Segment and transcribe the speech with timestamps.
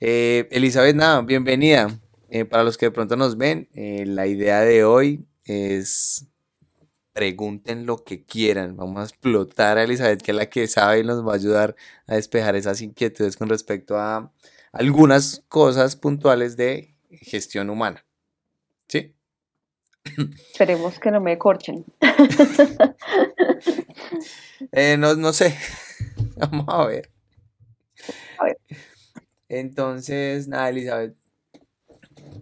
[0.00, 1.88] Eh, Elizabeth, nada, bienvenida.
[2.28, 6.26] Eh, para los que de pronto nos ven, eh, la idea de hoy es
[7.12, 8.76] pregunten lo que quieran.
[8.76, 11.76] Vamos a explotar a Elizabeth, que es la que sabe y nos va a ayudar
[12.06, 14.32] a despejar esas inquietudes con respecto a
[14.72, 18.04] algunas cosas puntuales de gestión humana.
[18.88, 19.14] ¿Sí?
[20.50, 21.84] Esperemos que no me corchen.
[24.72, 25.56] Eh, no, no sé.
[26.36, 27.10] Vamos a ver.
[28.38, 28.58] A ver.
[29.60, 31.14] Entonces, nada, Elizabeth.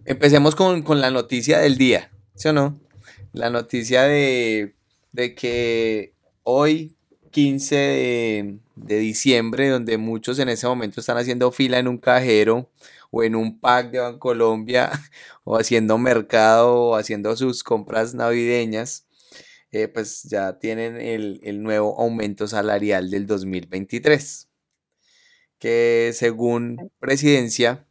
[0.05, 2.79] Empecemos con, la noticia del día, ¿sí o no?
[3.33, 4.73] La noticia de,
[5.37, 6.95] que hoy,
[7.31, 12.69] 15 de, de, diciembre, donde muchos en ese momento están haciendo fila en un cajero
[13.11, 14.91] o en un pack de Bancolombia
[15.43, 19.05] o haciendo mercado o haciendo sus compras navideñas,
[19.71, 24.49] eh, pues ya tienen el, el nuevo aumento salarial del 2023
[25.63, 27.85] que según presidencia,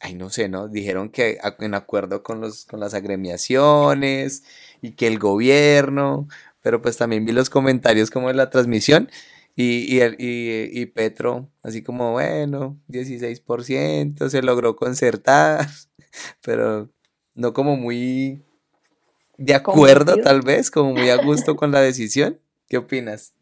[0.00, 0.66] ay no sé, ¿no?
[0.66, 4.42] Dijeron que en acuerdo con, los, con las agremiaciones
[4.80, 6.26] y que el gobierno,
[6.60, 9.08] pero pues también vi los comentarios como en la transmisión
[9.54, 15.68] y, y, y, Petro, así como, bueno, 16%, se logró concertar,
[16.42, 16.90] pero
[17.36, 18.42] no como muy
[19.38, 22.40] de acuerdo tal vez, como muy a gusto con la decisión.
[22.66, 23.34] ¿Qué opinas?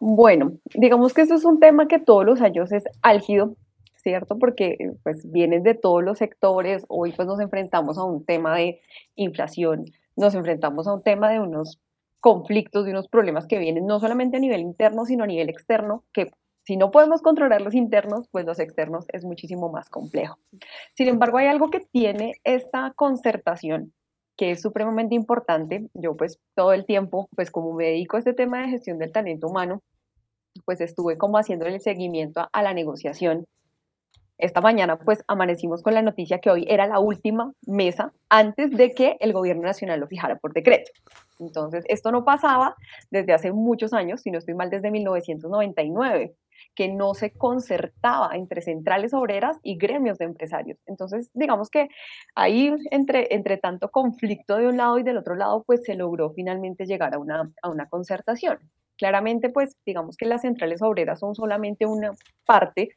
[0.00, 3.56] Bueno, digamos que esto es un tema que todos los años es álgido,
[3.96, 4.38] ¿cierto?
[4.38, 6.84] Porque pues vienen de todos los sectores.
[6.88, 8.80] Hoy pues nos enfrentamos a un tema de
[9.14, 9.86] inflación,
[10.16, 11.80] nos enfrentamos a un tema de unos
[12.20, 16.04] conflictos, de unos problemas que vienen no solamente a nivel interno, sino a nivel externo,
[16.12, 16.30] que
[16.64, 20.36] si no podemos controlar los internos, pues los externos es muchísimo más complejo.
[20.94, 23.92] Sin embargo, hay algo que tiene esta concertación
[24.36, 25.88] que es supremamente importante.
[25.94, 29.12] Yo pues todo el tiempo, pues como me dedico a este tema de gestión del
[29.12, 29.82] talento humano,
[30.64, 33.46] pues estuve como haciendo el seguimiento a, la negociación.
[34.38, 38.92] Esta mañana pues amanecimos con la noticia que hoy era la última mesa antes de
[38.92, 40.90] que el gobierno nacional lo fijara por decreto.
[41.38, 42.76] Entonces, esto no pasaba
[43.10, 46.34] desde hace muchos años, si no estoy mal, desde 1999
[46.74, 50.78] que no se concertaba entre centrales obreras y gremios de empresarios.
[50.86, 51.88] Entonces, digamos que
[52.34, 56.32] ahí, entre, entre tanto conflicto de un lado y del otro lado, pues se logró
[56.34, 58.58] finalmente llegar a una, a una concertación.
[58.98, 62.12] Claramente, pues digamos que las centrales obreras son solamente una
[62.44, 62.90] parte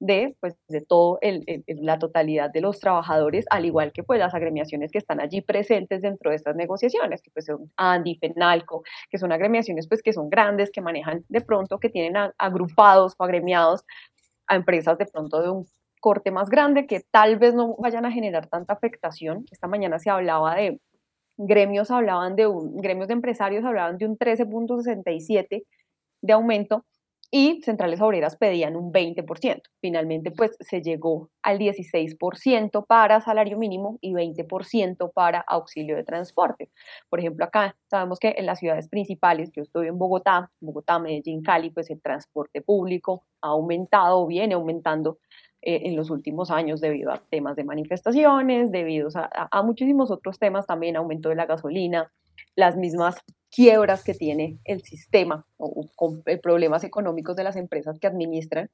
[0.00, 1.18] de, pues, de todo
[1.66, 6.02] la totalidad de los trabajadores, al igual que pues las agremiaciones que están allí presentes
[6.02, 10.30] dentro de estas negociaciones, que pues son ANDI, FENALCO, que son agremiaciones pues que son
[10.30, 13.84] grandes, que manejan de pronto, que tienen agrupados o agremiados
[14.48, 15.66] a empresas de pronto de un
[16.00, 19.44] corte más grande que tal vez no vayan a generar tanta afectación.
[19.50, 20.80] Esta mañana se hablaba de
[21.36, 25.64] gremios, hablaban de un, gremios de empresarios hablaban de un 13.67
[26.22, 26.84] de aumento
[27.30, 29.62] y centrales obreras pedían un 20%.
[29.80, 36.70] Finalmente, pues se llegó al 16% para salario mínimo y 20% para auxilio de transporte.
[37.08, 41.42] Por ejemplo, acá sabemos que en las ciudades principales, yo estoy en Bogotá, Bogotá, Medellín,
[41.42, 45.18] Cali, pues el transporte público ha aumentado, viene aumentando
[45.62, 50.38] eh, en los últimos años debido a temas de manifestaciones, debido a, a muchísimos otros
[50.38, 52.10] temas, también aumento de la gasolina,
[52.56, 57.98] las mismas quiebras que tiene el sistema o con eh, problemas económicos de las empresas
[57.98, 58.70] que administran,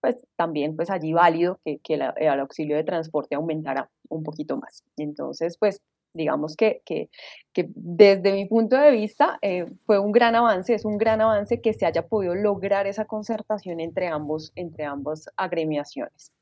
[0.00, 4.82] pues también pues allí válido que, que el auxilio de transporte aumentara un poquito más.
[4.96, 5.82] Entonces, pues
[6.14, 7.08] digamos que, que,
[7.52, 11.60] que desde mi punto de vista eh, fue un gran avance, es un gran avance
[11.60, 16.32] que se haya podido lograr esa concertación entre, ambos, entre ambas agremiaciones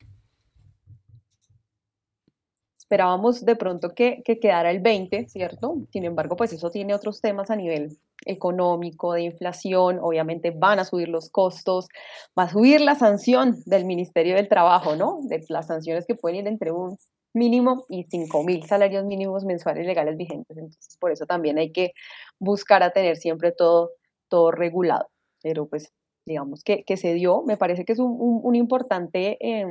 [2.88, 5.76] esperábamos de pronto que, que, quedara el 20, ¿cierto?
[5.93, 10.87] Sin embargo, pues eso tiene otros temas a nivel económico, de inflación, obviamente van a
[10.87, 11.88] subir los costos,
[12.37, 15.21] va a subir la sanción del Ministerio del Trabajo, ¿no?
[15.25, 16.97] De las sanciones que pueden ir entre un
[17.34, 20.56] mínimo y 5 mil salarios mínimos mensuales legales vigentes.
[20.56, 21.93] Entonces, por eso también hay que
[22.38, 23.91] buscar a tener siempre todo,
[24.28, 25.09] todo regulado.
[25.43, 25.93] Pero pues,
[26.25, 29.66] digamos que, que se dio, me parece que es un, un, importante eh,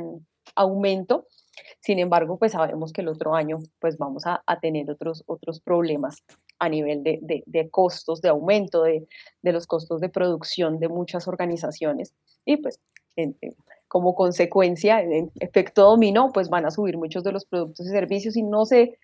[0.56, 1.26] aumento
[1.80, 6.24] sin embargo, pues sabemos que el otro año pues vamos a, tener otros, otros problemas
[6.60, 9.08] a nivel de, de, costos, de aumento de,
[9.42, 12.14] de, los costos de producción de muchas organizaciones.
[12.46, 12.80] Y pues
[13.88, 18.36] como consecuencia, en efecto dominó, pues van a subir muchos de los productos y servicios.
[18.36, 18.98] Y no sé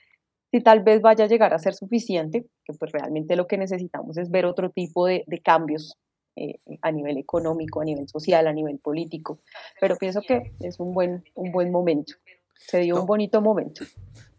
[0.51, 4.17] si tal vez vaya a llegar a ser suficiente, que pues realmente lo que necesitamos
[4.17, 5.97] es ver otro tipo de, cambios
[6.35, 9.39] eh, a nivel económico, a nivel social, a nivel político,
[9.79, 12.13] pero pienso que es un buen, un buen momento.
[12.55, 13.85] Se dio un bonito momento.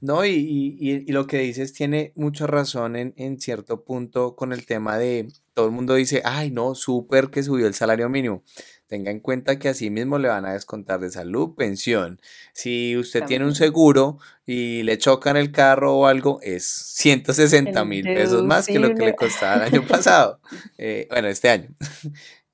[0.01, 4.99] No, y, lo que dices tiene mucha razón en, en, cierto punto con el tema
[4.99, 8.43] de todo el mundo dice, ay, no, súper que subió el salario mínimo.
[8.87, 12.21] tenga en cuenta que así mismo le van a descontar de salud, pensión.
[12.53, 18.05] Si usted tiene un seguro y le chocan el carro o algo, es 160 mil
[18.05, 20.39] pesos más que lo que le costaba el año pasado.
[20.77, 21.69] Eh, bueno, este año.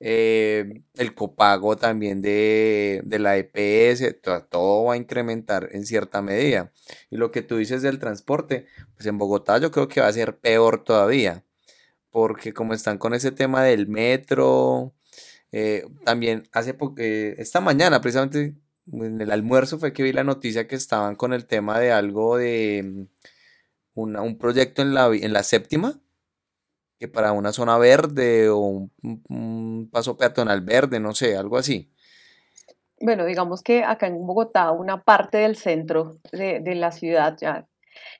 [0.03, 4.19] Eh, el copago también de, de la EPS,
[4.49, 6.71] todo, va a incrementar en cierta medida.
[7.11, 8.65] Y lo que tú dices del transporte,
[8.95, 11.45] pues en Bogotá yo creo que va a ser peor todavía,
[12.09, 14.95] porque como están con ese tema del metro,
[15.51, 18.55] eh, también hace eh, esta mañana precisamente
[18.91, 22.37] en el almuerzo fue que vi la noticia que estaban con el tema de algo
[22.37, 23.07] de
[23.93, 26.01] mm, un proyecto en la, en la séptima
[27.01, 31.91] que para una zona verde o un, paso peatonal verde, no sé, algo así.
[32.99, 37.65] Bueno, digamos que acá en Bogotá una parte del centro de, la ciudad ya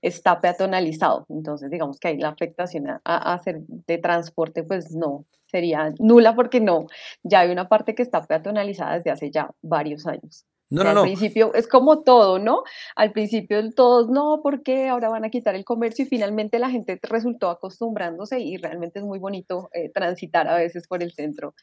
[0.02, 5.94] está peatonalizado, entonces digamos que ahí la afectación a, hacer de transporte pues no, sería
[6.00, 6.88] nula porque no,
[7.22, 10.48] ya hay una parte que está peatonalizada desde hace ya varios años.
[10.72, 11.02] No, no, no.
[11.02, 12.64] Al principio es como todo, ¿no?
[12.96, 16.98] Al principio todos, no, porque ahora van a quitar el comercio y finalmente la gente
[17.04, 21.54] resultó acostumbrándose y realmente es muy bonito eh, transitar a veces por el centro.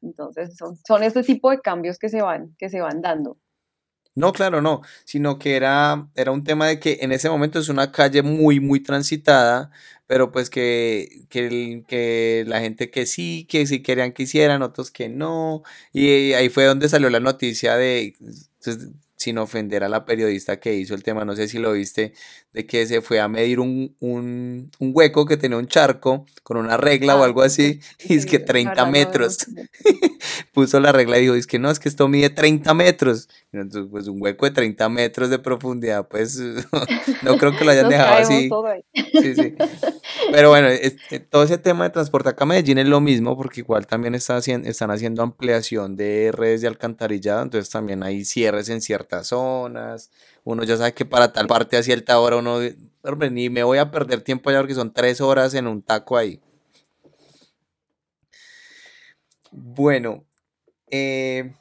[0.00, 3.36] Entonces son, son este tipo de cambios que se van, que se van dando.
[4.14, 7.70] No, claro, no, sino que era, era un tema de que en ese momento es
[7.70, 9.70] una calle muy, muy transitada,
[10.06, 14.90] pero pues que, que, que la gente que sí, que sí querían que hicieran, otros
[14.90, 15.62] que no,
[15.94, 18.90] y ahí fue donde salió la noticia de entonces,
[19.22, 22.12] sin ofender a la periodista que hizo el tema, no sé si lo viste,
[22.52, 26.56] de que se fue a medir un, un, un hueco que tenía un charco con
[26.56, 29.38] una regla o ah, algo así, y es que 30 metros.
[30.52, 33.28] Puso la regla y dijo, es que no, es que esto mide 30 metros.
[33.52, 36.38] Entonces, pues un hueco de 30 metros de profundidad, pues
[37.22, 38.50] no creo que lo hayan dejado así.
[39.22, 39.54] Sí, sí.
[40.30, 40.96] Pero bueno, eh,
[41.30, 44.38] todo ese tema de transporte acá a Medellín es lo mismo, porque igual también está
[44.38, 50.10] están haciendo ampliación de redes de alcantarillado, entonces también hay cierres en ciertas zonas.
[50.44, 52.58] Uno ya sabe que para tal parte a cierta hora uno,
[53.02, 56.16] hombre, ni me voy a perder tiempo allá porque son tres horas en un taco
[56.16, 56.40] ahí.
[59.50, 60.24] Bueno,
[60.90, 61.54] eh,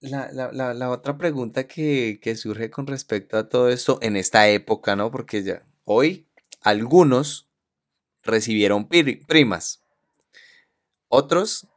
[0.00, 5.10] la, otra pregunta que, que surge con respecto a todo esto en esta época, ¿no?
[5.10, 6.26] Porque ya hoy
[6.62, 7.48] algunos
[8.22, 9.82] recibieron primas.
[11.08, 11.68] Otros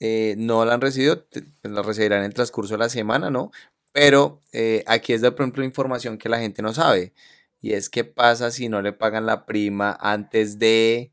[0.00, 3.50] eh, no la han recibido, pues, la recibirán en el transcurso de la semana, ¿no?
[3.98, 7.12] Pero eh, aquí es de pronto información que la gente no sabe.
[7.60, 11.10] Y es qué pasa si no le pagan la prima antes de...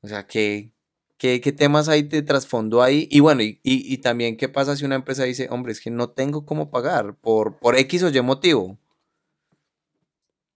[0.00, 0.72] O sea, ¿qué,
[1.16, 3.06] qué, temas hay de trasfondo ahí?
[3.08, 6.44] Y bueno, y, también qué pasa si una empresa dice, hombre, es que no tengo
[6.44, 8.76] cómo pagar por, por X o Y motivo.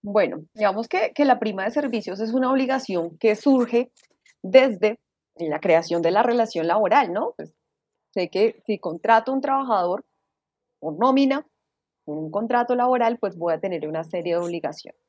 [0.03, 3.93] Bueno, digamos que, la prima de servicios es una obligación que surge
[4.43, 4.99] desde
[5.37, 7.35] la creación de la relación laboral, ¿no?
[7.37, 7.55] Pues
[8.13, 10.05] sé que si contrato a un trabajador
[10.81, 11.47] o nómina,
[12.05, 15.01] un contrato laboral, pues voy a tener una serie de obligaciones.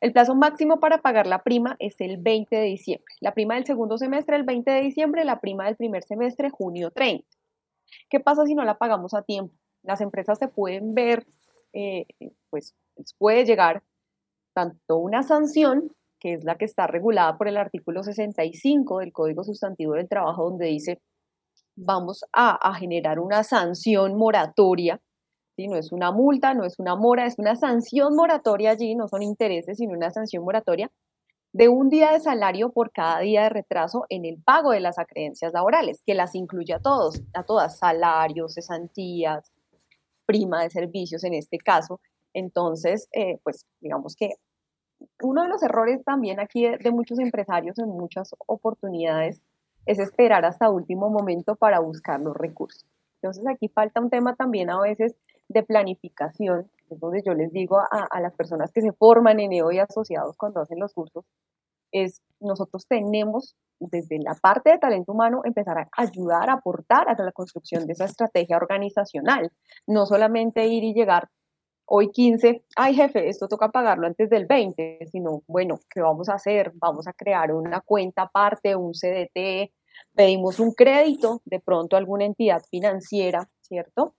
[0.00, 3.14] El plazo máximo para pagar la prima es el 20 de diciembre.
[3.20, 6.90] La prima del segundo semestre el 20 de diciembre, la prima del primer semestre junio
[6.90, 7.24] 30.
[8.10, 9.54] ¿Qué pasa si no la pagamos a tiempo?
[9.82, 11.26] Las empresas se pueden ver,
[11.72, 12.06] eh,
[12.50, 12.74] pues
[13.18, 13.82] puede llegar
[14.52, 19.44] tanto una sanción, que es la que está regulada por el artículo 65 del Código
[19.44, 21.00] Sustantivo del Trabajo, donde dice,
[21.76, 25.00] vamos a, generar una sanción moratoria,
[25.66, 29.22] no es una multa, no es una mora, es una sanción moratoria allí, no son
[29.22, 30.90] intereses, sino una sanción moratoria
[31.52, 34.98] de un día de salario por cada día de retraso en el pago de las
[34.98, 39.50] acreencias laborales, que las incluye a todos, a todas, salarios, cesantías,
[40.26, 42.00] prima de servicios en este caso.
[42.34, 44.34] Entonces, eh, pues digamos que
[45.22, 49.40] uno de los errores también aquí de, muchos empresarios en muchas oportunidades
[49.86, 52.84] es esperar hasta último momento para buscar los recursos.
[53.20, 55.16] Entonces aquí falta un tema también a veces
[55.48, 59.72] de planificación, es donde yo les digo a, las personas que se forman en EO
[59.72, 61.24] y asociados cuando hacen los cursos,
[61.92, 67.22] es nosotros tenemos desde la parte de talento humano empezar a ayudar, a aportar a
[67.22, 69.52] la construcción de esa estrategia organizacional,
[69.86, 71.28] no solamente ir y llegar
[71.86, 76.34] hoy 15, ay jefe, esto toca pagarlo antes del 20, sino, bueno, ¿qué vamos a
[76.34, 76.72] hacer?
[76.74, 79.72] Vamos a crear una cuenta aparte, un CDT,
[80.14, 84.14] pedimos un crédito, de pronto alguna entidad financiera, ¿cierto?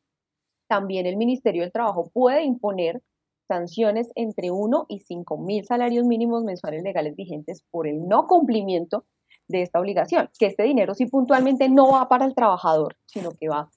[0.70, 3.02] También el Ministerio del Trabajo puede imponer
[3.48, 9.04] sanciones entre 1 y 5 mil salarios mínimos mensuales legales vigentes por el no cumplimiento
[9.48, 13.50] de esta obligación, que este dinero sí puntualmente no va para el trabajador, sino que
[13.50, 13.72] va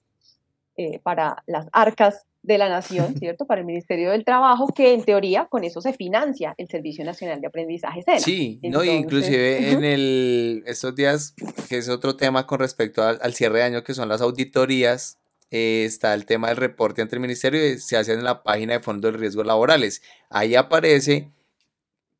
[0.77, 3.47] eh, para las arcas de la Nación, ¿cierto?
[3.47, 7.41] Para el Ministerio del Trabajo, que en teoría con eso se financia el Servicio Nacional
[7.41, 8.21] de Aprendizaje SENA.
[8.21, 11.35] Sí, no, inclusive en el, estos días,
[11.69, 15.19] que es otro tema con respecto al, cierre de año, que son las auditorías,
[15.53, 18.81] eh, está el tema del reporte ante el ministerio se hace en la página de
[18.81, 20.03] Fondo de Riesgos Laborales.
[20.31, 21.31] Ahí aparece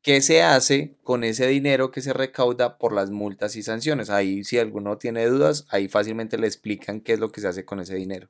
[0.03, 4.11] qué se hace con ese dinero que se recauda por las multas y sanciones.
[4.11, 7.65] Ahí si alguno tiene dudas, ahí fácilmente le explican qué es lo que se hace
[7.65, 8.29] con ese dinero.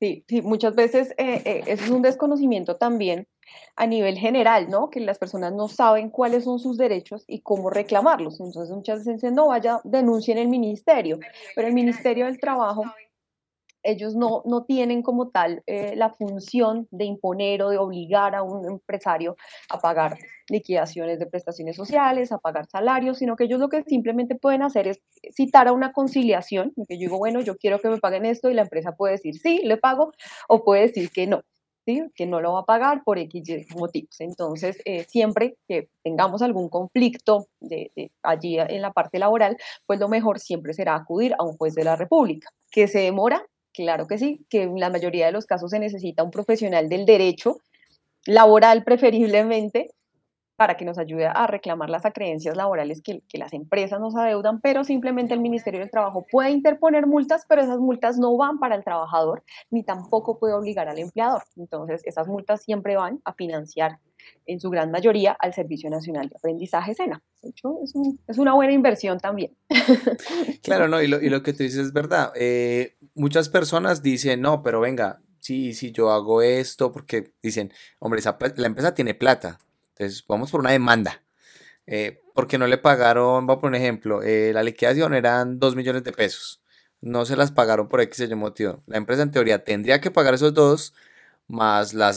[0.00, 3.28] Sí, sí muchas veces eh, eh, eso es un desconocimiento también
[3.76, 4.88] a nivel general, ¿no?
[4.88, 8.40] Que las personas no saben cuáles son sus derechos y cómo reclamarlos.
[8.40, 11.20] Entonces muchas veces dicen, no, vaya, denuncien el ministerio,
[11.54, 12.84] pero el Ministerio del Trabajo
[13.82, 18.42] ellos no, no tienen como tal eh, la función de imponer o de obligar a
[18.42, 19.36] un empresario
[19.68, 24.34] a pagar liquidaciones de prestaciones sociales, a pagar salarios, sino que ellos lo que simplemente
[24.34, 25.00] pueden hacer es
[25.34, 28.54] citar a una conciliación, que yo digo, bueno, yo quiero que me paguen esto y
[28.54, 30.12] la empresa puede decir sí, le pago,
[30.48, 31.42] o puede decir que no.
[31.84, 33.42] Que no lo va a pagar por X
[33.74, 34.20] motivos.
[34.20, 37.90] Entonces, eh, siempre que tengamos algún conflicto de
[38.22, 41.82] allí en la parte laboral, pues lo mejor siempre será acudir a un juez de
[41.82, 42.50] la República.
[42.70, 43.44] que se demora?
[43.72, 47.06] Claro que sí, que en la mayoría de los casos se necesita un profesional del
[47.06, 47.58] derecho
[48.26, 49.90] laboral preferiblemente
[50.56, 54.84] para que nos ayude a reclamar las acreencias laborales que, las empresas nos adeudan, pero
[54.84, 58.84] simplemente el Ministerio del Trabajo puede interponer multas, pero esas multas no van para el
[58.84, 61.42] trabajador ni tampoco puede obligar al empleador.
[61.56, 63.98] Entonces, esas multas siempre van a financiar
[64.46, 67.22] en su gran mayoría al Servicio Nacional de Aprendizaje SENA.
[67.42, 67.78] De hecho,
[68.28, 69.56] es, una buena inversión también.
[70.62, 72.32] Claro, no, y lo, y lo que tú dices es verdad.
[72.36, 78.22] Eh, muchas personas dicen, no, pero venga, sí, sí, yo hago esto, porque dicen, hombre,
[78.56, 79.58] la empresa tiene plata,
[79.90, 81.22] entonces vamos por una demanda.
[81.86, 85.76] Eh, porque no le pagaron, voy a poner un ejemplo, eh, la liquidación eran 2
[85.76, 86.62] millones de pesos,
[87.00, 88.82] no se las pagaron por X motivo.
[88.86, 90.94] La empresa en teoría tendría que pagar esos dos,
[91.48, 92.12] más la,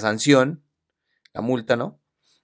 [0.00, 0.61] sanción,
[1.34, 2.00] la multa, ¿no?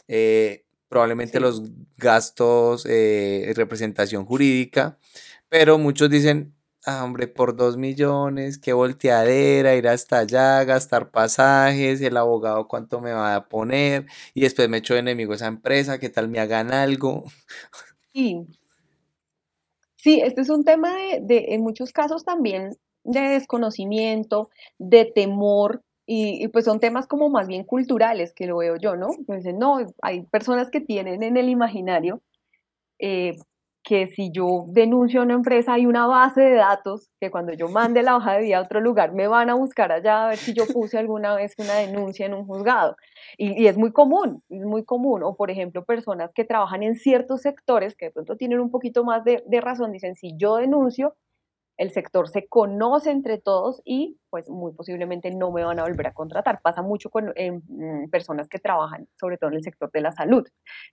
[0.08, 1.62] Eh, probablemente los
[1.96, 4.98] gastos, representación jurídica,
[5.48, 6.54] pero muchos dicen,
[6.86, 13.00] Ah, hombre, por dos millones, qué volteadera, ir hasta allá, gastar pasajes, el abogado cuánto
[13.02, 16.40] me va a poner, y después me echo de enemigo esa empresa, qué tal me
[16.40, 17.24] hagan algo.
[18.14, 18.46] Sí.
[19.96, 22.70] Sí, este es un tema de, en muchos casos también
[23.04, 28.76] de desconocimiento, de temor, y, pues son temas como más bien culturales que lo veo
[28.76, 29.08] yo, ¿no?
[29.26, 32.22] Pues no, hay personas que tienen en el imaginario
[32.98, 33.36] eh,
[33.82, 37.68] que si yo denuncio a una empresa hay una base de datos que cuando yo
[37.68, 40.38] mande la hoja de vida a otro lugar me van a buscar allá a ver
[40.38, 42.96] si yo puse alguna vez una denuncia en un juzgado.
[43.36, 45.22] Y, es muy común, es muy común.
[45.24, 49.04] O por ejemplo, personas que trabajan en ciertos sectores que de pronto tienen un poquito
[49.04, 51.16] más de, de razón, dicen, si yo denuncio,
[51.78, 56.08] el sector se conoce entre todos y pues muy posiblemente no me van a volver
[56.08, 56.60] a contratar.
[56.60, 60.46] Pasa mucho con mm, personas que trabajan, sobre todo en el sector de la salud.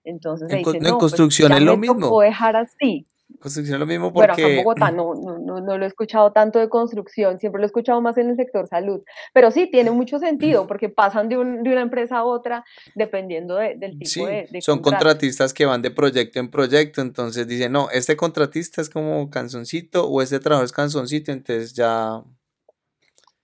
[0.03, 2.21] Entonces, en, dicen, no, pues, construcción es lo mismo.
[2.21, 3.07] dejar así.
[3.39, 4.27] Construcción lo mismo porque...
[4.27, 7.65] Bueno, acá en Bogotá no, no, no, lo he escuchado tanto de construcción, siempre lo
[7.65, 9.01] he escuchado más en el sector salud,
[9.33, 12.63] pero sí, tiene mucho sentido porque pasan de, un, de una empresa a otra
[12.93, 17.71] dependiendo del tipo de, de, Son contratistas que van de proyecto en proyecto, entonces dicen,
[17.71, 22.23] no, este contratista es como canzoncito o este trabajo es canzoncito, entonces ya...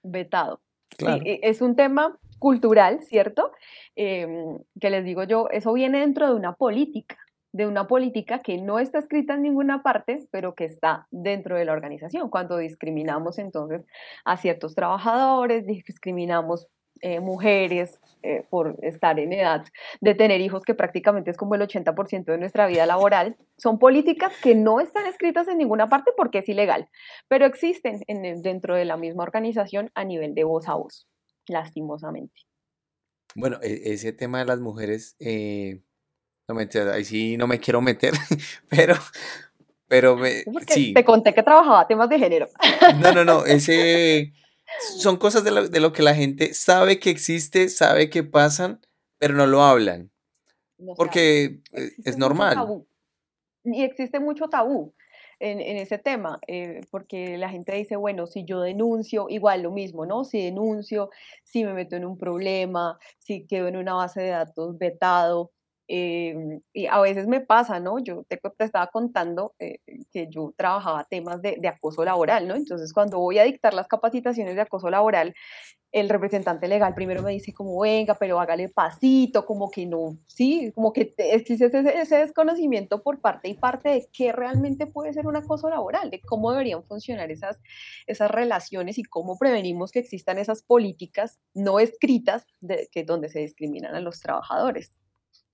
[0.04, 0.62] Vetado.
[0.98, 1.24] Claro.
[1.26, 3.52] E, es un tema cultural, ¿cierto?
[3.96, 7.18] Em, que les digo yo, eso viene dentro de una política
[7.54, 11.66] de una política que no está escrita en ninguna parte, pero que está dentro de
[11.66, 12.30] la organización.
[12.30, 13.86] Cuando discriminamos entonces
[14.26, 16.68] a ciertos trabajadores, discriminamos
[17.04, 19.66] eh, mujeres eh, por estar en edad
[20.02, 24.34] de tener hijos, que prácticamente es como el 80% de nuestra vida laboral, son políticas
[24.42, 26.90] que no están escritas en ninguna parte porque es ilegal,
[27.28, 31.08] pero existen en, dentro de la misma organización a nivel de voz a voz,
[31.48, 32.42] lastimosamente.
[33.34, 35.16] Bueno, e, ese tema de las mujeres...
[35.20, 35.82] Eh
[36.52, 38.14] no me ahí sí no me quiero meter,
[38.70, 38.96] pero,
[39.88, 40.94] pero me, sí.
[40.94, 42.48] Te conté que trabajaba temas de género.
[43.00, 44.34] No, no, no, ese
[44.98, 48.80] son cosas de lo, de lo que la gente sabe que existe, sabe que pasan,
[49.18, 50.12] pero no lo hablan.
[50.96, 52.84] porque eh, es normal.
[53.64, 54.94] Y existe mucho tabú.
[55.40, 59.72] En, en, ese tema, eh, porque la gente dice, bueno, si yo denuncio, igual lo
[59.72, 60.24] mismo, ¿no?
[60.24, 61.10] Si denuncio,
[61.44, 65.52] si me meto en un problema, si quedo en una base de datos vetado,
[65.94, 68.00] Em, y a veces me pasa, ¿no?
[68.00, 69.80] Yo te, estaba contando eh,
[70.14, 72.56] que yo trabajaba temas de, acoso laboral, ¿no?
[72.56, 75.36] Entonces, cuando voy a dictar las capacitaciones de acoso laboral,
[75.92, 80.72] el representante legal primero me dice como, venga, pero hágale pasito, como que no, sí,
[80.74, 85.28] como que existe ese, ese desconocimiento por parte y parte de qué realmente puede ser
[85.28, 87.60] un acoso laboral, de cómo deberían funcionar esas,
[88.08, 93.40] esas relaciones y cómo prevenimos que existan esas políticas no escritas de, que, donde se
[93.40, 95.01] discriminan a los trabajadores es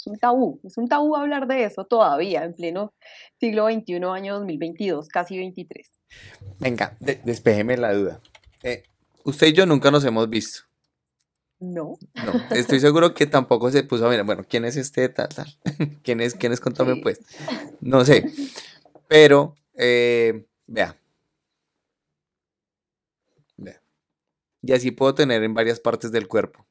[0.07, 2.93] un tabú, es un tabú hablar de eso todavía en pleno
[3.39, 5.91] siglo XXI, año 2022, casi 23.
[6.59, 8.21] Venga, despejeme la duda.
[8.63, 8.83] Eh,
[9.23, 10.61] usted y yo nunca nos hemos visto.
[11.59, 11.97] No.
[12.13, 15.47] No, estoy seguro que tampoco se puso a ver, bueno, ¿quién es este tal, tal?
[16.03, 16.59] ¿Quién es, quién es?
[16.59, 17.19] Contame pues.
[17.81, 18.31] No sé,
[19.07, 20.95] pero, eh, vea.
[23.57, 23.81] Vea.
[24.61, 26.65] Y así puedo tener en varias partes del cuerpo.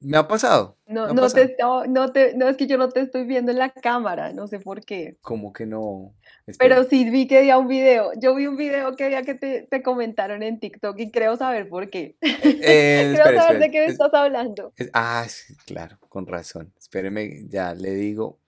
[0.00, 0.78] Me ha pasado.
[0.86, 1.56] No, no, Te,
[1.88, 4.60] no, te, no, es que yo no te estoy viendo en la cámara, no sé
[4.60, 5.18] por qué.
[5.22, 6.14] ¿Cómo que no?
[6.58, 8.12] Pero sí vi que había un video.
[8.20, 11.68] Yo vi un video que había que te, te comentaron en TikTok y creo saber
[11.68, 12.16] por qué.
[12.22, 14.72] Eh, creo saber de qué me estás hablando.
[14.92, 16.72] ah, sí, claro, con razón.
[16.78, 18.38] Espéreme, ya le digo.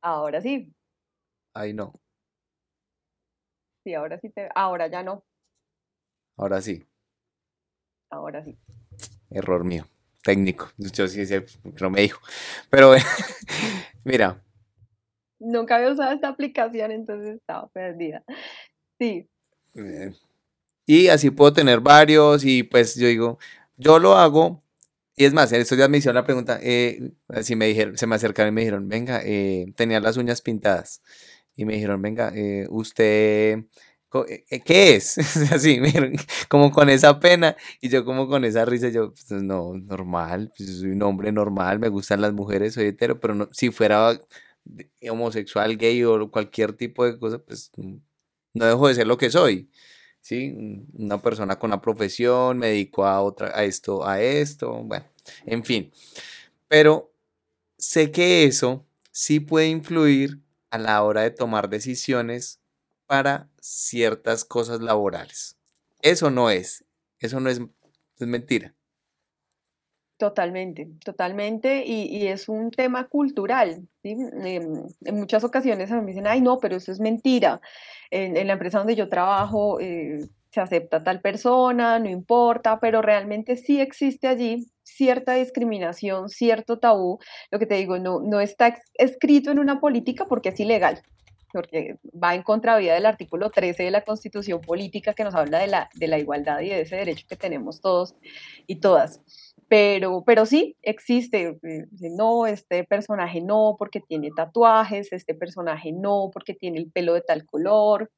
[0.00, 0.72] Ahora sí.
[1.54, 1.92] Ay, no.
[3.84, 4.48] Sí, ahora sí te.
[4.54, 5.24] Ahora ya no.
[6.36, 6.86] Ahora sí.
[8.10, 8.56] Ahora sí.
[9.30, 9.86] Error mío,
[10.22, 10.70] técnico.
[10.76, 11.44] Yo sí sé,
[11.80, 12.20] no me dijo.
[12.70, 12.92] Pero
[14.04, 14.42] mira.
[15.38, 18.24] Nunca había usado esta aplicación, entonces estaba perdida.
[18.98, 19.28] Sí.
[19.74, 20.12] Eh,
[20.88, 23.38] y así puedo tener varios y pues yo digo,
[23.76, 24.62] yo lo hago.
[25.16, 28.06] Y es más, en estos días me hicieron la pregunta, eh, así me dijeron, se
[28.06, 31.02] me acercaron y me dijeron, venga, eh, tenía las uñas pintadas.
[31.56, 32.32] Y me dijeron, venga,
[32.70, 33.64] usted eh, eh,
[34.10, 35.18] ¿qué es?
[35.52, 35.80] Así,
[36.48, 40.78] como con esa pena y yo como con esa risa, yo, pues no, normal, pues
[40.78, 44.18] soy un hombre normal, me gustan las mujeres, soy hetero, pero no, si fuera
[45.10, 47.70] homosexual, gay o cualquier tipo de cosa, pues
[48.54, 49.70] no dejo de ser lo que soy,
[50.20, 50.54] ¿sí?
[50.94, 55.06] Una persona con una profesión, me dedico a, otra, a esto, a esto, bueno,
[55.46, 55.92] en fin.
[56.68, 57.12] Pero
[57.78, 62.60] sé que eso sí puede influir a la hora de tomar decisiones
[63.06, 65.56] para ciertas cosas laborales.
[66.00, 66.84] Eso no es,
[67.18, 67.60] eso no es,
[68.18, 68.74] es mentira.
[70.16, 73.86] Totalmente, totalmente, y, es un tema cultural.
[74.02, 77.60] En, muchas ocasiones me dicen, ay, no, pero eso es mentira.
[78.10, 83.56] En, la empresa donde yo trabajo eh, se acepta tal persona, no importa, pero realmente
[83.56, 87.20] sí existe allí cierta discriminación, cierto tabú.
[87.52, 91.00] Lo que te digo, no, no está escrito en una política porque es ilegal
[91.52, 95.66] porque va en contravía del artículo 13 de la Constitución Política que nos habla de
[95.66, 98.14] la, de la igualdad y de ese derecho que tenemos todos
[98.66, 99.20] y todas.
[99.68, 106.30] Pero, pero sí, existe, eh, no, este personaje no porque tiene tatuajes, este personaje no
[106.32, 108.10] porque tiene el pelo de tal color.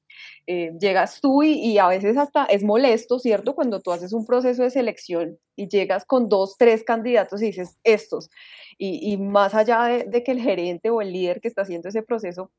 [0.46, 3.56] Eh, llegas tú y, a veces hasta es molesto, ¿cierto?
[3.56, 7.78] Cuando tú haces un proceso de selección y llegas con dos, tres candidatos y dices
[7.82, 8.30] estos.
[8.78, 11.88] Y, y más allá de, de que el gerente o el líder que está haciendo
[11.88, 12.52] ese proceso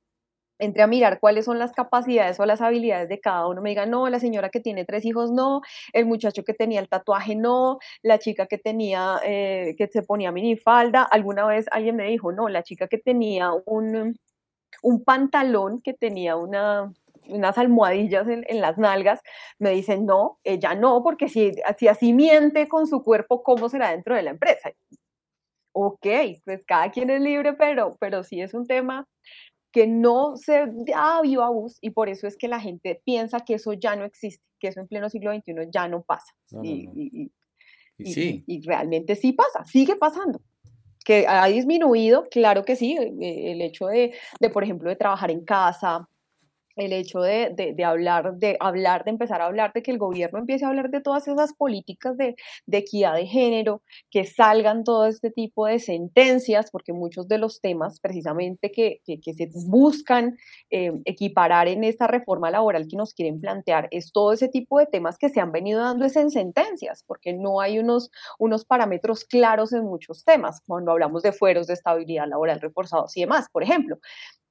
[0.62, 3.62] entre a mirar cuáles son las capacidades o las habilidades de cada uno.
[3.62, 6.88] Me diga, no, la señora que tiene tres hijos, no, el muchacho que tenía el
[6.88, 11.02] tatuaje, no, la chica que tenía, eh, que se ponía minifalda.
[11.04, 14.15] Alguna vez alguien me dijo, no, la chica que tenía un,
[14.84, 16.93] un pantalón que tenía una,
[17.28, 19.19] unas almohadillas en, las nalgas,
[19.58, 23.91] me dicen, no, ella no, porque si, si así miente con su cuerpo, ¿cómo será
[23.91, 24.71] dentro de la empresa?
[25.74, 26.06] Ok,
[26.45, 29.08] pues cada quien es libre, pero, pero sí es un tema
[29.71, 33.55] que no se da viva voz y por eso es que la gente piensa que
[33.55, 36.34] eso ya no existe, que eso en pleno siglo XXI ya no pasa.
[36.62, 37.31] y,
[38.03, 38.43] sí.
[38.47, 40.41] y, realmente sí pasa, sigue pasando.
[41.03, 45.31] Que ha disminuido, claro que sí, eh, el hecho de, de, por ejemplo, de trabajar
[45.31, 46.07] en casa,
[46.75, 50.39] el hecho de, de, hablar, de hablar, de empezar a hablar, de que el gobierno
[50.39, 55.05] empiece a hablar de todas esas políticas de, de equidad de género, que salgan todo
[55.05, 60.38] este tipo de sentencias, porque muchos de los temas precisamente que, que, se buscan
[60.69, 64.86] eh, equiparar en esta reforma laboral que nos quieren plantear, es todo ese tipo de
[64.86, 69.25] temas que se han venido dando es en sentencias, porque no hay unos, unos parámetros
[69.25, 73.63] claros en muchos temas, cuando hablamos de fueros de estabilidad laboral reforzados y demás, por
[73.63, 73.99] ejemplo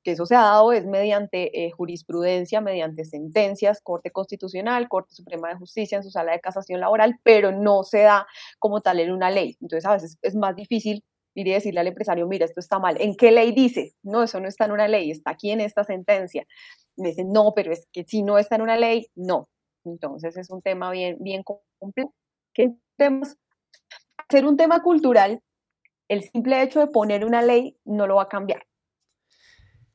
[0.03, 5.49] que eso se ha dado es mediante eh, jurisprudencia, mediante sentencias, Corte Constitucional, Corte Suprema
[5.49, 8.27] de Justicia en su sala de casación laboral, pero no se da
[8.59, 9.57] como tal en una ley.
[9.61, 13.01] Entonces a veces es más difícil ir y decirle al empresario, mira, esto está mal.
[13.01, 13.95] ¿En qué ley dice?
[14.03, 16.47] No, eso no está en una ley, está aquí en esta sentencia.
[16.97, 19.49] Me dicen, no, pero es que si no está en una ley, no.
[19.85, 22.15] Entonces es un tema bien, bien complejo.
[22.55, 23.37] ¿Qué temas?
[24.31, 25.41] Ser un tema cultural,
[26.09, 28.63] el simple hecho de poner una ley no lo va a cambiar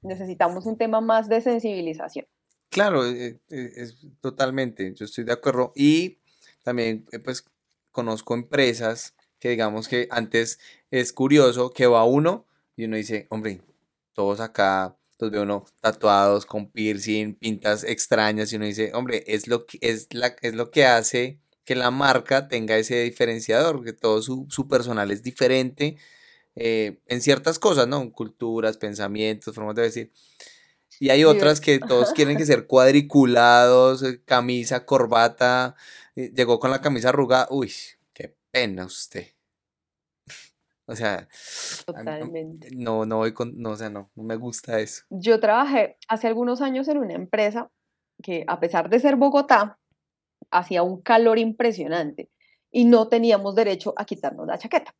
[0.05, 2.25] necesitamos un tema más de sensibilización.
[2.69, 5.71] Claro, eh, eh, es, totalmente, yo estoy de acuerdo.
[5.75, 6.19] Y
[6.63, 7.45] también, eh, pues,
[7.91, 10.59] conozco empresas que digamos que antes
[10.91, 13.61] es curioso que va uno y uno dice, hombre,
[14.13, 19.47] todos acá los veo uno tatuados con piercing, pintas extrañas y uno dice, hombre, es
[19.47, 23.93] lo que, es la, es lo que hace que la marca tenga ese diferenciador, que
[23.93, 25.97] todo su, su personal es diferente,
[26.55, 28.11] eh, en ciertas cosas, ¿no?
[28.11, 30.11] Culturas, pensamientos, formas de decir.
[30.99, 35.75] Y hay otras que todos quieren que ser cuadriculados, eh, camisa, corbata.
[36.15, 37.47] Llegó con la camisa arrugada.
[37.49, 37.71] Uy,
[38.13, 39.27] qué pena usted.
[40.87, 41.27] O sea,
[41.85, 42.69] Totalmente.
[42.75, 45.03] no, no voy con, no, o sea, no, no me gusta eso.
[45.09, 47.71] Yo trabajé hace algunos años en una empresa
[48.21, 49.79] que a pesar de ser Bogotá,
[50.51, 52.29] hacía un calor impresionante
[52.71, 54.93] y no teníamos derecho a quitarnos la chaqueta.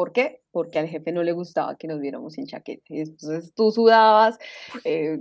[0.00, 0.40] ¿Por qué?
[0.50, 2.82] Porque al jefe no le gustaba que nos viéramos sin chaqueta.
[2.88, 4.38] Entonces tú sudabas,
[4.82, 5.18] eh,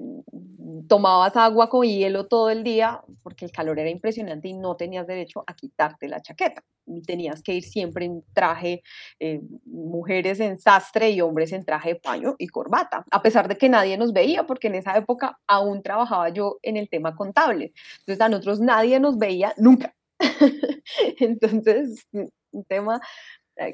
[0.88, 5.06] tomabas agua con hielo todo el día porque el calor era impresionante y no tenías
[5.06, 6.64] derecho a quitarte la chaqueta.
[6.86, 8.82] Y tenías que ir siempre en traje,
[9.20, 13.58] eh, mujeres en sastre y hombres en traje de paño y corbata, a pesar de
[13.58, 17.74] que nadie nos veía, porque en esa época aún trabajaba yo en el tema contable.
[18.00, 19.94] Entonces a nosotros nadie nos veía nunca.
[21.20, 22.08] Entonces,
[22.52, 23.00] un tema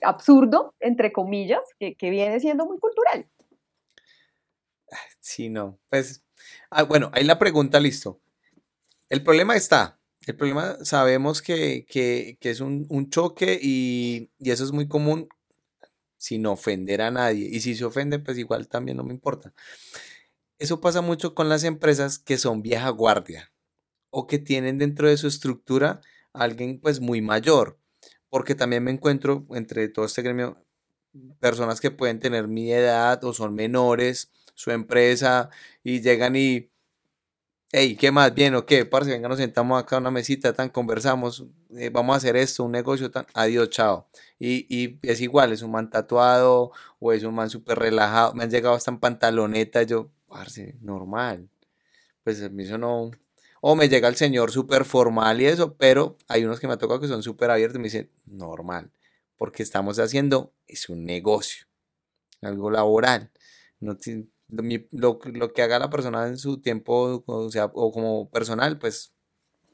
[0.02, 3.28] absurdo, entre comillas, que, viene siendo muy cultural.
[5.20, 5.80] Sí, no.
[5.90, 6.24] Pues,
[6.70, 8.20] ah, bueno, ahí la pregunta, listo.
[9.10, 10.00] El problema está.
[10.26, 11.86] El problema sabemos que,
[12.40, 15.30] es un, choque y, y, eso es muy común
[16.18, 17.48] sin ofender a nadie.
[17.52, 19.54] Y si se ofende, pues igual también no me importa.
[20.58, 23.52] Eso pasa mucho con las empresas que son vieja guardia
[24.10, 26.02] o que tienen dentro de su estructura
[26.34, 27.78] a alguien pues muy mayor
[28.30, 30.58] porque también me encuentro entre todo este gremio
[31.40, 35.50] personas que pueden tener mi edad o son menores, su empresa,
[35.84, 36.72] y llegan y,
[37.72, 38.34] hey, ¿qué más?
[38.34, 41.46] Bien, o qué, parce, venga, nos sentamos acá a una mesita, tan conversamos,
[41.78, 44.08] eh, vamos a hacer esto, un negocio, tan, adiós, chao.
[44.40, 48.44] Y, y, es igual, es un man tatuado o es un man súper relajado, me
[48.44, 51.50] han llegado hasta en pantaloneta, yo, parce, normal.
[52.24, 53.12] Pues a mí eso no,
[53.68, 56.78] o me llega el señor súper formal y eso, pero hay unos que me ha
[56.78, 58.92] que son súper abiertos y me dicen, normal,
[59.38, 61.66] porque estamos haciendo, es un negocio,
[62.44, 63.32] algo laboral.
[63.80, 63.98] No,
[64.92, 69.14] lo, lo, que haga la persona en su tiempo, o sea, o como personal, pues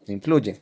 [0.07, 0.61] influye.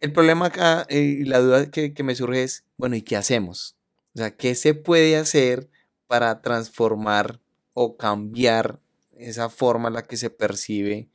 [0.00, 3.14] El problema acá eh, y la duda que, que me surge es, bueno, ¿y qué
[3.14, 3.76] hacemos?
[4.16, 5.70] O sea, ¿qué se puede hacer
[6.08, 7.38] para transformar
[7.74, 8.80] o cambiar
[9.16, 11.08] esa forma en la que se percibe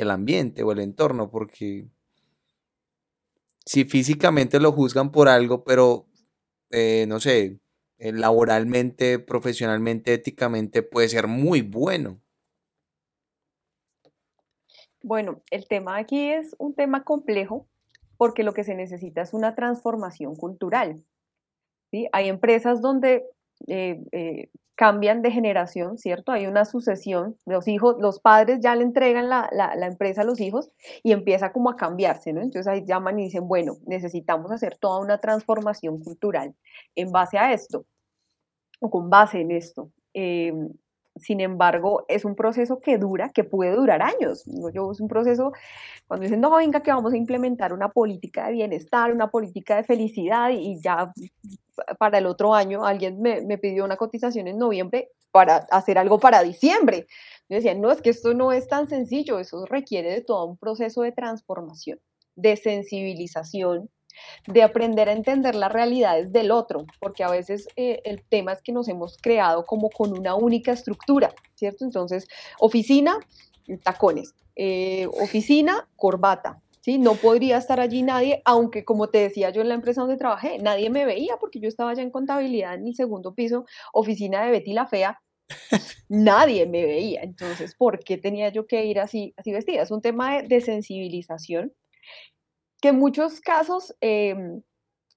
[0.00, 1.88] el ambiente o el entorno, porque
[3.64, 6.06] si físicamente lo juzgan por algo, pero
[6.70, 7.60] eh, no sé,
[7.98, 12.20] eh, laboralmente, profesionalmente, éticamente, puede ser muy bueno.
[15.02, 17.68] Bueno, el tema aquí es un tema complejo
[18.16, 21.04] porque lo que se necesita es una transformación cultural.
[21.90, 22.06] ¿sí?
[22.12, 23.24] Hay empresas donde
[23.66, 24.48] eh,
[24.80, 26.32] cambian de generación, ¿cierto?
[26.32, 29.50] Hay una sucesión, los hijos, los padres ya le entregan la,
[29.82, 30.70] empresa a los hijos
[31.02, 32.40] y empieza como a cambiarse, ¿no?
[32.40, 36.54] Entonces ahí llaman y dicen, bueno, necesitamos hacer toda una transformación cultural
[36.94, 37.84] en base a esto
[38.80, 39.90] o con base en esto.
[40.14, 40.70] Em,
[41.16, 44.44] sin embargo, es un proceso que dura, que puede durar años.
[44.72, 45.52] Yo, es un proceso,
[46.06, 49.84] cuando dicen, no, venga, que vamos a implementar una política de bienestar, una política de
[49.84, 51.12] felicidad y ya
[51.98, 56.42] para el otro año, alguien me, pidió una cotización en noviembre para hacer algo para
[56.42, 57.06] diciembre.
[57.48, 61.02] Yo no, es que esto no es tan sencillo, eso requiere de todo un proceso
[61.02, 61.98] de transformación,
[62.36, 63.88] de sensibilización,
[64.46, 68.62] de aprender a entender las realidades del otro, porque a veces eh, el tema es
[68.62, 71.84] que nos hemos creado como con una única estructura, ¿cierto?
[71.84, 73.18] Entonces, oficina,
[73.82, 76.98] tacones, eh, oficina, corbata, ¿sí?
[76.98, 80.58] No podría estar allí nadie, aunque como te decía yo en la empresa donde trabajé,
[80.58, 84.50] nadie me veía porque yo estaba ya en contabilidad en el segundo piso, oficina de
[84.50, 85.20] Betty la Fea,
[86.08, 87.22] nadie me veía.
[87.22, 89.82] Entonces, ¿por qué tenía yo que ir así, así vestida?
[89.82, 91.72] Es un tema de, sensibilización
[92.80, 94.62] que en muchos casos em,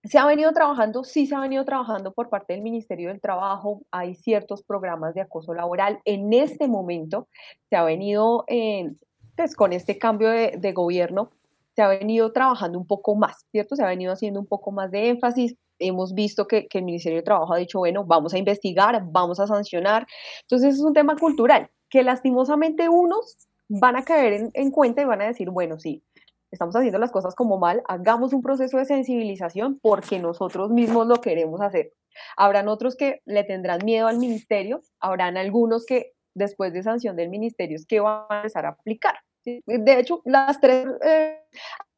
[0.04, 3.82] se ha venido trabajando, sí se ha venido trabajando por parte del Ministerio del Trabajo,
[3.92, 6.02] hay ciertos programas de acoso laboral.
[6.06, 7.28] En este momento
[7.70, 8.98] se ha venido, em,
[9.36, 11.32] pues con este cambio de, de gobierno,
[11.76, 13.76] se ha venido trabajando un poco más, ¿cierto?
[13.76, 15.56] Se ha venido haciendo un poco más de énfasis.
[15.80, 19.48] Hemos visto que, el Ministerio de Trabajo ha dicho, bueno, vamos a investigar, vamos a
[19.48, 20.06] sancionar.
[20.42, 23.38] Entonces es un tema cultural que lastimosamente unos
[23.70, 26.04] van a caer en, cuenta y van a decir, bueno, sí,
[26.54, 31.20] estamos haciendo las cosas como mal, hagamos un proceso de sensibilización porque nosotros mismos lo
[31.20, 31.94] queremos hacer.
[32.38, 37.30] Habrán otros que le tendrán miedo al ministerio, habrán algunos que después de sanción del
[37.30, 39.16] ministerio es que van a empezar a aplicar.
[39.44, 41.40] De hecho, las tres eh,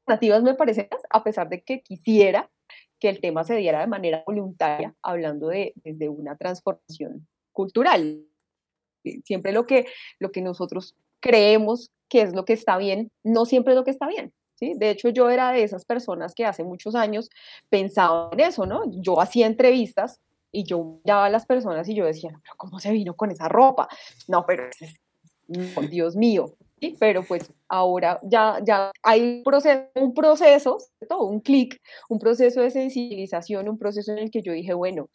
[0.07, 2.49] alternativas me parecen, a pesar de que quisiera
[2.99, 8.25] que el tema se diera de manera voluntaria, hablando de desde una transformación cultural.
[9.25, 9.85] Siempre lo que,
[10.17, 14.07] lo que nosotros creemos que es lo que está bien, no siempre lo que está
[14.07, 14.33] bien.
[14.55, 14.73] ¿Sí?
[14.75, 17.29] De hecho, yo era de esas personas que hace muchos años
[17.69, 18.83] pensaba en eso, ¿no?
[18.87, 20.19] Yo hacía entrevistas
[20.51, 23.49] y yo miraba a las personas y yo decía, pero ¿cómo se vino con esa
[23.49, 23.87] ropa?
[24.27, 24.63] No, pero
[25.47, 26.95] Dios mío, ¿sí?
[26.99, 30.77] pero pues ahora ya, ya hay proceso, un proceso,
[31.19, 35.09] un clic, un proceso de sensibilización, un proceso en el que yo dije, bueno,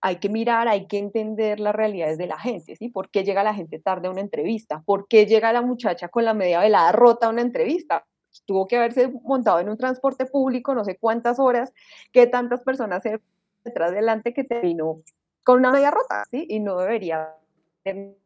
[0.00, 2.90] hay que mirar, hay que entender las realidades de la gente, ¿sí?
[2.90, 4.82] ¿Por qué llega la gente tarde a una entrevista?
[4.84, 8.06] ¿Por qué llega la muchacha con la media velada rota a una entrevista?
[8.44, 11.72] Tuvo que haberse montado en un transporte público no sé cuántas horas,
[12.12, 13.20] qué tantas personas se
[13.64, 15.02] detrás delante que terminó
[15.44, 16.46] con una media rota, ¿sí?
[16.48, 17.34] Y no debería
[17.82, 18.16] tener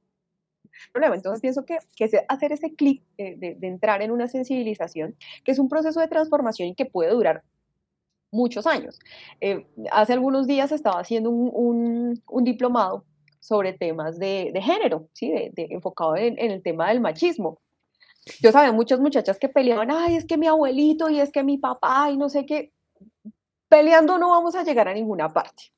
[0.92, 1.14] problema.
[1.14, 5.58] Entonces pienso que, que hacer ese clic de, de, entrar en una sensibilización, que es
[5.58, 7.42] un proceso de transformación y que puede durar
[8.30, 8.98] muchos años.
[9.40, 13.04] Eh, hace algunos días estaba haciendo un, un, diplomado
[13.40, 15.30] sobre temas de, de género, ¿sí?
[15.30, 17.60] De, enfocado en, en, el tema del machismo.
[18.40, 21.58] Yo sabía muchas muchachas que peleaban, ay, es que mi abuelito y es que mi
[21.58, 22.72] papá y no sé qué.
[23.68, 25.72] Peleando no vamos a llegar a ninguna parte.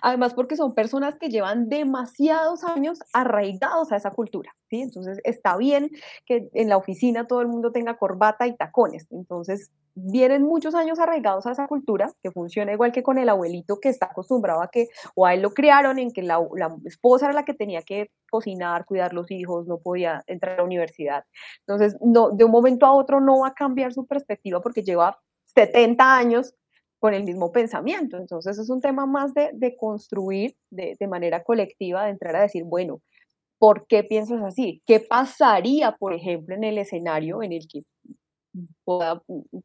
[0.00, 4.80] Además, porque son personas que llevan demasiados años arraigados a esa cultura, ¿sí?
[4.80, 5.90] Entonces, está bien
[6.26, 9.06] que en la oficina todo el mundo tenga corbata y tacones.
[9.10, 13.78] Entonces, vienen muchos años arraigados a esa cultura, que funciona igual que con el abuelito
[13.78, 16.40] que está acostumbrado a que, o a él lo criaron en que la,
[16.84, 20.64] esposa era la que tenía que cocinar, cuidar los hijos, no podía entrar a la
[20.64, 21.24] universidad.
[21.66, 26.16] Entonces, de un momento a otro no va a cambiar su perspectiva porque lleva 70
[26.16, 26.54] años
[27.02, 28.16] con el mismo pensamiento.
[28.16, 32.42] Entonces, es un tema más de, de construir de, de manera colectiva, de entrar a
[32.42, 33.02] decir, bueno,
[33.58, 34.82] ¿por qué piensas así?
[34.86, 37.80] ¿Qué pasaría, por ejemplo, en el escenario en el que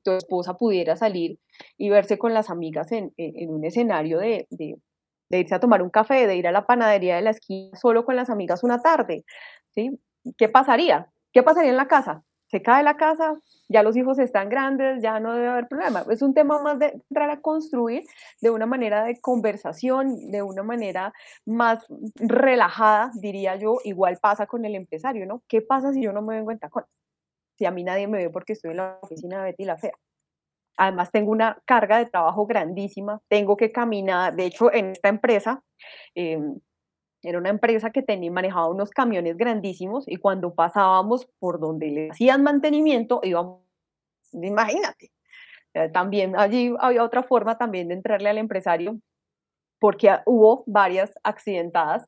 [0.03, 1.37] tu esposa pudiera salir
[1.77, 3.13] y verse con las amigas en,
[3.47, 4.47] un escenario de,
[5.29, 8.15] irse a tomar un café, de ir a la panadería de la esquina solo con
[8.15, 9.25] las amigas una tarde,
[9.75, 9.99] ¿sí?
[10.39, 11.11] ¿Qué pasaría?
[11.31, 12.23] ¿Qué pasaría en la casa?
[12.47, 13.35] Se cae la casa,
[13.67, 16.05] ya los hijos están grandes, ya no debe haber problema.
[16.09, 18.03] Es un tema más de entrar a construir
[18.41, 21.13] de una manera de conversación, de una manera
[21.45, 23.77] más relajada, diría yo.
[23.83, 25.43] Igual pasa con el empresario, ¿no?
[25.47, 26.89] ¿Qué pasa si yo no me vengo en tacones?
[27.57, 29.93] si a mí nadie me ve porque estoy en la oficina de Betty la Fea.
[30.77, 35.63] Además tengo una carga de trabajo grandísima, tengo que caminar, de hecho en esta empresa,
[36.13, 36.59] em,
[37.23, 42.09] era una empresa que tenía, manejaba unos camiones grandísimos y cuando pasábamos por donde le
[42.11, 43.61] hacían mantenimiento íbamos,
[44.33, 45.11] imagínate,
[45.93, 48.99] también allí había otra forma también de entrarle al empresario
[49.79, 52.07] porque hubo varias accidentadas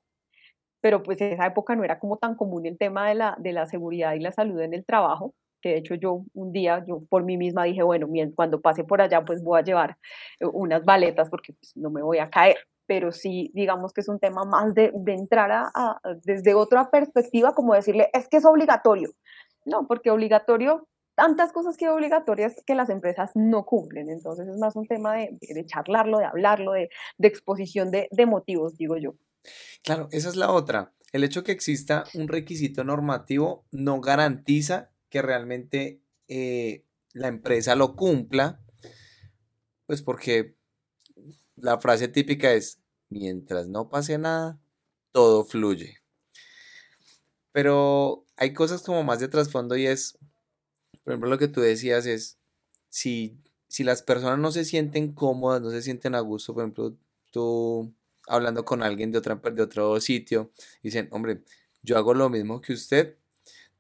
[0.82, 3.54] pero pues en esa época no era como tan común el tema de la, de
[3.54, 7.02] la seguridad y la salud en el trabajo, que de hecho yo un día, yo
[7.10, 9.98] por mí misma dije, bueno, cuando pase por allá pues voy a llevar
[10.40, 12.58] eh, unas baletas porque pues, no me voy a caer,
[12.90, 17.54] pero sí digamos que es un tema más de, de entrar a, desde otra perspectiva,
[17.54, 19.12] como decirle, es que es obligatorio,
[19.64, 24.10] no, porque obligatorio tantas cosas que obligatorias que las empresas no cumplen.
[24.10, 28.26] Entonces es más un tema de, de charlarlo, de hablarlo, de, de exposición de, de,
[28.26, 29.14] motivos, digo yo.
[29.84, 30.94] Claro, esa es la otra.
[31.12, 37.96] El hecho que exista un requisito normativo no garantiza que realmente eh, la empresa lo
[37.96, 38.62] cumpla,
[39.86, 40.56] pues porque
[41.62, 44.60] la frase típica es, mientras no pase nada,
[45.12, 45.98] todo fluye.
[47.52, 50.18] Pero hay cosas como más de trasfondo y es,
[51.04, 52.38] por ejemplo, lo que tú decías es,
[52.90, 56.96] si, si las personas no se sienten cómodas, no se sienten a gusto, por ejemplo,
[57.32, 57.94] tú
[58.28, 60.52] hablando con alguien de, otra, de otro sitio,
[60.84, 61.42] dicen, hombre,
[61.82, 63.18] yo hago lo mismo que usted,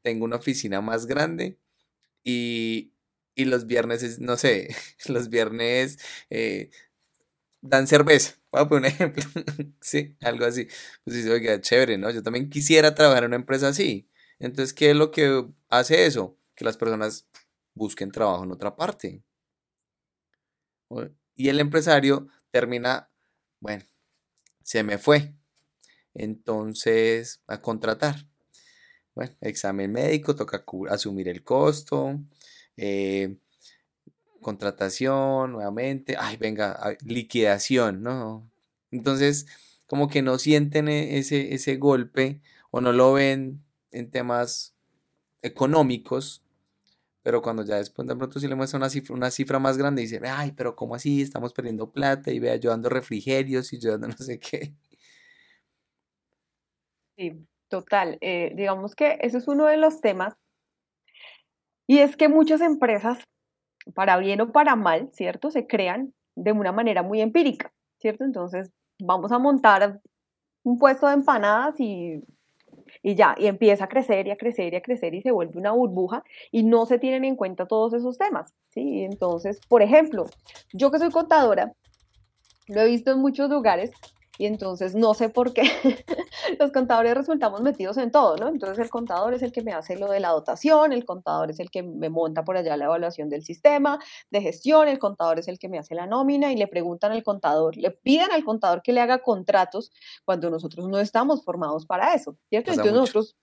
[0.02, 1.58] tengo una oficina más grande
[2.24, 2.94] y,
[3.36, 4.76] y los viernes, no sé,
[5.08, 6.72] los viernes eh,
[7.62, 8.36] dan cerveza.
[8.52, 9.24] Voy a poner un ejemplo,
[9.82, 10.68] sí, algo así.
[11.04, 12.10] Pues dice, oiga, chévere, ¿no?
[12.12, 14.10] Yo también quisiera trabajar en una empresa así.
[14.40, 16.38] Entonces, ¿qué es lo que hace eso?
[16.56, 17.28] Que las personas
[17.74, 19.24] busquen trabajo en otra parte.
[21.36, 23.10] Y el empresario termina,
[23.60, 23.86] bueno,
[24.64, 25.34] se me fue.
[26.14, 28.28] Entonces, a contratar.
[29.16, 32.20] Bueno, examen médico, toca asumir el costo.
[32.78, 33.38] Eh,
[34.42, 36.16] contratación, nuevamente.
[36.20, 38.50] Ay, venga, liquidación, ¿no?
[38.92, 39.48] Entonces,
[39.88, 44.76] como que no sienten e-, ese, ese golpe o no lo ven en temas
[45.42, 46.44] económicos,
[47.24, 50.02] pero cuando ya después de pronto si le muestra una cifra, una cifra más grande,
[50.02, 51.22] dice, ay, pero ¿cómo así?
[51.22, 54.74] Estamos perdiendo plata y vea yo dando refrigerios y yo dando no sé qué.
[57.18, 58.18] Sí, total.
[58.22, 60.36] Eh, digamos que ese es uno de los temas.
[61.88, 63.20] Y es que muchas empresas,
[63.94, 65.52] para bien o para mal, ¿cierto?
[65.52, 68.24] Se crean de una manera muy empírica, ¿cierto?
[68.24, 70.00] Entonces, vamos a montar
[70.64, 72.22] un puesto de empanadas y
[73.04, 75.58] y ya, y empieza a crecer y a crecer y a crecer y se vuelve
[75.60, 79.04] una burbuja y no se tienen en cuenta todos esos temas, ¿sí?
[79.04, 80.26] Entonces, por ejemplo,
[80.74, 81.74] yo que soy contadora,
[82.68, 83.92] lo he visto en muchos lugares
[84.40, 85.64] Y entonces no sé por qué
[86.60, 88.48] los contadores resultamos metidos en todo, ¿no?
[88.48, 91.60] Entonces el contador es el que me hace lo de la dotación, el contador es
[91.60, 94.00] el que me monta por allá la evaluación del sistema
[94.32, 97.22] de gestión, el contador es el que me hace la nómina y le preguntan al
[97.22, 99.92] contador, le piden al contador que le haga contratos
[100.24, 102.72] cuando nosotros no estamos formados para eso, ¿cierto?
[102.72, 103.36] entonces nosotros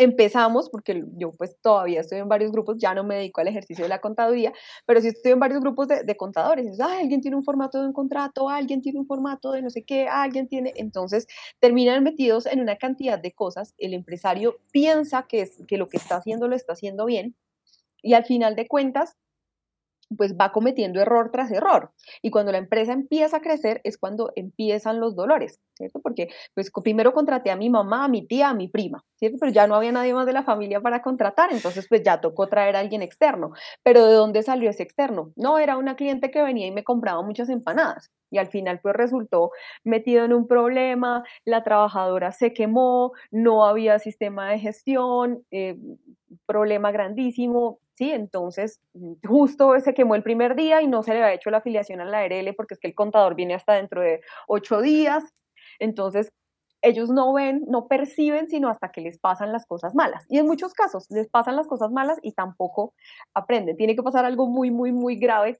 [0.00, 3.84] empezamos, porque yo pues todavía estoy en varios grupos, ya no me dedico al ejercicio
[3.84, 4.52] de la contaduría,
[4.86, 6.80] pero sí estoy en varios grupos de, contadores.
[6.80, 9.84] Ah, alguien tiene un formato de un contrato, alguien tiene un formato de no sé
[9.84, 10.72] qué, alguien tiene.
[10.76, 11.26] Entonces
[11.60, 13.74] terminan metidos en una cantidad de cosas.
[13.78, 17.36] El empresario piensa que, es, que lo que está haciendo lo está haciendo bien
[18.02, 19.16] y al final de cuentas
[20.16, 21.92] pues va cometiendo error tras error.
[22.22, 26.00] Y cuando la empresa empieza a crecer es cuando empiezan los dolores, ¿cierto?
[26.00, 29.38] Porque pues primero contraté a mi mamá, a mi tía, a mi prima, ¿cierto?
[29.40, 32.48] Pero ya no había nadie más de la familia para contratar, entonces pues ya tocó
[32.48, 33.52] traer a alguien externo.
[33.82, 35.32] Pero ¿de dónde salió ese externo?
[35.36, 38.10] No, era una cliente que venía y me compraba muchas empanadas.
[38.32, 39.50] Y al final pues resultó
[39.84, 45.76] metido en un problema, la trabajadora se quemó, no había sistema de gestión, eh,
[46.46, 48.10] problema grandísimo, ¿sí?
[48.12, 51.58] Entonces, mm, justo se quemó el primer día y no se le había hecho la
[51.58, 55.22] afiliación a la ARL porque es que el contador viene hasta dentro de ocho días.
[55.78, 56.32] Entonces,
[56.82, 60.24] ellos no ven, no perciben, sino hasta que les pasan las cosas malas.
[60.30, 62.94] Y en muchos casos les pasan las cosas malas y tampoco
[63.34, 63.76] aprenden.
[63.76, 65.58] Tiene que pasar algo muy, muy, muy grave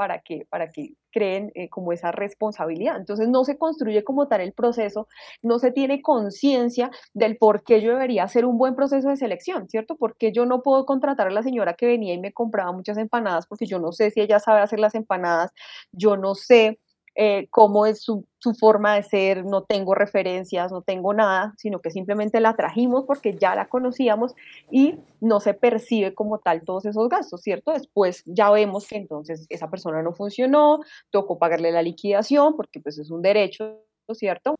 [0.00, 2.96] para que, para que creen eh, como esa responsabilidad.
[2.96, 5.08] Entonces no se construye como tal el proceso,
[5.42, 9.68] no se tiene conciencia del por qué yo debería hacer un buen proceso de selección,
[9.68, 9.96] ¿cierto?
[9.96, 13.46] Porque yo no puedo contratar a la señora que venía y me compraba muchas empanadas
[13.46, 15.50] porque yo no sé si ella sabe hacer las empanadas,
[15.92, 16.78] yo no sé
[17.22, 18.24] eh, cómo es su,
[18.58, 23.36] forma de ser, no tengo referencias, no tengo nada, sino que simplemente la trajimos porque
[23.36, 24.34] ya la conocíamos
[24.70, 27.72] y no se percibe como tal todos esos gastos, ¿cierto?
[27.72, 30.80] Después ya vemos que entonces esa persona no funcionó,
[31.10, 33.82] tocó pagarle la liquidación porque pues es un derecho,
[34.14, 34.54] ¿cierto?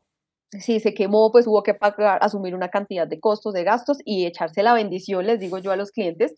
[0.51, 4.27] Si se quemó, pues hubo que pagar, asumir una cantidad de costos, de gastos y
[4.27, 6.35] echarse la bendición, les digo yo a los clientes,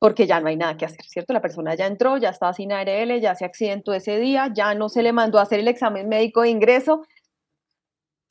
[0.00, 1.34] porque ya no hay nada que hacer, ¿cierto?
[1.34, 4.88] La persona ya entró, ya estaba sin ARL, ya se accidentó ese día, ya no
[4.88, 7.02] se le mandó a hacer el examen médico de ingreso.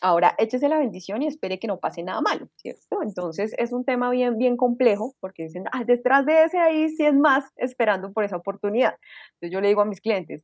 [0.02, 3.04] Ahora échese la bendición y espere que no pase nada malo, ¿cierto?
[3.04, 6.58] Entonces es un tema bien, bien complejo porque dicen, ah, detrás de ese
[6.98, 8.96] sí es más esperando por esa oportunidad.
[9.34, 10.44] Entonces yo le digo a mis clientes,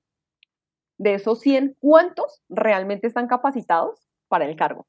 [0.99, 4.85] de esos 100, ¿cuántos realmente están capacitados para el cargo?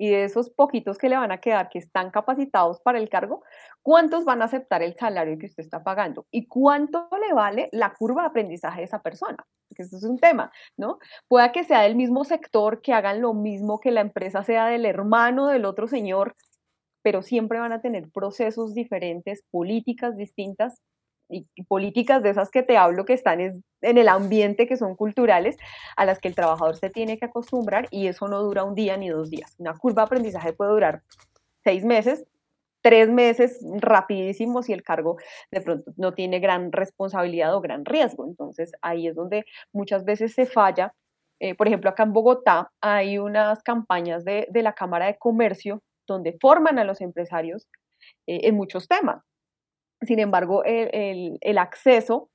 [0.00, 3.42] Y de esos poquitos que le van a quedar que están capacitados para el cargo,
[3.82, 6.26] ¿cuántos van a aceptar el salario que usted está pagando?
[6.30, 9.36] ¿Y cuánto le vale la curva de aprendizaje de esa persona?
[9.68, 10.98] Porque eso es un tema, ¿no?
[11.28, 14.86] Pueda que sea del mismo sector, que hagan lo mismo, que la empresa sea del
[14.86, 16.34] hermano del otro señor,
[17.02, 20.80] pero siempre van a tener procesos diferentes, políticas distintas
[21.30, 25.56] y, políticas de esas que te hablo que están en el ambiente, que son culturales,
[25.96, 28.96] a las que el trabajador se tiene que acostumbrar y eso no dura un día
[28.96, 29.54] ni dos días.
[29.58, 31.02] Una curva de aprendizaje puede durar
[31.64, 32.24] seis meses,
[32.82, 35.16] tres meses rapidísimo si el cargo
[35.50, 38.26] de pronto no tiene gran responsabilidad o gran riesgo.
[38.26, 40.94] Entonces ahí es donde muchas veces se falla.
[41.40, 46.36] Eh, por ejemplo, acá en Bogotá hay unas campañas de, la Cámara de Comercio donde
[46.40, 47.68] forman a los empresarios
[48.26, 49.29] eh, en muchos temas.
[50.02, 52.30] Sin embargo, el, acceso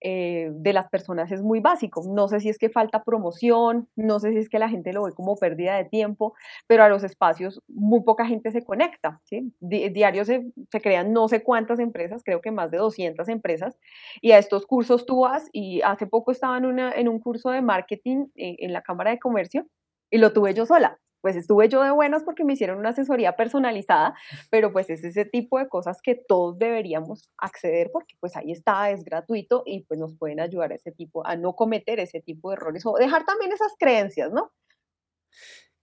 [0.00, 2.02] eh, de las personas es muy básico.
[2.08, 5.04] No sé si es que falta promoción, no sé si es que la gente lo
[5.04, 6.34] ve como pérdida de tiempo,
[6.66, 9.20] pero a los espacios muy poca gente se conecta.
[9.24, 9.52] ¿sí?
[9.60, 13.76] Diario se, crean no sé cuántas empresas, creo que más de 200 empresas,
[14.20, 18.26] y a estos cursos tú vas, y hace poco estaba en, un curso de marketing
[18.36, 19.66] en, en la Cámara de Comercio
[20.10, 23.36] y lo tuve yo sola pues estuve yo de buenas porque me hicieron una asesoría
[23.36, 24.14] personalizada,
[24.50, 28.90] pero pues es ese tipo de cosas que todos deberíamos acceder porque pues ahí está,
[28.90, 32.50] es gratuito y pues nos pueden ayudar a ese tipo, a no cometer ese tipo
[32.50, 34.52] de errores o dejar también esas creencias, ¿no?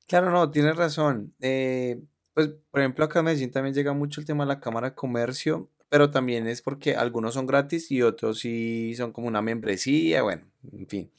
[0.07, 1.33] Claro, no, tienes razón.
[1.39, 2.01] Eh,
[2.33, 4.95] pues, por ejemplo, acá en Medellín también llega mucho el tema de la Cámara de
[4.95, 10.21] Comercio pero también es porque algunos son gratis y otros sí son como una membresía,
[10.21, 11.11] bueno, en fin.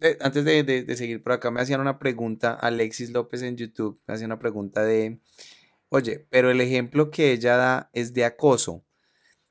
[0.00, 4.14] Eh, antes de, seguir por acá, me hacían una pregunta, Alexis López en YouTube, me
[4.14, 5.20] hacía una pregunta de,
[5.88, 8.84] oye, pero el ejemplo que ella da es de acoso,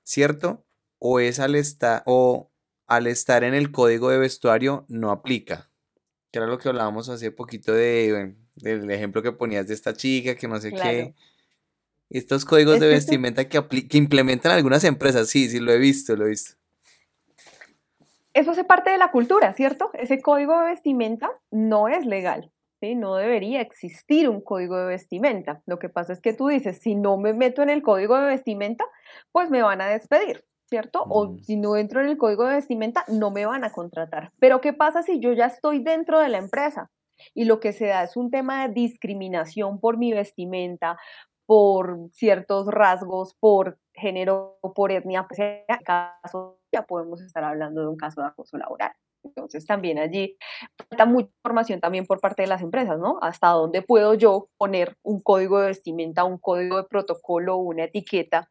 [0.03, 0.63] ¿cierto?
[0.99, 2.51] O es al estar, o
[2.85, 5.71] al estar en el código de vestuario no aplica.
[6.31, 10.35] Que era lo que hablábamos hace poquito de, del ejemplo que ponías de esta chica,
[10.35, 11.15] que no sé qué.
[12.09, 16.25] Estos códigos de vestimenta que, que implementan algunas empresas, sí, sí, lo he visto, lo
[16.25, 16.55] he visto.
[18.33, 19.89] Eso hace parte de la cultura, ¿cierto?
[19.93, 22.93] Ese código de vestimenta no es legal, ¿sí?
[22.93, 25.63] No debería existir un código de vestimenta.
[25.65, 28.27] Lo que pasa es que tú dices, si no me meto en el código de
[28.27, 28.85] vestimenta,
[29.31, 31.03] pues me van a despedir, ¿cierto?
[31.09, 31.39] O mm.
[31.39, 34.31] si no entro en el código de vestimenta, no me van a contratar.
[34.37, 36.91] Pero ¿qué pasa si yo ya estoy dentro de la empresa?
[37.33, 40.97] y lo que se da es un tema de discriminación por mi vestimenta,
[41.47, 47.87] por ciertos rasgos, por género, por etnia, pues en caso ya podemos estar hablando de
[47.87, 48.91] un caso de acoso laboral.
[49.23, 50.37] Entonces también allí
[50.89, 53.17] falta mucha información también por parte de las empresas, ¿no?
[53.21, 58.49] Hasta dónde puedo yo poner un código de vestimenta, un código de protocolo, una etiqueta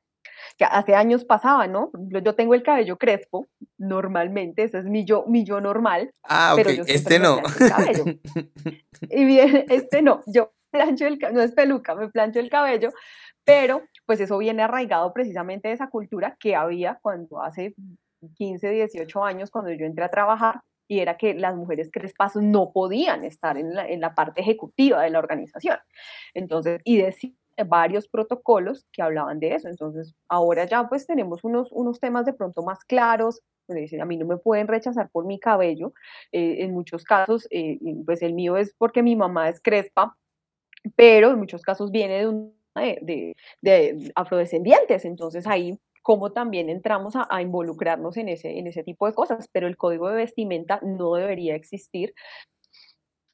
[0.56, 1.90] que hace años pasaba, ¿no?
[2.22, 3.46] Yo tengo el cabello crespo,
[3.78, 6.10] normalmente, ese es mi yo, mi yo normal.
[6.22, 7.40] Ah, ok, este no.
[9.10, 10.52] y bien, este no, yo
[11.32, 12.90] no es peluca, me plancho el cabello,
[13.44, 17.74] pero pues eso viene arraigado precisamente de esa cultura que había cuando hace
[18.36, 22.72] 15, 18 años, cuando yo entré a trabajar, y era que las mujeres crespas no
[22.72, 25.78] podían estar en la, en la parte ejecutiva de la organización.
[26.32, 27.32] Entonces, y decía
[27.64, 29.68] varios protocolos que hablaban de eso.
[29.68, 34.16] Entonces, ahora ya pues tenemos unos, unos temas de pronto más claros, dicen, a mí
[34.16, 35.92] no me pueden rechazar por mi cabello.
[36.32, 40.16] Eh, en muchos casos, eh, pues el mío es porque mi mamá es crespa,
[40.94, 45.04] pero en muchos casos viene de, un, de, de, afrodescendientes.
[45.04, 49.48] Entonces ahí como también entramos a, a, involucrarnos en ese, en ese tipo de cosas,
[49.50, 52.14] pero el código de vestimenta no debería existir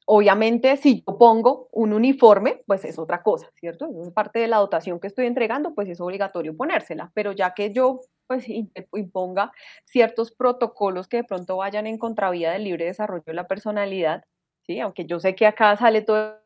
[0.05, 3.87] Obviamente, si yo pongo un uniforme, pues es otra cosa, ¿cierto?
[4.01, 7.71] Es parte de la dotación que estoy entregando, pues es obligatorio ponérsela, pero ya que
[7.71, 8.45] yo pues
[8.93, 9.51] imponga
[9.85, 14.25] ciertos protocolos que de pronto vayan en contravía del libre desarrollo de la personalidad,
[14.65, 14.79] ¿sí?
[14.81, 16.37] Aunque yo sé que acá sale todo,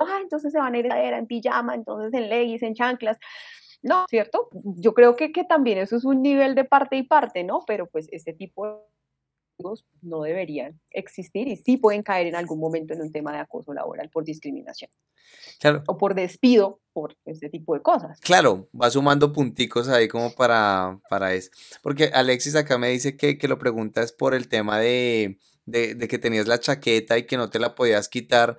[0.00, 3.18] ah, entonces se van a ir a en pijama, entonces en leggings, en chanclas,
[3.82, 4.48] no, ¿cierto?
[4.52, 7.64] Yo creo que, que también eso es un nivel de parte y parte, ¿no?
[7.66, 8.74] Pero pues este tipo de
[10.02, 13.72] no deberían existir y sí pueden caer en algún momento en un tema de acoso
[13.72, 14.90] laboral por discriminación.
[15.60, 15.82] Claro.
[15.86, 18.20] O por despido por este tipo de cosas.
[18.20, 21.50] Claro, va sumando punticos ahí como para, para eso.
[21.82, 26.08] Porque Alexis acá me dice que, que lo preguntas por el tema de, de, de,
[26.08, 28.56] que tenías la chaqueta y que no te la podías quitar.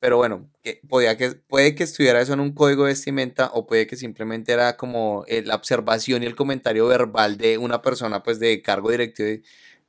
[0.00, 0.50] Pero bueno,
[0.88, 4.52] podía que, puede que estuviera eso en un código de vestimenta o puede que simplemente
[4.52, 8.90] era como eh, la observación y el comentario verbal de una persona pues de cargo
[8.90, 9.42] directivo.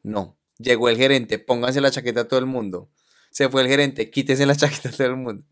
[0.04, 2.90] No, Llegó el gerente, pónganse la chaqueta a todo el mundo.
[3.32, 5.44] Se fue el gerente, quítese la chaqueta a todo el mundo.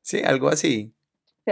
[0.00, 0.94] Sí, algo así.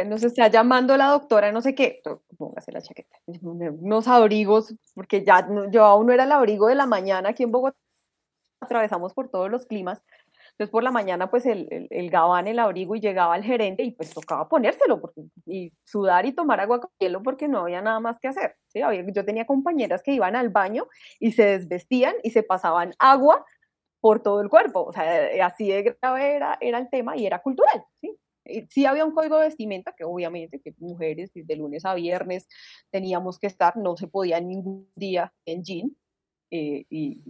[0.06, 2.00] Nos está llamando la doctora, no sé qué,
[2.38, 3.18] póngase la chaqueta.
[3.42, 7.52] Unos abrigos, porque ya yo aún no era el abrigo de la mañana aquí en
[7.52, 7.76] Bogotá,
[8.60, 10.00] atravesamos por todos los climas,
[10.62, 13.82] entonces por la mañana pues el, el, el, gabán, el abrigo y llegaba el gerente
[13.82, 17.82] y pues tocaba ponérselo porque, y sudar y tomar agua con hielo porque no había
[17.82, 18.54] nada más que hacer.
[18.68, 18.80] ¿sí?
[19.12, 20.86] yo tenía compañeras que iban al baño
[21.18, 23.44] y se desvestían y se pasaban agua
[24.00, 24.84] por todo el cuerpo.
[24.84, 27.84] O sea, eh, así de grave era, era el tema y era cultural.
[28.00, 28.16] ¿sí?
[28.70, 32.46] sí había un código de vestimenta que obviamente que mujeres de lunes a viernes
[32.90, 35.96] teníamos que estar, no se podía ningún día en jean
[36.52, 37.20] eh, y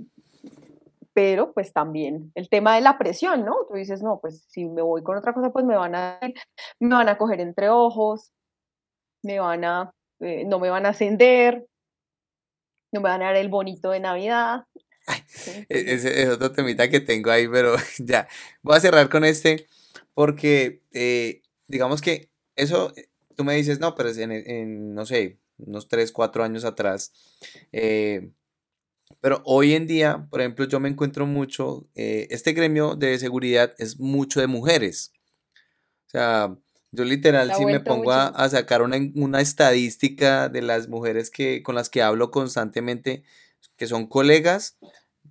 [1.15, 3.67] pero pues también el tema de la presión, ¿no?
[3.69, 6.19] Tú dices, no, pues si me voy con otra cosa, pues me van a,
[6.81, 8.33] me van a coger entre ojos,
[9.23, 11.67] me van a, eh, no me van a ascender,
[12.93, 14.65] no me van a dar el bonito de Navidad.
[15.69, 18.29] E-, ese es otro temita que tengo ahí, pero ya,
[18.63, 19.67] voy a cerrar con este,
[20.15, 25.39] porque eh, digamos que eso, eh, tú me dices, no, pero en, en no sé,
[25.59, 27.13] unos 3, 4 años atrás,
[27.73, 28.31] eh,
[29.21, 33.75] pero hoy en día, por ejemplo, yo me encuentro mucho, eh, este gremio de seguridad
[33.79, 35.13] es mucho de mujeres.
[36.07, 36.57] O sea,
[36.91, 41.75] yo literal, si me pongo a, sacar una, una, estadística de las mujeres que, con
[41.75, 43.23] las que hablo constantemente,
[43.77, 44.77] que son colegas,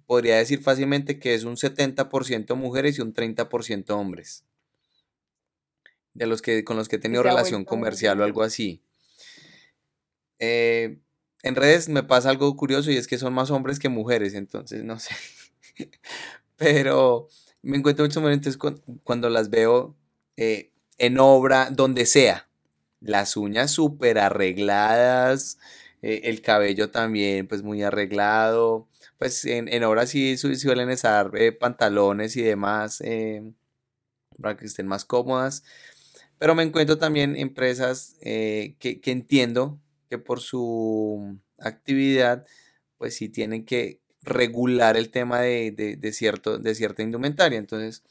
[0.08, 4.44] podría decir fácilmente que es un 70% mujeres y un 30% hombres.
[6.14, 8.84] De los que, con los que he tenido relación comercial o algo así.
[10.40, 11.00] Eh,
[11.44, 14.84] en redes me pasa algo curioso y es que son más hombres que mujeres, entonces
[14.84, 15.16] no sé.
[16.58, 17.28] Pero
[17.62, 18.58] me encuentro muchos momentos
[19.04, 19.96] cuando las veo
[20.38, 22.48] eh, en obra, donde sea.
[23.00, 25.58] Las uñas súper arregladas,
[26.04, 28.88] eh, el cabello también pues muy arreglado.
[29.18, 33.02] Pues en, en obra sí suelen estar eh, pantalones y demás
[34.42, 35.64] para que estén más cómodas.
[36.38, 39.80] Pero me encuentro también empresas que, que entiendo
[40.12, 42.46] que por su actividad,
[42.98, 47.58] pues sí tienen que regular el tema de, cierta indumentaria.
[47.58, 48.04] Entonces,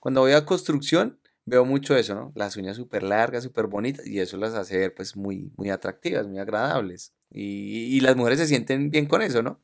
[0.00, 2.32] cuando voy a construcción, veo mucho eso, ¿no?
[2.34, 6.26] Las uñas súper largas, súper bonitas, y eso las hace ver pues muy, muy atractivas,
[6.26, 7.12] muy agradables.
[7.30, 9.60] Y, las mujeres se sienten bien con eso, ¿no?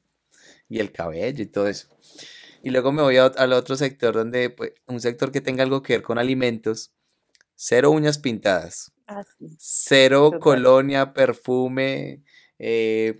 [0.68, 1.88] Y el cabello y todo eso.
[2.62, 5.94] Y luego me voy al otro sector donde, pues, un sector que tenga algo que
[5.94, 6.92] ver con alimentos,
[7.54, 8.92] cero uñas pintadas.
[9.10, 9.24] Ah,
[9.56, 12.22] cero colonia, perfume,
[12.58, 13.18] eh,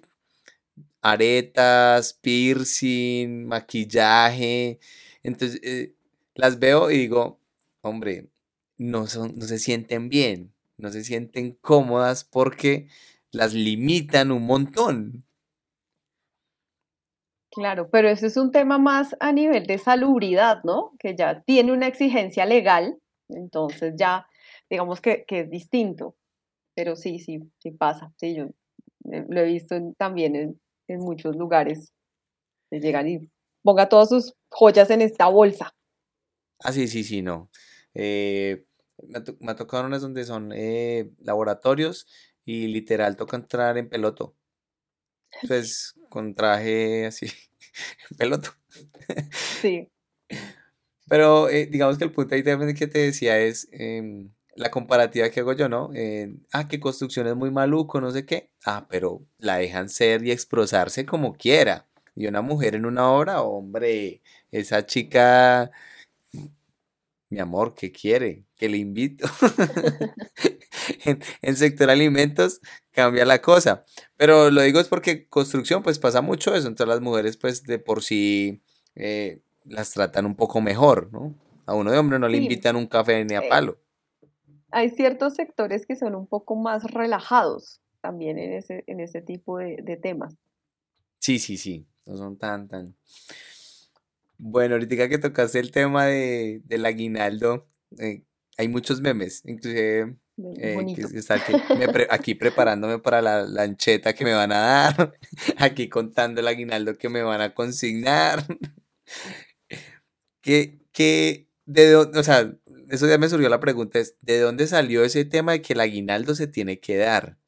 [1.01, 4.81] aretas, piercing, maquillaje.
[5.23, 5.95] Entonces, eh,
[6.35, 7.41] las veo y digo,
[7.81, 8.29] hombre,
[8.77, 12.89] no, son, no se sienten bien, no se sienten cómodas porque
[13.31, 15.25] las limitan un montón.
[17.51, 20.93] Claro, pero eso es un tema más a nivel de salubridad, ¿no?
[20.99, 22.99] Que ya tiene una exigencia legal,
[23.31, 24.27] entonces ya
[24.71, 26.17] digamos que, es distinto.
[26.75, 28.13] Pero sí, sí, sí pasa.
[28.17, 28.45] Sí, yo
[29.13, 31.93] eh, lo he visto también en, muchos lugares.
[32.71, 33.31] De llegan y
[33.63, 35.75] ponga todas sus joyas en esta bolsa.
[36.61, 37.51] Ah, sí, sí, sí, no.
[37.95, 38.67] Eh,
[39.41, 42.07] me, ha tocado unas donde son eh, laboratorios
[42.45, 44.37] y literal toca entrar en peloto.
[45.47, 47.27] Pues con traje así,
[48.11, 48.51] en peloto.
[49.61, 49.89] Sí.
[51.09, 55.41] Pero digamos que el punto ahí también que te decía es em, la comparativa que
[55.41, 55.91] hago yo, ¿no?
[56.53, 58.51] ah, que construcción es muy maluco, no sé qué.
[58.67, 61.87] Ah, pero la dejan ser y expresarse como quiera.
[62.17, 65.71] Y una mujer en una obra, hombre, esa chica,
[67.31, 68.47] mi amor, ¿qué quiere?
[68.57, 69.29] Que le invito.
[71.43, 73.85] en, sector alimentos cambia la cosa.
[74.17, 76.67] Pero lo digo es porque construcción, pues pasa mucho eso.
[76.67, 78.61] Entonces las mujeres, pues de por sí,
[78.97, 81.35] eh, las tratan un poco mejor, ¿no?
[81.67, 83.79] A uno de hombre no le invitan un café ni a palo
[84.71, 89.59] hay ciertos sectores que son un poco más relajados también en ese, en ese tipo
[89.59, 90.35] de, temas.
[91.19, 92.97] Sí, sí, sí, no son tan, tan...
[94.39, 98.23] Bueno, ahorita que tocaste el tema de, del aguinaldo, eh,
[98.57, 100.17] hay muchos memes, inclusive
[100.61, 105.15] eh, aquí, preparándome para la lancheta que me van a dar,
[105.59, 108.45] aquí contando el aguinaldo que me van a consignar.
[110.43, 112.55] ¿Qué, qué, de dónde, o sea,
[112.89, 115.81] eso ya me surgió la pregunta, es, ¿de dónde salió ese tema de que el
[115.81, 117.39] aguinaldo se tiene que dar?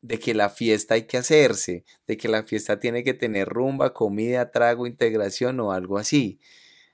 [0.00, 3.94] De que la fiesta hay que hacerse, de que la fiesta tiene que tener rumba,
[3.94, 6.38] comida, trago, integración o algo así.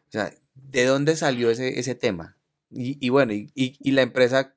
[0.08, 2.36] O sea, ¿de dónde salió ese, ese tema?
[2.70, 4.56] Y, bueno, y, la empresa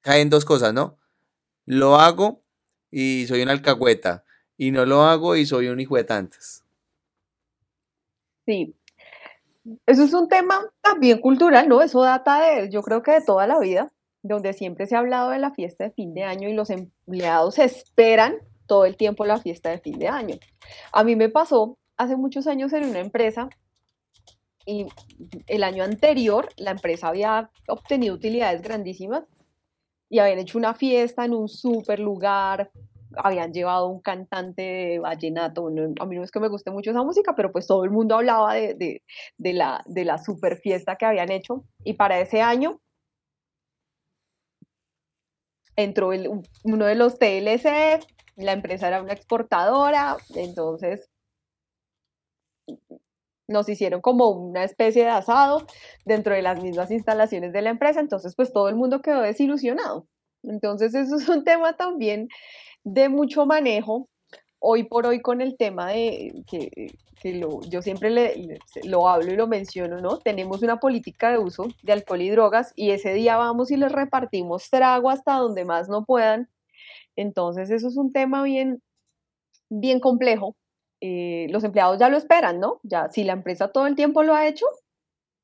[0.00, 0.98] cae en dos cosas, ¿no?
[1.66, 2.42] Lo hago
[2.90, 4.24] y soy una alcahueta,
[4.56, 6.06] y no lo hago y soy un hijo de.
[8.46, 8.74] Sí,
[9.86, 11.82] eso es un tema también cultural, ¿no?
[11.82, 13.90] Eso data de, yo creo que de toda la vida,
[14.22, 17.58] donde siempre se ha hablado de la fiesta de fin de año y los empleados
[17.58, 20.36] esperan todo el tiempo la fiesta de fin de año.
[20.92, 23.48] A mí me pasó hace muchos años en una empresa
[24.66, 24.86] y
[25.46, 29.24] el año anterior la empresa había obtenido utilidades grandísimas
[30.10, 32.70] y habían hecho una fiesta en un super lugar
[33.16, 37.02] habían llevado un cantante de vallenato, a mí no es que me guste mucho esa
[37.02, 39.02] música, pero pues todo el mundo hablaba de,
[39.38, 42.80] la, de la super fiesta que habían hecho y para ese año
[45.76, 46.10] entró
[46.64, 48.00] uno de los TLC,
[48.36, 51.08] la empresa era una exportadora, entonces
[53.48, 55.66] nos hicieron como una especie de asado
[56.04, 60.06] dentro de las mismas instalaciones de la empresa, entonces pues todo el mundo quedó desilusionado.
[60.42, 62.28] Entonces eso es un tema también
[62.92, 64.08] de mucho manejo,
[64.58, 66.92] hoy por hoy con el tema de que,
[67.24, 70.18] lo, yo siempre le, lo hablo y lo menciono, ¿no?
[70.18, 73.90] Tenemos una política de uso de alcohol y drogas y ese día vamos y les
[73.90, 76.48] repartimos trago hasta donde más no puedan.
[77.16, 78.82] Entonces eso es un tema bien,
[79.68, 80.54] bien complejo.
[81.00, 82.80] Eh, los empleados ya lo esperan, ¿no?
[82.82, 84.66] Ya si la empresa todo el tiempo lo ha hecho,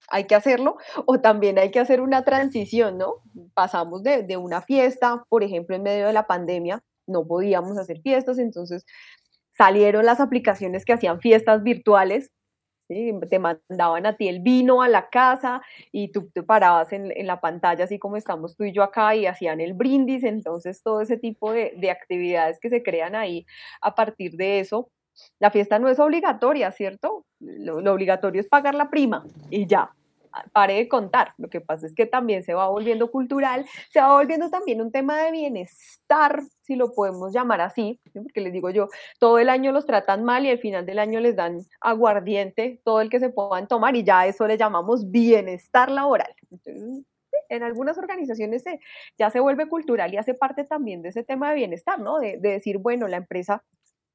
[0.09, 0.77] hay que hacerlo,
[1.07, 3.17] o también hay que hacer una transición, ¿no?
[3.55, 8.01] Pasamos de, de una fiesta, por ejemplo, en medio de la pandemia, no podíamos hacer
[8.01, 8.85] fiestas, entonces
[9.57, 12.31] salieron las aplicaciones que hacían fiestas virtuales,
[12.89, 17.41] te mandaban a ti el vino a la casa y tú te parabas en, la
[17.41, 21.17] pantalla, así como estamos tú y yo acá, y hacían el brindis, entonces todo ese
[21.17, 23.47] tipo de, actividades que se crean ahí
[23.81, 24.91] a partir de eso.
[25.39, 27.25] La fiesta no es obligatoria, ¿cierto?
[27.41, 29.95] lo obligatorio es pagar la prima y ya,
[30.53, 31.35] pare de contar.
[31.39, 34.91] Lo que pasa es que también se va volviendo cultural, se va volviendo también un
[34.93, 39.73] tema de bienestar, si lo podemos llamar así, porque les digo yo, todo el año
[39.73, 43.31] los tratan mal y al final del año les dan aguardiente, todo el que se
[43.31, 46.35] puedan tomar y ya eso le llamamos bienestar laboral.
[47.49, 48.65] en algunas organizaciones
[49.19, 52.19] ya se vuelve cultural y hace parte también de ese tema de bienestar, ¿no?
[52.19, 53.63] De, decir, bueno, la empresa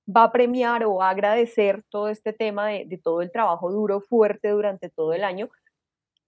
[0.08, 4.02] va a premiar o va a agradecer todo este tema de, todo el trabajo duro,
[4.02, 5.50] fuerte durante todo el año,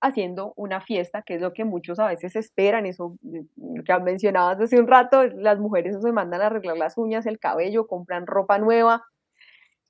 [0.02, 3.18] haciendo una fiesta, que es lo que muchos a veces esperan, eso
[3.86, 7.88] que mencionabas hace un rato, las mujeres se mandan a arreglar las uñas, el cabello,
[7.88, 9.04] compran ropa nueva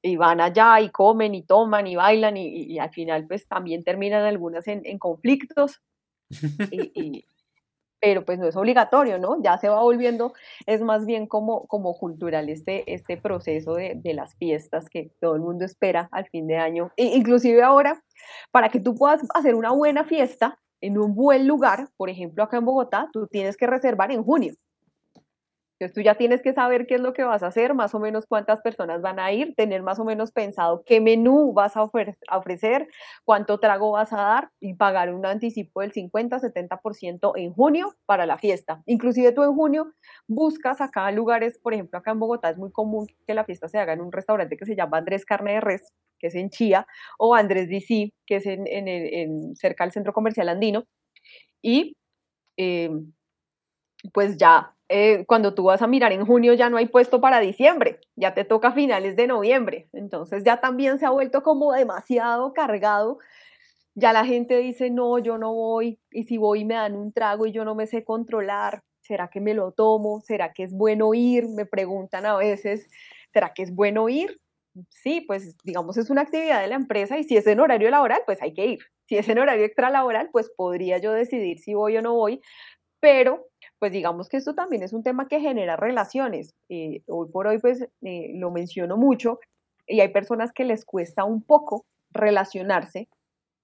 [0.02, 4.24] y van allá y comen y toman y bailan y, al final pues también terminan
[4.26, 5.82] algunas en, conflictos.
[6.72, 7.26] Y,
[8.02, 9.42] pero pues no es obligatorio, ¿no?
[9.42, 10.34] Ya se va volviendo,
[10.66, 15.36] es más bien como, como cultural este, este proceso de, de las fiestas que todo
[15.36, 16.92] el mundo espera al fin de año.
[16.98, 18.02] E inclusive ahora,
[18.52, 22.58] para que tú puedas hacer una buena fiesta en un buen lugar, por ejemplo acá
[22.58, 24.54] en Bogotá, tú tienes que reservar en junio.
[25.82, 28.00] Entonces tú ya tienes que saber qué es lo que vas a hacer, más o
[28.00, 31.82] menos cuántas personas van a ir, tener más o menos pensado qué menú vas a
[31.82, 32.88] ofrecer,
[33.26, 38.38] cuánto trago vas a dar y pagar un anticipo del 50-70% en junio para la
[38.38, 38.84] fiesta.
[38.86, 39.92] Inclusive tú en junio
[40.28, 43.80] buscas acá lugares, por ejemplo acá en Bogotá es muy común que la fiesta se
[43.80, 46.86] haga en un restaurante que se llama Andrés Carne de Res, que es en Chía,
[47.18, 50.84] o Andrés DC, que es en, cerca del Centro Comercial Andino.
[51.64, 51.98] Y
[52.58, 52.92] eh,
[54.14, 57.40] pues ya eh, cuando tú vas a mirar en junio ya no hay puesto para
[57.40, 62.54] diciembre, ya te toca finales de noviembre, entonces ya también se ha vuelto como demasiado
[62.54, 63.20] cargado,
[63.96, 67.46] ya la gente dice, no, yo no voy, y si voy me dan un trago
[67.46, 70.22] y yo no me sé controlar, ¿será que me lo tomo?
[70.22, 71.48] ¿Será que es bueno ir?
[71.50, 72.88] Me preguntan a veces,
[73.32, 74.40] ¿será que es bueno ir?
[74.90, 78.22] Sí, pues digamos es una actividad de la empresa y si es en horario laboral,
[78.26, 78.80] pues hay que ir.
[79.08, 82.42] Si es en horario extra laboral, pues podría yo decidir si voy o no voy,
[83.02, 83.51] pero
[83.82, 86.54] pues digamos que esto también es un tema que genera relaciones.
[86.70, 89.40] Eh, hoy por hoy, pues eh, lo menciono mucho
[89.88, 93.10] y hay personas que les cuesta un poco relacionarse.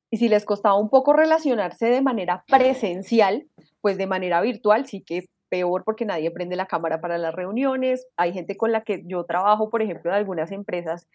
[0.09, 3.45] Y si les costaba un poco relacionarse de manera presencial,
[3.80, 8.07] pues de manera virtual sí que peor porque nadie prende la cámara para las reuniones.
[8.18, 11.07] Hay gente con la que yo trabajo, por ejemplo, de algunas empresas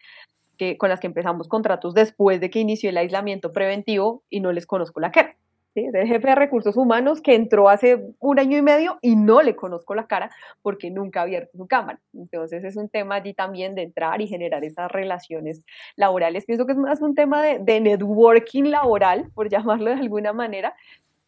[0.57, 4.53] que, con las que empezamos contratos después de que inició el aislamiento preventivo y no
[4.53, 5.37] les conozco la cara.
[5.75, 5.87] ¿Sí?
[5.93, 9.57] el jefe de recursos humanos que entró hace un año y medio y no le
[9.57, 10.31] conozco la cara
[10.63, 12.01] porque nunca ha abierto su cámara.
[12.13, 15.65] Entonces es un tema allí también de entrar y generar esas relaciones
[15.97, 16.45] laborales.
[16.45, 20.75] Pienso que es más un tema de, de networking laboral, por llamarlo de alguna manera,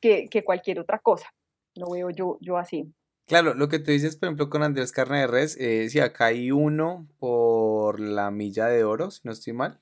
[0.00, 1.32] que, que, cualquier otra cosa.
[1.74, 2.92] Lo veo yo, yo así.
[3.26, 6.26] Claro, lo que tú dices, por ejemplo, con Andrés Carne de Res, eh, si acá
[6.26, 9.80] hay uno por la milla de oro, si no estoy mal.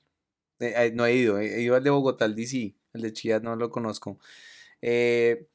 [0.59, 3.57] Eh, no he ido, he ido al de Bogotá, al DC, el de Chía no
[3.57, 4.17] lo conozco.
[4.85, 5.47] Eh,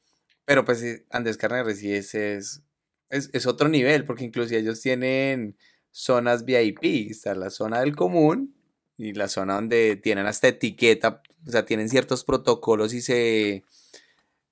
[0.43, 2.63] pero pues eh, Andrés Carne es, es,
[3.11, 5.55] es, otro nivel, porque incluso ellos tienen
[5.91, 8.55] zonas VIP, está la zona del común
[8.97, 13.63] y la zona donde tienen hasta etiqueta, o sea, tienen ciertos protocolos y se,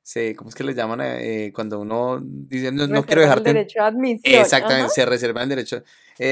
[0.03, 1.01] se ¿cómo es que les llaman?
[1.01, 3.49] Eh, cuando uno dice, no, quiero dejarte...
[3.49, 4.41] El derecho a admisión.
[4.41, 5.83] Exactamente, se reserva el derecho.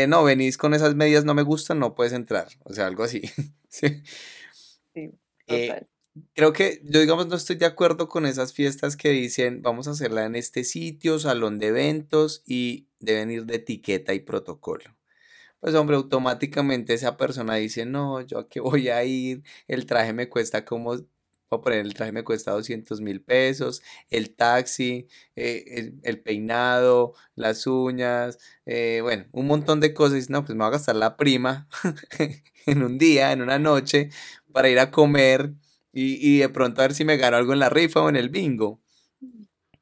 [0.07, 3.23] no, venís con esas medidas, no me gustan, no puedes entrar, o sea, algo así.
[3.69, 4.03] sí.
[4.93, 5.11] sí
[6.33, 9.91] creo que yo digamos no estoy de acuerdo con esas fiestas que dicen vamos a
[9.91, 14.95] hacerla en este sitio, salón de eventos y deben ir de etiqueta y protocolo.
[15.59, 20.13] Pues hombre, automáticamente esa persona dice, no, yo a qué voy a ir, el traje
[20.13, 21.07] me cuesta como, voy
[21.49, 27.65] a poner, el traje me cuesta 200 mil pesos, el taxi, eh, el, peinado, las
[27.67, 28.37] uñas,
[28.67, 30.29] eh, bueno, un montón de cosas.
[30.29, 31.67] No, pues me voy a gastar la prima
[32.67, 34.09] en un día, en una noche,
[34.51, 35.53] para ir a comer
[35.97, 38.27] y, de pronto a ver si me gano algo en la rifa o en el
[38.27, 38.81] bingo.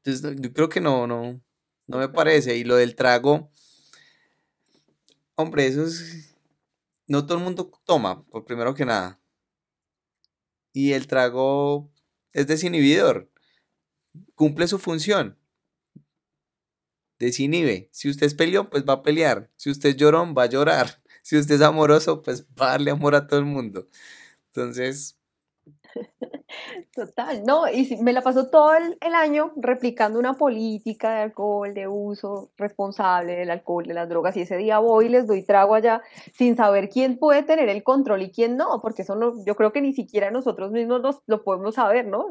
[0.03, 1.41] Entonces, yo creo que no, no,
[1.87, 2.55] no me parece.
[2.55, 3.49] Y lo del trago,
[5.33, 6.35] hombre, eso es.
[7.07, 9.19] No todo el mundo toma, por primero que nada.
[10.71, 11.91] Y el trago
[12.31, 13.31] es desinhibidor.
[14.35, 15.39] Cumple su función.
[17.17, 17.89] Desinhibe.
[17.91, 19.49] Si usted es peleón, pues va a pelear.
[19.55, 21.01] Si usted es llorón, va a llorar.
[21.25, 23.87] Si usted es amoroso, pues va a darle amor a todo el mundo.
[24.47, 25.17] Entonces,
[26.95, 31.87] Total, no, y me la pasó todo el, año replicando una política de alcohol, de
[31.87, 35.75] uso responsable del alcohol, de las drogas, y ese día voy y les doy trago
[35.75, 36.01] allá
[36.33, 39.71] sin saber quién puede tener el control y quién no, porque eso no, yo creo
[39.71, 42.27] que ni siquiera nosotros mismos lo podemos saber, ¿no?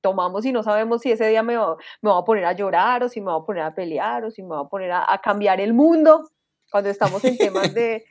[0.00, 3.20] Tomamos y no sabemos si ese día me va, a poner a llorar o si
[3.20, 5.74] me va a poner a pelear o si me va a poner a cambiar el
[5.74, 6.28] mundo
[6.70, 8.04] cuando estamos en temas de,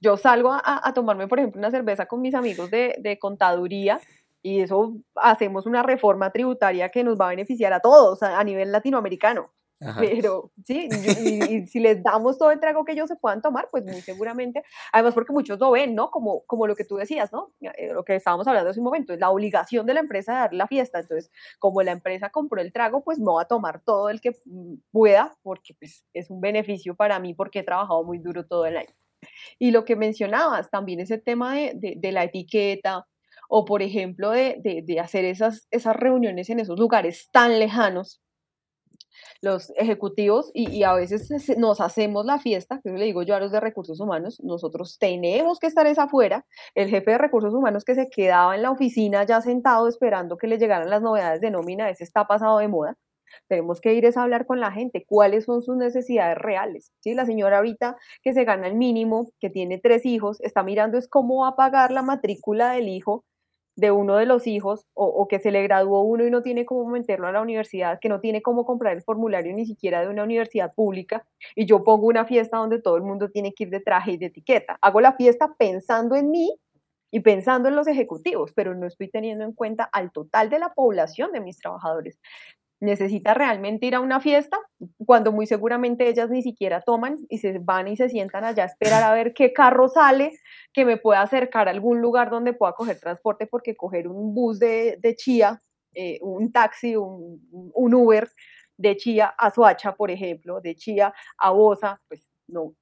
[0.00, 4.00] yo salgo a, tomarme, por ejemplo, una cerveza con mis amigos de, contaduría
[4.42, 8.72] y eso hacemos una reforma tributaria que nos va a beneficiar a todos a, nivel
[8.72, 9.50] latinoamericano.
[9.98, 13.84] Pero sí, y, si les damos todo el trago que ellos se puedan tomar, pues
[13.84, 14.62] muy seguramente,
[14.92, 16.10] además porque muchos lo ven, ¿no?
[16.10, 17.52] Como, como lo que tú decías, ¿no?
[17.60, 20.38] Eh, lo que estábamos hablando hace un momento, es la obligación de la empresa de
[20.38, 21.00] dar la fiesta.
[21.00, 24.36] Entonces, como la empresa compró el trago, pues no va a tomar todo el que
[24.44, 28.66] mm, pueda, porque pues, es un beneficio para mí porque he trabajado muy duro todo
[28.66, 28.94] el año.
[29.58, 33.06] Y lo que mencionabas, también ese tema de, de, la etiqueta,
[33.48, 38.22] o por ejemplo de, de, hacer esas, esas reuniones en esos lugares tan lejanos,
[39.42, 43.52] los ejecutivos, y, a veces nos hacemos la fiesta, que le digo yo a los
[43.52, 46.44] de recursos humanos, nosotros tenemos que estar esa afuera,
[46.74, 50.46] el jefe de recursos humanos que se quedaba en la oficina ya sentado esperando que
[50.46, 52.96] le llegaran las novedades de nómina, ese está pasado de moda,
[53.48, 56.92] Tenemos que ir a hablar con la gente, cuáles son sus necesidades reales.
[57.00, 57.14] ¿sí?
[57.14, 61.08] La señora ahorita que se gana el mínimo, que tiene tres hijos, está mirando es
[61.08, 63.24] cómo va a pagar la matrícula del hijo
[63.80, 66.86] de uno de los hijos o, que se le graduó uno y no tiene cómo
[66.86, 70.22] meterlo a la universidad, que no tiene cómo comprar el formulario ni siquiera de una
[70.22, 71.26] universidad pública
[71.56, 74.16] y yo pongo una fiesta donde todo el mundo tiene que ir de traje y
[74.18, 74.78] de etiqueta.
[74.82, 76.54] Hago la fiesta pensando en mí
[77.10, 80.74] y pensando en los ejecutivos, pero no estoy teniendo en cuenta al total de la
[80.74, 82.20] población de mis trabajadores
[82.80, 84.58] necesita realmente ir a una fiesta
[85.04, 88.66] cuando muy seguramente ellas ni siquiera toman y se van y se sientan allá a
[88.66, 90.32] esperar a ver qué carro sale
[90.72, 94.58] que me pueda acercar a algún lugar donde pueda coger transporte porque coger un bus
[94.58, 95.60] de, de Chía,
[95.94, 98.30] eh, un taxi, un, un, Uber
[98.78, 102.74] de Chía a Soacha, por ejemplo, de Chía a Bosa, pues no,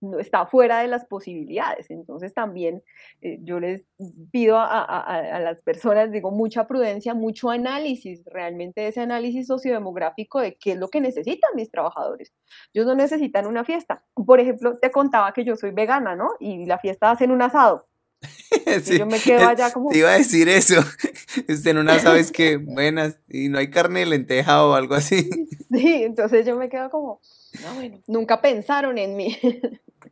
[0.00, 1.90] no está fuera de las posibilidades.
[1.90, 2.82] Entonces también
[3.20, 3.86] eh, yo les
[4.30, 10.72] pido a, las personas, digo, mucha prudencia, mucho análisis, realmente ese análisis sociodemográfico de qué
[10.72, 12.32] es lo que necesitan mis trabajadores.
[12.72, 14.04] Ellos no necesitan una fiesta.
[14.14, 16.30] Por ejemplo, te contaba que yo soy vegana, ¿no?
[16.40, 17.90] Y la fiesta hacen un asado.
[18.98, 19.90] yo me quedo allá como...
[19.90, 20.80] Te iba a decir eso.
[21.48, 25.30] Usted una sabes que buenas y no hay carne de lenteja o algo así.
[25.70, 27.20] Sí, entonces yo me quedo como,
[27.62, 29.36] no, bueno, nunca pensaron en mí.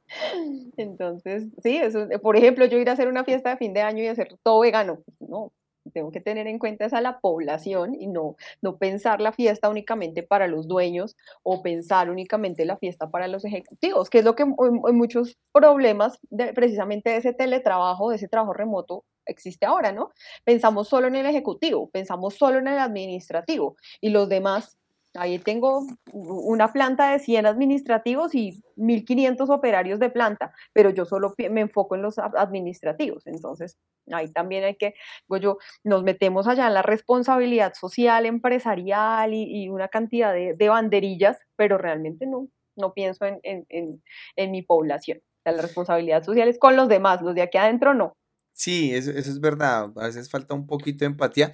[0.76, 1.80] Entonces, sí,
[2.22, 4.61] por ejemplo, yo ir a hacer una fiesta de fin de año y hacer todo
[4.61, 5.52] vegano, pues, no,
[5.90, 10.22] tengo que tener en cuenta esa la población y no, no pensar la fiesta únicamente
[10.22, 14.42] para los dueños o pensar únicamente la fiesta para los ejecutivos, que es lo que
[14.42, 14.54] en,
[14.96, 16.18] muchos problemas
[16.54, 20.11] precisamente de ese teletrabajo, de ese trabajo remoto existe ahora, ¿no?
[20.44, 24.76] Pensamos solo en el ejecutivo, pensamos solo en el administrativo y los demás
[25.18, 31.34] Ahí tengo una planta de 100 administrativos y 1.500 operarios de planta, pero yo solo
[31.50, 33.26] me enfoco en los administrativos.
[33.26, 33.76] Entonces,
[34.12, 34.94] ahí también hay que,
[35.26, 41.38] pues yo, nos metemos allá en la responsabilidad social, empresarial y, una cantidad de, banderillas,
[41.56, 42.46] pero realmente no,
[42.76, 45.20] no pienso en, en, mi población.
[45.44, 48.12] la responsabilidad social es con los demás, los de aquí adentro no.
[48.52, 49.92] Sí, eso, eso, es verdad.
[49.96, 51.52] A veces falta un poquito de empatía,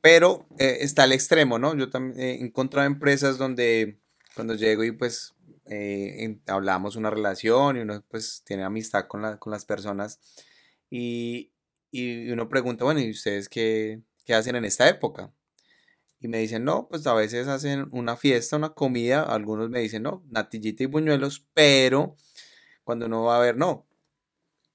[0.00, 1.76] pero eh, está al extremo, ¿no?
[1.76, 4.00] Yo también he encontrado empresas donde
[4.34, 5.34] cuando llego y pues
[5.66, 10.20] eh, hablamos una relación y uno pues tiene amistad con, las personas
[10.90, 11.52] y,
[12.30, 15.32] uno pregunta, bueno, ¿y ustedes qué, qué hacen en esta época?
[16.20, 20.02] Y me dicen, no, pues a veces hacen una fiesta, una comida, algunos me dicen,
[20.02, 22.16] no, natillita y buñuelos, pero
[22.84, 23.86] cuando uno va a ver, no,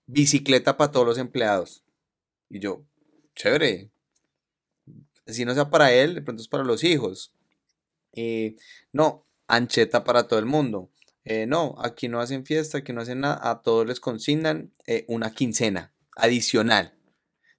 [0.05, 1.83] bicicleta para todos los empleados.
[2.49, 2.85] Y yo,
[3.35, 3.92] chévere,
[5.27, 7.33] si no sea para él, de pronto es para los hijos.
[8.13, 8.55] Eh,
[8.91, 10.89] no, ancheta para todo el mundo.
[11.25, 15.05] Eh, no, aquí no hacen fiesta, aquí no hacen nada, a todos les consignan eh,
[15.07, 16.93] una quincena adicional.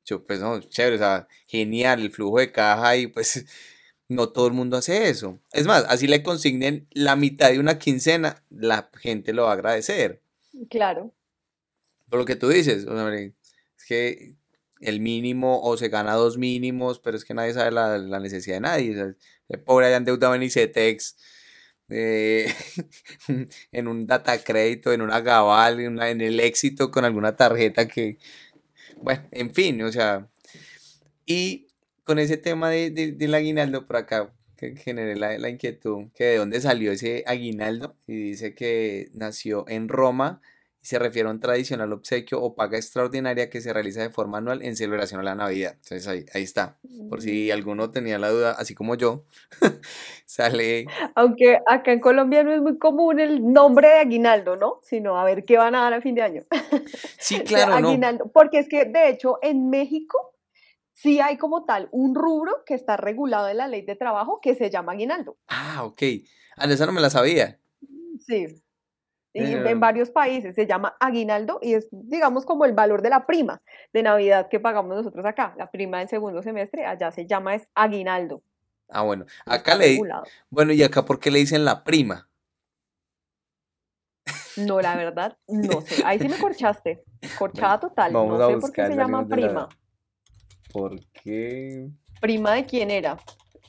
[0.04, 3.46] Yo, pues no, chévere, o sea, genial el flujo de caja y pues
[4.08, 5.40] no todo el mundo hace eso.
[5.52, 9.54] Es más, así le consignen la mitad de una quincena, la gente lo va a
[9.54, 10.22] agradecer.
[10.68, 11.14] Claro.
[12.10, 14.36] Por lo que tú dices, es que
[14.80, 18.60] el mínimo o se gana dos mínimos, pero es que nadie sabe la, necesidad de
[18.60, 19.14] nadie.
[19.48, 21.16] el pobre haya endeudado en ICETEX,
[21.88, 22.52] eh,
[23.72, 28.18] en un data crédito, en una Gabal, en, en, el éxito con alguna tarjeta que,
[29.02, 30.28] bueno, en fin, o sea,
[31.26, 31.68] y
[32.04, 36.36] con ese tema de, del aguinaldo por acá, que generé la, la inquietud, que de
[36.38, 40.40] dónde salió ese aguinaldo, y dice que nació en Roma,
[40.84, 44.60] se refiere a un tradicional obsequio o paga extraordinaria que se realiza de forma anual
[44.60, 45.72] en celebración a la Navidad.
[45.76, 46.76] Entonces ahí, ahí está.
[47.08, 47.52] Por si mm.
[47.52, 49.24] alguno tenía la duda, así como yo,
[50.26, 50.84] sale.
[51.14, 54.80] Aunque acá en Colombia no es muy común el nombre de aguinaldo, ¿no?
[54.82, 56.42] Sino a ver qué van a dar a fin de año.
[57.18, 57.76] Sí, claro.
[57.76, 58.30] aguinaldo.
[58.30, 60.34] Porque es que, de hecho, en México
[60.92, 64.54] sí hay como tal un rubro que está regulado en la ley de trabajo que
[64.54, 65.38] se llama aguinaldo.
[65.48, 66.02] Ah, ok.
[66.58, 67.58] Ah, esa no me la sabía.
[68.20, 68.46] Sí,
[69.34, 73.60] en varios países se llama aguinaldo y es, digamos, como el valor de la prima
[73.92, 75.54] de Navidad que pagamos nosotros acá.
[75.58, 78.42] La prima del segundo semestre allá se llama es aguinaldo.
[78.88, 79.26] Ah, bueno.
[79.44, 79.98] Acá le
[80.50, 82.28] Bueno, ¿y acá por qué le dicen la prima?
[84.56, 86.02] No, la verdad, no sé.
[86.04, 87.02] Ahí sí me corchaste.
[87.38, 88.12] Corchada total.
[88.12, 89.68] no sé por qué se llama prima.
[90.72, 91.88] ¿Por qué?
[92.20, 93.18] ¿Prima de quién era?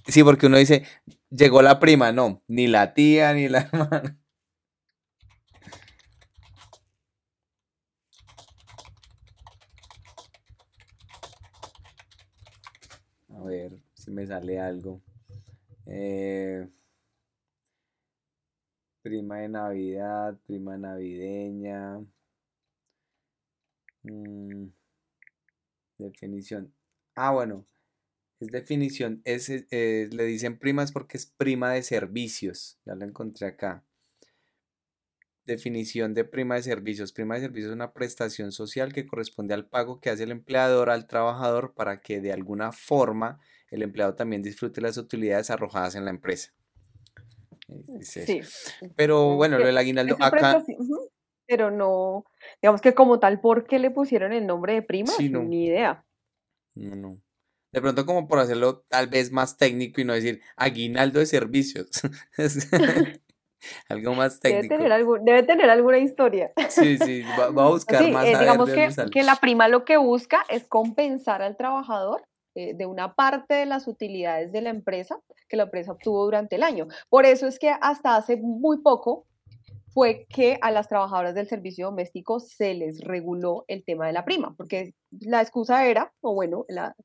[0.08, 0.84] Sí, porque uno dice,
[1.30, 4.18] llegó la prima, no, ni la tía, ni la hermana.
[13.30, 15.02] A ver si me sale algo.
[15.86, 16.68] Eh,
[19.02, 22.00] prima de Navidad, prima navideña.
[24.04, 24.68] Mm,
[25.98, 26.74] definición.
[27.16, 27.66] Ah, bueno.
[28.40, 32.78] Es definición, es, eh, le dicen prima es porque es prima de servicios.
[32.86, 33.84] Ya lo encontré acá.
[35.46, 37.12] Definición de prima de servicios.
[37.14, 40.90] Prima de servicios es una prestación social que corresponde al pago que hace el empleador
[40.90, 43.40] al trabajador para que de alguna forma
[43.70, 46.52] el empleado también disfrute las utilidades arrojadas en la empresa.
[48.02, 48.42] Sí.
[48.96, 50.64] Pero bueno, lo del aguinaldo acá.
[51.48, 52.26] Pero no,
[52.62, 55.14] digamos que como tal, ¿por qué le pusieron el nombre de prima?
[55.20, 56.04] Ni idea.
[56.74, 57.22] No, no.
[57.72, 61.90] De pronto como por hacerlo tal vez más técnico y no decir aguinaldo de servicios.
[63.90, 64.76] algo más técnico.
[65.22, 66.52] Debe tener, alguna historia.
[66.70, 68.26] Sí, sí, va, a buscar más.
[68.26, 72.24] Eh, digamos que, que, la prima lo que busca es compensar al trabajador
[72.56, 76.56] eh, de una parte de las utilidades de la empresa que la empresa obtuvo durante
[76.56, 76.88] el año.
[77.10, 79.26] Por eso es que hasta hace muy poco
[79.94, 84.26] fue que a las trabajadoras del servicio doméstico se les reguló el tema de la
[84.26, 86.96] prima, porque la excusa era, o bueno, la,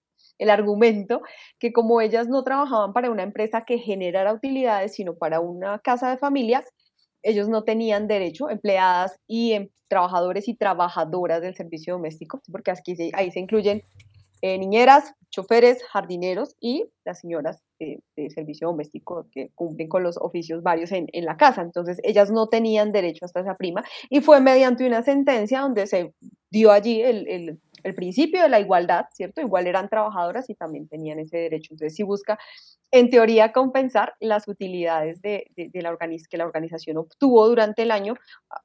[0.40, 1.20] el argumento,
[1.58, 6.10] que como ellas no trabajaban para una empresa que generara utilidades, sino para una casa
[6.10, 6.64] de familia,
[7.22, 12.96] ellos no tenían derecho, empleadas y em, trabajadores y trabajadoras del servicio doméstico, porque aquí
[13.12, 13.82] ahí se incluyen
[14.42, 20.62] eh, niñeras, choferes, jardineros y las señoras de, servicio doméstico que cumplen con los oficios
[20.62, 21.60] varios en, la casa.
[21.60, 26.14] Entonces, ellas no tenían derecho hasta esa prima y fue mediante una sentencia donde se
[26.50, 27.60] dio allí el,
[27.94, 29.40] principio de la igualdad, ¿cierto?
[29.40, 31.74] Igual eran trabajadoras y también tenían ese derecho.
[31.74, 32.38] Entonces, si busca,
[32.90, 35.96] en teoría, compensar las utilidades de, la
[36.30, 38.14] que la organización obtuvo durante el año,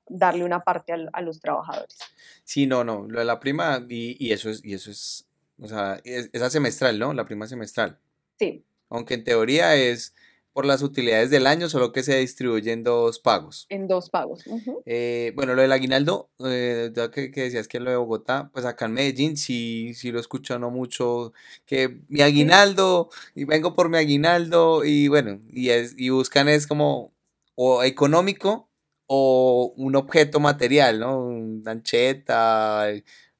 [0.07, 1.97] darle una parte a, los trabajadores.
[2.43, 5.27] Sí, no, no, lo de la prima y, y eso es, y eso es
[5.59, 7.13] o sea, esa semestral, ¿no?
[7.13, 7.97] La prima semestral.
[8.37, 8.65] Sí.
[8.89, 10.13] Aunque en teoría es
[10.55, 13.65] por las utilidades del año, solo que se distribuye en dos pagos.
[13.67, 14.45] En dos pagos.
[14.85, 18.85] Eh, bueno, lo del aguinaldo, eh, ya que, decías que lo de Bogotá, pues acá
[18.85, 21.33] en Medellín sí, sí lo escucho no mucho,
[21.65, 26.67] que mi aguinaldo, y vengo por mi aguinaldo, y bueno, y, es, y buscan es
[26.67, 27.11] como
[27.55, 28.69] o económico
[29.07, 31.19] o un objeto material, ¿no?
[31.19, 32.87] Una ancheta,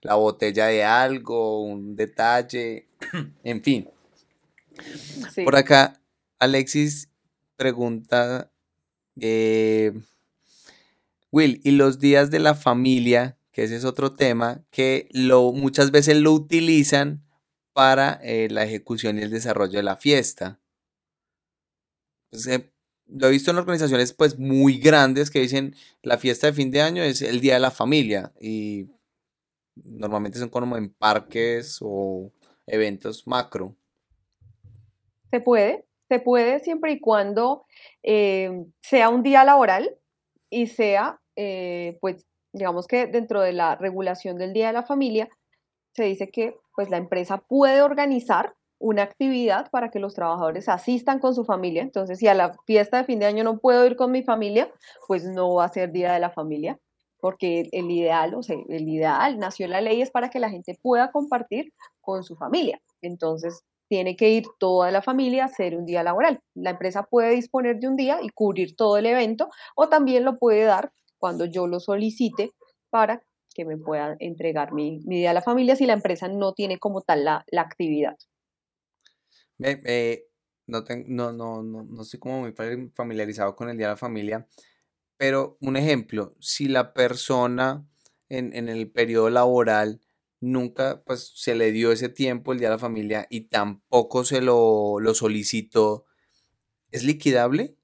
[0.01, 2.89] la botella de algo, un detalle,
[3.45, 3.89] en fin.
[5.45, 6.01] Por acá,
[6.46, 7.10] Alexis
[7.58, 8.52] pregunta,
[9.20, 9.93] eh,
[11.32, 13.38] Will, ¿y los días de la familia?
[13.52, 17.26] Que ese es otro tema, que lo, muchas veces lo utilizan
[17.74, 20.60] para eh, la ejecución y el desarrollo de la fiesta.
[22.30, 22.72] Pues, eh,
[23.08, 26.82] lo he visto en organizaciones pues muy grandes que dicen la fiesta de fin de
[26.82, 28.89] año es el día de la familia y
[29.76, 32.32] normalmente son como en parques o
[32.66, 33.76] eventos macro.
[35.32, 35.86] Se puede,
[36.16, 37.66] se puede siempre y cuando
[38.03, 39.97] eh, sea un día laboral
[40.49, 45.28] y sea, eh, pues, digamos que dentro de la regulación del Día de la Familia,
[45.93, 51.20] se dice que pues la empresa puede organizar una actividad para que los trabajadores asistan
[51.20, 51.82] con su familia.
[51.82, 54.72] Entonces, si a la fiesta de fin de año no puedo ir con mi familia,
[55.07, 56.80] pues no va a ser Día de la Familia
[57.20, 60.78] porque el ideal, o sea, el ideal, nació la ley es para que la gente
[60.80, 62.80] pueda compartir con su familia.
[63.01, 66.42] Entonces, tiene que ir toda la familia a hacer un día laboral.
[66.54, 70.38] La empresa puede disponer de un día y cubrir todo el evento o también lo
[70.38, 72.52] puede dar cuando yo lo solicite
[72.90, 73.22] para
[73.54, 77.02] que me pueda entregar mi, día a la familia si la empresa no tiene como
[77.02, 78.16] tal la, actividad.
[79.60, 80.28] Eh,
[80.68, 82.54] no, no, no, no, no estoy como muy
[82.94, 84.46] familiarizado con el Día de la Familia,
[85.18, 87.86] pero un ejemplo, si la persona
[88.30, 90.02] en, el periodo laboral
[90.46, 94.41] nunca pues se le dio ese tiempo el día de la familia y tampoco se
[94.41, 96.06] lo, lo solicitó,
[96.91, 97.76] ¿es liquidable?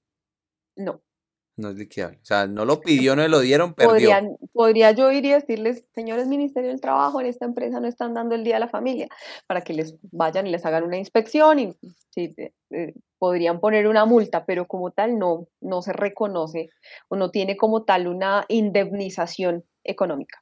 [0.75, 1.01] No.
[1.57, 2.17] No es liquidable.
[2.21, 4.09] O sea, no lo pidió, no le lo dieron, perdió.
[4.53, 8.35] podría yo ir y decirles, señores Ministerio del Trabajo, en esta empresa no están dando
[8.35, 9.09] el Día de la Familia,
[9.47, 11.73] para que les vayan y les hagan una inspección y
[12.09, 12.33] si
[13.19, 16.69] podrían poner una multa, pero como tal no, no se reconoce
[17.09, 20.41] o no tiene como tal una indemnización económica.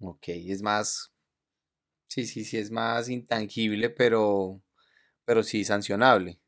[0.00, 1.12] Ok, es más,
[2.08, 4.60] sí, sí, sí, es más intangible, pero,
[5.24, 6.40] pero sí sancionable.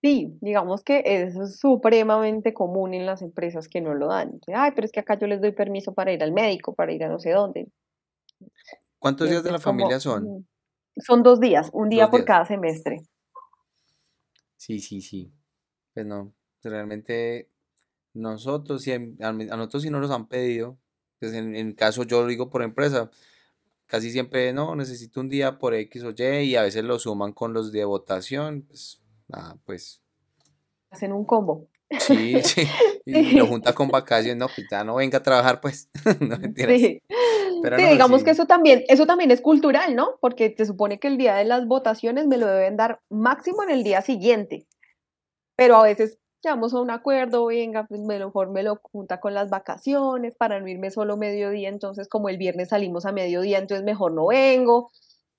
[0.00, 4.40] Sí, digamos que eso es supremamente común en las empresas que no lo dan.
[4.54, 7.02] Ay, pero es que acá yo les doy permiso para ir al médico, para ir
[7.02, 7.68] a no sé dónde.
[9.00, 10.46] ¿Cuántos días de la familia son?
[10.96, 13.02] Son dos días, un día por cada semestre.
[14.56, 15.32] Sí, sí, sí.
[15.94, 17.50] Pues no, realmente
[18.14, 20.78] nosotros, si a nosotros sí no nos han pedido,
[21.20, 23.10] pues en, en caso yo lo digo por empresa,
[23.86, 27.32] casi siempre no, necesito un día por X o Y y a veces lo suman
[27.32, 29.00] con los de votación, pues
[29.32, 30.00] Ah, pues.
[30.90, 31.68] Hacen un combo.
[32.00, 32.62] Sí, sí.
[33.06, 35.88] Y lo junta con vacaciones, no, pues ya no venga a trabajar, pues.
[36.20, 37.00] no Sí.
[37.62, 38.24] Pero Sí, no, digamos sí.
[38.26, 40.16] que eso también, eso también es cultural, ¿no?
[40.20, 43.70] Porque se supone que el día de las votaciones me lo deben dar máximo en
[43.70, 44.66] el día siguiente.
[45.56, 49.50] Pero a veces llegamos a un acuerdo, venga, pues mejor me lo junta con las
[49.50, 54.12] vacaciones para no irme solo mediodía, entonces como el viernes salimos a mediodía, entonces mejor
[54.12, 54.90] no vengo.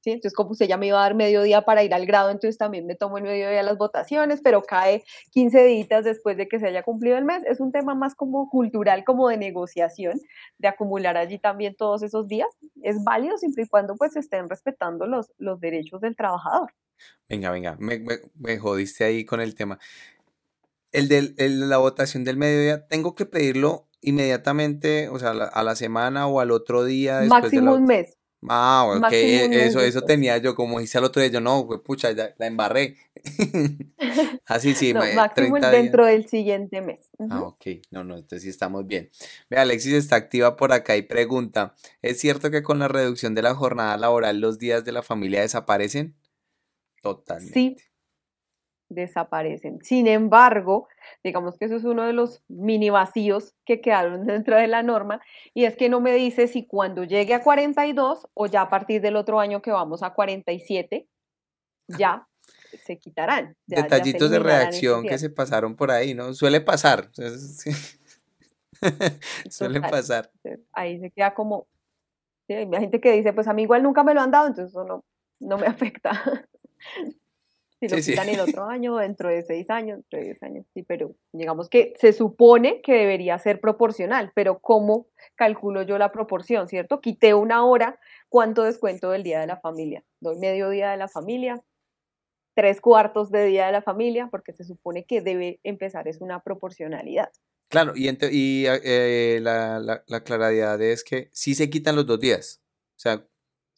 [0.02, 0.12] ¿sí?
[0.12, 2.86] Entonces, como usted ya me iba a dar mediodía para ir al grado, entonces también
[2.86, 6.84] me tomo el mediodía las votaciones, pero cae 15 días después de que se haya
[6.84, 7.44] cumplido el mes.
[7.46, 10.20] Es un tema más como cultural, como de negociación,
[10.58, 12.48] de acumular allí también todos esos días.
[12.82, 16.72] Es válido siempre y cuando pues estén respetando los, los derechos del trabajador.
[17.28, 19.80] Venga, venga, me, me- me jodiste ahí con el tema.
[20.92, 26.28] El de la votación del mediodía, ¿tengo que pedirlo inmediatamente, o sea, a la, semana
[26.28, 28.16] o al otro día de Máximo un mes.
[28.48, 32.12] Ah, ok, eso, eso tenía yo, como hice al otro día, yo no, güey, pucha,
[32.12, 32.96] ya la embarré.
[34.46, 35.84] Así sí, No, me- máximo el 30 días.
[35.84, 37.10] dentro del siguiente mes.
[37.30, 39.10] Ah, ok, no, no, entonces sí estamos bien.
[39.50, 43.42] Ve, Alexis está activa por acá y pregunta, ¿es cierto que con la reducción de
[43.42, 46.16] la jornada laboral los días de la familia desaparecen?
[47.02, 47.54] Totalmente.
[47.54, 47.76] Sí,
[48.90, 49.80] desaparecen.
[49.84, 50.88] Sin embargo,
[51.24, 55.22] digamos que eso es uno de los mini vacíos que quedaron dentro de la norma
[55.54, 59.02] y es que no me dice si cuando llegue a 42 o ya a partir
[59.02, 61.08] del otro año que vamos a 47,
[61.88, 62.28] ya
[62.84, 63.56] se quitarán.
[63.68, 66.34] ya- ya se Detallitos de redacción que se pasaron por ahí, ¿no?
[66.34, 67.10] Suele pasar.
[67.14, 67.72] sí.
[69.50, 70.32] Suele pasar.
[70.74, 71.68] Ahí se queda como,
[72.48, 74.84] hay gente que dice, pues a mí igual nunca me lo han dado, entonces eso
[74.84, 75.04] no,
[75.40, 76.12] no me afecta.
[77.80, 78.12] Si lo Sí, sí.
[78.12, 81.70] quitan el otro año, dentro de seis años, dentro de diez años, sí, pero digamos
[81.70, 87.00] que se supone que debería ser proporcional, pero ¿cómo calculo yo la proporción, cierto?
[87.02, 88.00] Quité una hora,
[88.30, 90.04] ¿cuánto descuento del día de la familia?
[90.22, 91.62] Doy medio día de la familia,
[92.56, 96.42] tres cuartos de día de la familia, porque se supone que debe empezar es una
[96.42, 97.30] proporcionalidad.
[97.70, 102.20] Claro, y, y eh, la, la, la claridad es que sí se quitan los dos
[102.20, 102.62] días.
[102.98, 103.20] O sea,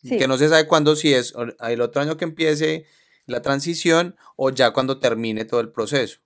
[0.02, 1.36] que Sí, no se sabe cuándo, si es
[1.68, 2.86] el otro año que empiece
[3.26, 6.20] la transición o ya cuando termine todo el proceso.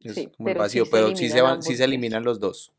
[0.00, 2.24] Es sí, como el pero sí vacío, pero sí se eliminan van, sí se eliminan
[2.24, 2.72] los dos.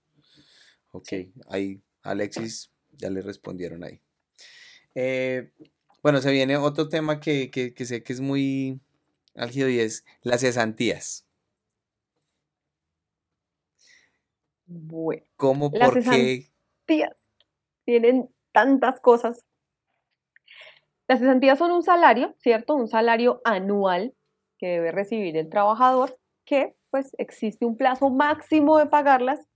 [0.92, 1.14] Ok,
[1.48, 4.00] ahí Alexis ya le respondieron ahí.
[4.96, 5.52] Eh,
[6.02, 8.80] bueno, se viene otro tema que, que, que sé que es muy
[9.36, 11.26] álgido y es las cesantías.
[14.66, 16.04] Bueno, ¿Cómo, las por qué?
[16.04, 17.16] cesantías
[17.86, 19.44] tienen tantas cosas.
[21.08, 22.76] Las cesantías son un salario, ¿cierto?
[22.76, 24.14] Un salario anual
[24.58, 29.48] que debe recibir el trabajador, que pues existe un plazo máximo de pagarlas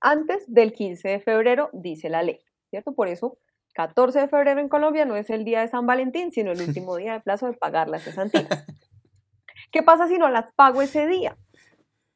[0.00, 2.40] antes del 15 de febrero, dice la ley,
[2.70, 2.94] ¿cierto?
[2.94, 3.38] Por eso,
[3.74, 6.96] 14 de febrero en Colombia no es el día de San Valentín, sino el último
[6.96, 8.46] día de plazo de pagar las cesantías.
[9.72, 11.36] ¿Qué pasa si no las pago ese día?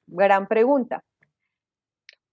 [0.06, 1.04] Gran pregunta.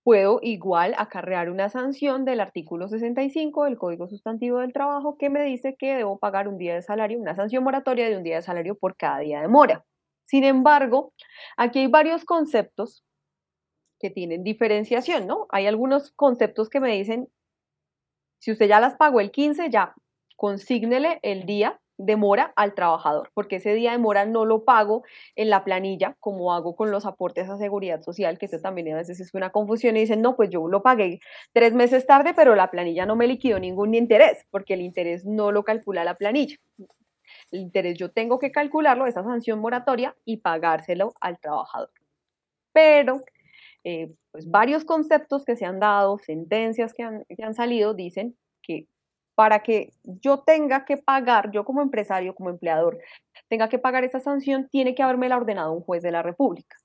[0.06, 5.41] Puedo igual acarrear una sanción del artículo 65 del Código Sustantivo del Trabajo que me
[5.41, 8.43] dice que debo pagar un día de salario, una sanción moratoria de un día de
[8.43, 9.84] salario por cada día de mora.
[10.26, 11.12] Sin embargo,
[11.58, 13.03] aquí hay varios conceptos
[13.99, 15.47] que tienen diferenciación, ¿no?
[15.49, 17.28] Hay algunos conceptos que me dicen,
[18.38, 19.95] si usted ya las pagó el 15, ya
[20.36, 25.04] consígnele el día de mora al trabajador, porque ese día de mora no lo pago
[25.36, 28.98] en la planilla, como hago con los aportes a seguridad social, que eso también a
[28.98, 31.20] veces es una confusión y dicen, no, pues yo lo pagué
[31.54, 35.52] tres meses tarde, pero la planilla no me liquidó ningún interés, porque el interés no
[35.52, 36.58] lo calcula la planilla.
[37.52, 41.91] El interés yo tengo que calcularlo, esa sanción moratoria, y pagárselo al trabajador.
[42.74, 43.24] Pero
[43.84, 48.36] eh, pues varios conceptos que se han dado, sentencias que han, que han salido, dicen
[48.62, 48.88] que
[49.36, 52.97] para que yo tenga que pagar, yo como empresario, como empleador,
[53.49, 56.77] tenga que pagar esa sanción, tiene que habérmela ordenado un juez de la República.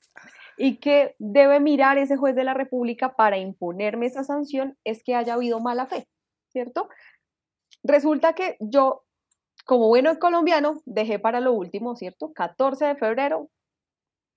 [0.57, 5.15] Y que debe mirar ese juez de la República para imponerme esa sanción es que
[5.15, 6.07] haya habido mala fe,
[6.53, 6.89] ¿cierto?
[7.83, 9.05] Resulta que yo,
[9.65, 12.33] como bueno colombiano, dejé para lo último, ¿cierto?
[12.35, 13.49] 14 de febrero,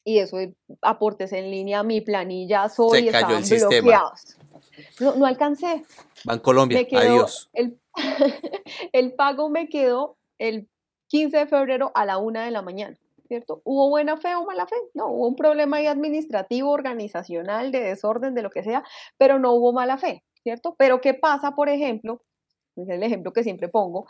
[0.05, 0.37] y eso
[0.81, 4.37] aportes en línea, mi planilla, soy, estaban bloqueados.
[4.99, 5.83] No, no alcancé.
[6.25, 7.49] Bancolombia, quedó adiós.
[7.53, 7.79] el,
[8.93, 10.67] el pago me quedó el
[11.07, 12.97] 15 de febrero a la una de la mañana,
[13.27, 13.61] ¿cierto?
[13.63, 14.75] ¿Hubo buena fe o mala fe?
[14.93, 18.83] No, hubo un problema ahí administrativo, organizacional, de desorden, de lo que sea,
[19.17, 20.75] pero no hubo mala fe, ¿cierto?
[20.77, 22.23] Pero ¿qué pasa, por ejemplo?
[22.75, 24.07] Es el ejemplo que siempre pongo.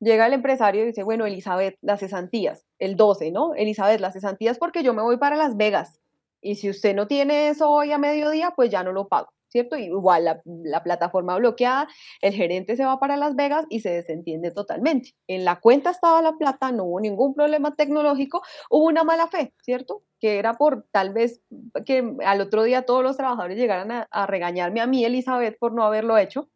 [0.00, 3.54] Llega el empresario y dice, bueno, Elizabeth, las cesantías, el 12, ¿no?
[3.54, 6.00] Elizabeth, las cesantías porque yo me voy para Las Vegas.
[6.40, 9.76] Y si usted no tiene eso hoy a mediodía, pues ya no lo pago, ¿cierto?
[9.76, 11.86] Y igual la, la plataforma bloqueada,
[12.22, 15.14] el gerente se va para Las Vegas y se desentiende totalmente.
[15.28, 19.52] En la cuenta estaba la plata, no hubo ningún problema tecnológico, hubo una mala fe,
[19.62, 20.02] ¿cierto?
[20.18, 21.42] Que era por tal vez
[21.84, 25.84] que al otro día todos los trabajadores llegaran a, regañarme a mí, Elizabeth, por no
[25.84, 26.48] haberlo hecho.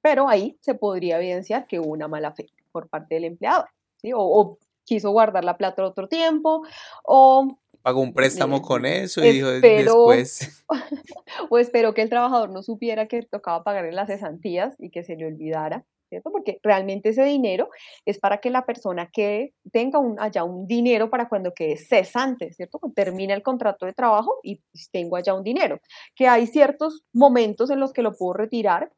[0.00, 4.12] pero ahí se podría evidenciar que hubo una mala fe por parte del empleador, ¿sí?
[4.14, 6.62] o, quiso guardar la plata otro tiempo,
[7.02, 10.64] o pagó un préstamo con eso y dijo después.
[11.50, 15.14] o esperó que el trabajador no supiera que tocaba pagar las cesantías y que se
[15.14, 15.84] le olvidara.
[16.08, 16.32] ¿cierto?
[16.32, 17.68] Porque realmente ese dinero
[18.04, 22.52] es para que la persona que tenga un, allá un dinero para cuando quede cesante,
[22.52, 22.80] ¿cierto?
[22.80, 24.60] Cuando termine el contrato de trabajo y
[24.90, 25.78] tengo allá un dinero.
[26.16, 28.90] Que hay ciertos momentos en los que lo puedo retirar,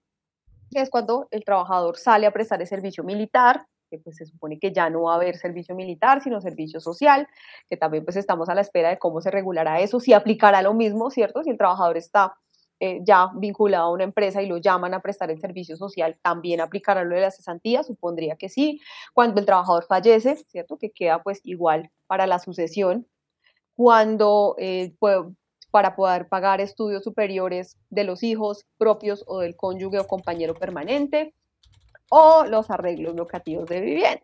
[0.71, 4.59] que es cuando el trabajador sale a prestar el servicio militar, que pues se supone
[4.59, 7.27] que ya no va a haber servicio militar, sino servicio social,
[7.69, 10.75] que también pues estamos a la espera de cómo se regulará eso, si aplicará lo
[10.75, 11.43] mismo, ¿cierto?
[11.43, 12.35] Si el trabajador está
[12.81, 16.61] eh, ya vinculado a una empresa y lo llaman a prestar el servicio social, también
[16.61, 18.81] aplicará lo de la cesantía, supondría que sí.
[19.15, 20.79] Cuando el trabajador fallece, ¿cierto?
[20.79, 23.07] Que queda pues igual para la sucesión.
[23.75, 24.95] Cuando eh,
[25.71, 31.35] para poder pagar estudios superiores de los hijos propios o del cónyuge o compañero permanente,
[32.11, 34.23] o los arreglos locativos de vivienda,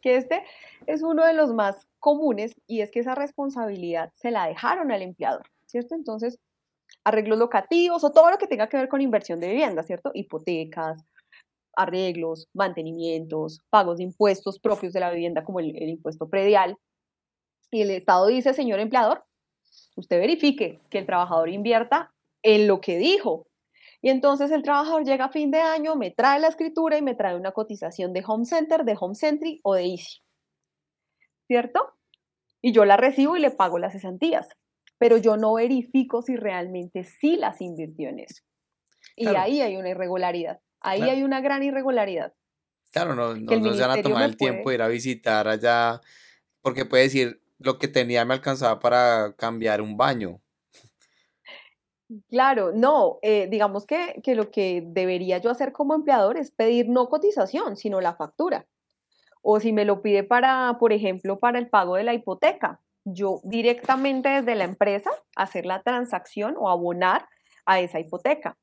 [0.00, 0.42] que este
[0.86, 5.02] es uno de los más comunes y es que esa responsabilidad se la dejaron al
[5.02, 5.94] empleador, ¿cierto?
[5.94, 6.38] Entonces,
[7.04, 10.10] arreglos locativos o todo lo que tenga que ver con inversión de vivienda, ¿cierto?
[10.14, 11.04] Hipotecas,
[11.76, 16.76] arreglos, mantenimientos, pagos de impuestos propios de la vivienda como el, impuesto predial.
[17.70, 19.24] Y el Estado dice, señor empleador,
[19.96, 22.12] usted verifique que el trabajador invierta
[22.42, 23.46] en lo que dijo.
[24.00, 27.14] Y entonces el trabajador llega a fin de año, me trae la escritura y me
[27.14, 30.22] trae una cotización de Home Center, de Home Sentry o de Easy.
[31.46, 31.94] ¿Cierto?
[32.60, 34.48] Y yo la recibo y le pago las cesantías
[34.98, 38.42] pero yo no verifico si realmente sí las invirtió en eso.
[39.16, 42.34] Y ahí hay una irregularidad, ahí hay una gran irregularidad.
[42.90, 46.00] Claro, no, no, se van a tomar el tiempo de ir a visitar allá,
[46.62, 50.40] porque puede decir, lo que tenía me alcanzaba para cambiar un baño.
[52.30, 56.88] Claro, no, eh, digamos que, que lo que debería yo hacer como empleador es pedir
[56.88, 58.66] no cotización, sino la factura.
[59.42, 63.40] O si me lo pide para, por ejemplo, para el pago de la hipoteca, yo
[63.44, 67.28] directamente desde la empresa hacer la transacción o abonar
[67.66, 68.56] a esa hipoteca.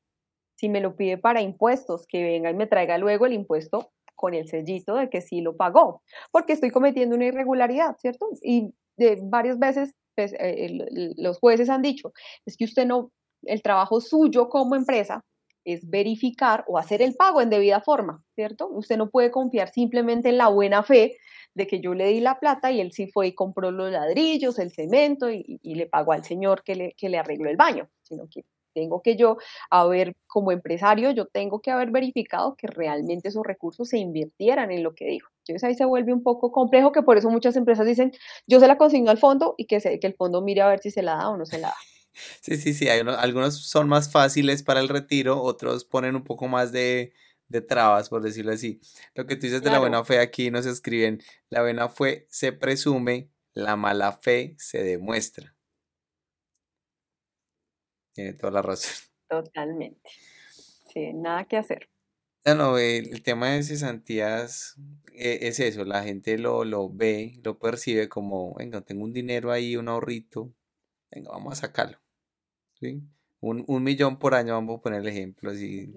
[0.56, 4.34] Si me lo pide para impuestos, que venga y me traiga luego el impuesto con
[4.34, 8.28] el sellito de que sí lo pagó, porque estoy cometiendo una irregularidad, ¿cierto?
[8.42, 12.12] Y de varias veces pues, eh, los jueces han dicho,
[12.46, 13.12] es que usted no,
[13.42, 15.24] el trabajo suyo como empresa
[15.64, 18.68] es verificar o hacer el pago en debida forma, ¿cierto?
[18.68, 21.16] Usted no puede confiar simplemente en la buena fe
[21.54, 24.58] de que yo le di la plata y él sí fue y compró los ladrillos,
[24.58, 28.28] el cemento y, le pagó al señor que le, que le arregló el baño, sino
[28.30, 29.38] que tengo que yo
[29.70, 34.82] haber, como empresario, yo tengo que haber verificado que realmente esos recursos se invirtieran en
[34.82, 35.30] lo que dijo.
[35.40, 38.12] Entonces ahí se vuelve un poco complejo, que por eso muchas empresas dicen,
[38.46, 40.80] yo se la consigno al fondo y que, se, que el fondo mire a ver
[40.80, 41.76] si se la da o no se la da.
[42.40, 46.48] Sí, sí, sí, hay algunos son más fáciles para el retiro, otros ponen un poco
[46.48, 47.12] más de,
[47.48, 48.80] de trabas, por decirlo así.
[49.14, 52.52] Lo que tú dices de la buena fe aquí nos escriben, la buena fe se
[52.52, 55.54] presume, la mala fe se demuestra.
[58.12, 58.92] Tiene toda la razón.
[59.28, 60.10] Totalmente.
[60.92, 61.88] Sí, nada que hacer.
[62.44, 64.76] No, el, tema de cesantías
[65.14, 69.50] eh, es eso, la gente lo, lo ve, lo percibe como, venga, tengo un dinero
[69.50, 70.54] ahí, un ahorrito,
[71.10, 71.98] venga, vamos a sacarlo.
[72.80, 73.02] ¿Sí?
[73.40, 75.92] Un, un, millón por año, vamos a poner el ejemplo, si,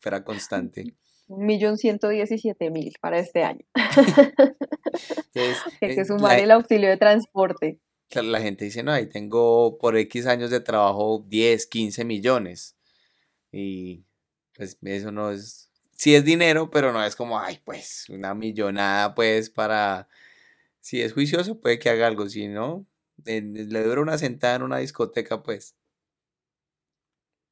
[0.00, 0.94] fuera constante.
[1.26, 3.64] Un millón ciento diecisiete mil para este año.
[5.80, 7.80] Hay que sumar el auxilio de transporte.
[8.10, 12.76] la gente dice, no, ahí tengo por X años de trabajo 10, 15 millones.
[13.50, 14.04] Y
[14.54, 19.14] pues eso no es, sí es dinero, pero no es como, ay, pues una millonada,
[19.14, 20.08] pues para,
[20.80, 22.86] si es juicioso puede que haga algo, si no,
[23.24, 25.74] le dura una sentada en una discoteca, pues.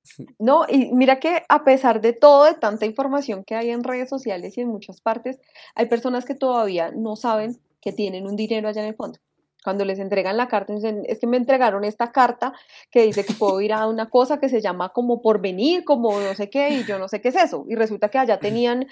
[0.39, 4.09] No, y mira que a pesar de todo, de tanta información que hay en redes
[4.09, 5.41] sociales y en muchas partes,
[5.74, 9.19] hay personas que todavía no saben que tienen un dinero allá en el fondo.
[9.65, 12.53] Cuando les entregan la carta, dicen, es que me entregaron esta carta
[12.91, 16.19] que dice que puedo ir a una cosa que se llama como por venir, como
[16.19, 17.65] no sé qué, y yo no sé qué es eso.
[17.69, 18.89] Y resulta que allá tenían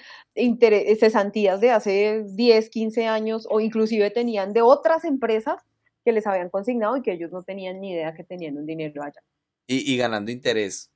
[0.97, 5.61] cesantías de hace 10, 15 años o inclusive tenían de otras empresas
[6.05, 9.03] que les habían consignado y que ellos no tenían ni idea que tenían un dinero
[9.03, 9.21] allá.
[9.67, 10.89] Y ganando interés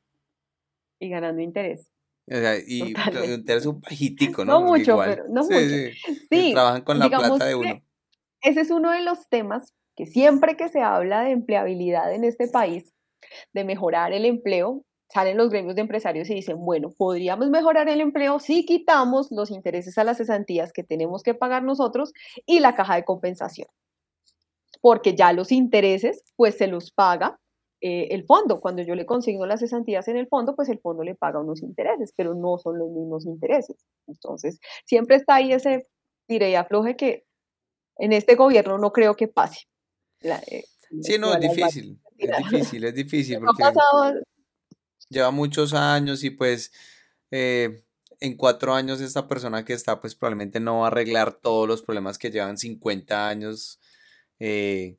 [0.99, 1.89] y ganando interés.
[2.27, 2.83] O sea, y
[3.33, 4.59] interés un bajitico, ¿no?
[4.59, 5.57] No mucho, pero no mucho.
[6.29, 7.81] Sí, trabajan con la plata de uno.
[8.41, 12.47] Ese es uno de los temas que siempre que se habla de empleabilidad en este
[12.47, 12.93] país,
[13.53, 18.01] de mejorar el empleo, salen los gremios de empresarios y dicen, bueno, podríamos mejorar el
[18.01, 22.11] empleo si quitamos los intereses a las cesantías que tenemos que pagar nosotros
[22.45, 23.67] y la caja de compensación.
[24.81, 27.39] Porque ya los intereses, pues se los paga
[27.81, 28.61] eh, el fondo.
[28.61, 31.61] Cuando yo le consigno las cesantías en el fondo, pues el fondo le paga unos
[31.61, 33.77] intereses, pero no son los mismos intereses.
[34.07, 35.87] Entonces, siempre está ahí ese
[36.27, 37.25] tire y afloje que
[37.97, 39.67] en este gobierno no creo que pase.
[40.21, 40.65] Eh,
[41.01, 43.39] sí, no, es difícil, es difícil, es difícil.
[43.45, 43.63] Porque
[45.09, 46.71] lleva muchos años y pues
[47.31, 47.83] eh,
[48.19, 51.83] en cuatro años esta persona que está pues probablemente no va a arreglar todos los
[51.83, 53.79] problemas que llevan 50 años
[54.39, 54.97] eh,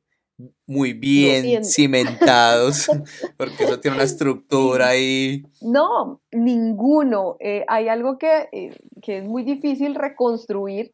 [0.65, 2.87] muy bien, cimentados,
[3.37, 5.43] porque eso tiene una estructura ahí.
[5.61, 7.37] No, ninguno.
[7.39, 10.93] Eh, hay algo que, que es muy difícil reconstruir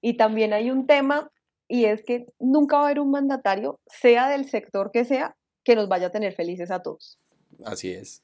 [0.00, 1.30] y también hay un tema
[1.68, 5.74] y es que nunca va a haber un mandatario, sea del sector que sea, que
[5.74, 7.18] nos vaya a tener felices a todos.
[7.64, 8.22] Así es.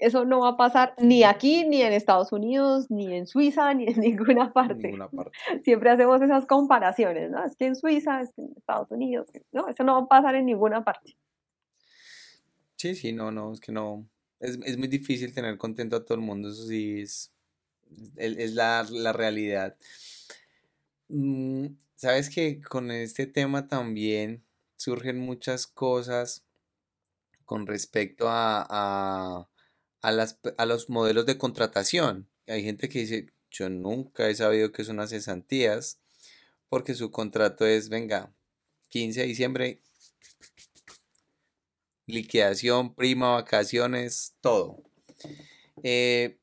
[0.00, 3.86] Eso no va a pasar ni aquí, ni en Estados Unidos, ni en Suiza, ni
[3.86, 4.92] en ninguna parte.
[5.62, 7.44] Siempre hacemos esas comparaciones, ¿no?
[7.44, 10.34] Es que en Suiza, es que en Estados Unidos, no, eso no va a pasar
[10.34, 11.16] en ninguna parte.
[12.76, 14.06] Sí, sí, no, no, es que no.
[14.40, 17.30] Es, muy difícil tener contento a todo el mundo, eso sí es,
[18.16, 19.76] es la, realidad.
[21.08, 21.66] Mm,
[22.00, 24.42] Sabes que con este tema también
[24.76, 26.46] surgen muchas cosas
[27.44, 29.49] con respecto a a,
[30.02, 32.28] las, a los modelos de contratación.
[32.46, 35.98] Hay gente que dice, yo nunca he sabido que son unas cesantías
[36.68, 38.32] porque su contrato es, venga,
[38.90, 39.82] 15 de diciembre,
[42.06, 44.82] liquidación, prima, vacaciones, todo.
[45.82, 46.38] Eh,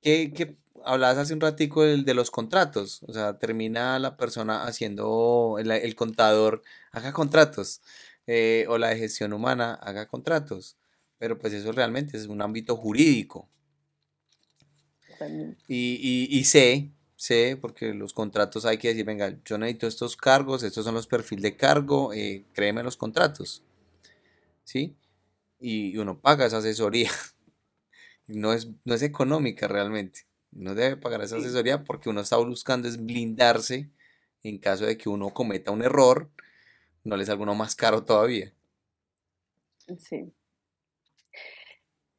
[0.00, 3.02] ¿qué, hablabas hace un ratico de, de, los contratos?
[3.02, 6.62] O sea, termina la persona haciendo, el, contador
[6.92, 7.82] haga contratos,
[8.26, 10.76] eh, o la de gestión humana haga contratos
[11.18, 13.48] pero pues eso realmente es un ámbito jurídico.
[15.66, 20.62] Y, y, sé, sé, porque los contratos hay que decir, venga, yo necesito estos cargos,
[20.62, 23.62] estos son los perfiles de cargo, eh, créeme los contratos.
[24.64, 24.96] ¿Sí?
[25.58, 27.10] Y uno paga esa asesoría.
[28.28, 30.26] No es, no es económica realmente.
[30.50, 33.88] No debe pagar esa asesoría porque uno está buscando es blindarse
[34.42, 36.28] en caso de que uno cometa un error,
[37.04, 38.52] no le salga uno más caro todavía.
[39.98, 40.32] Sí.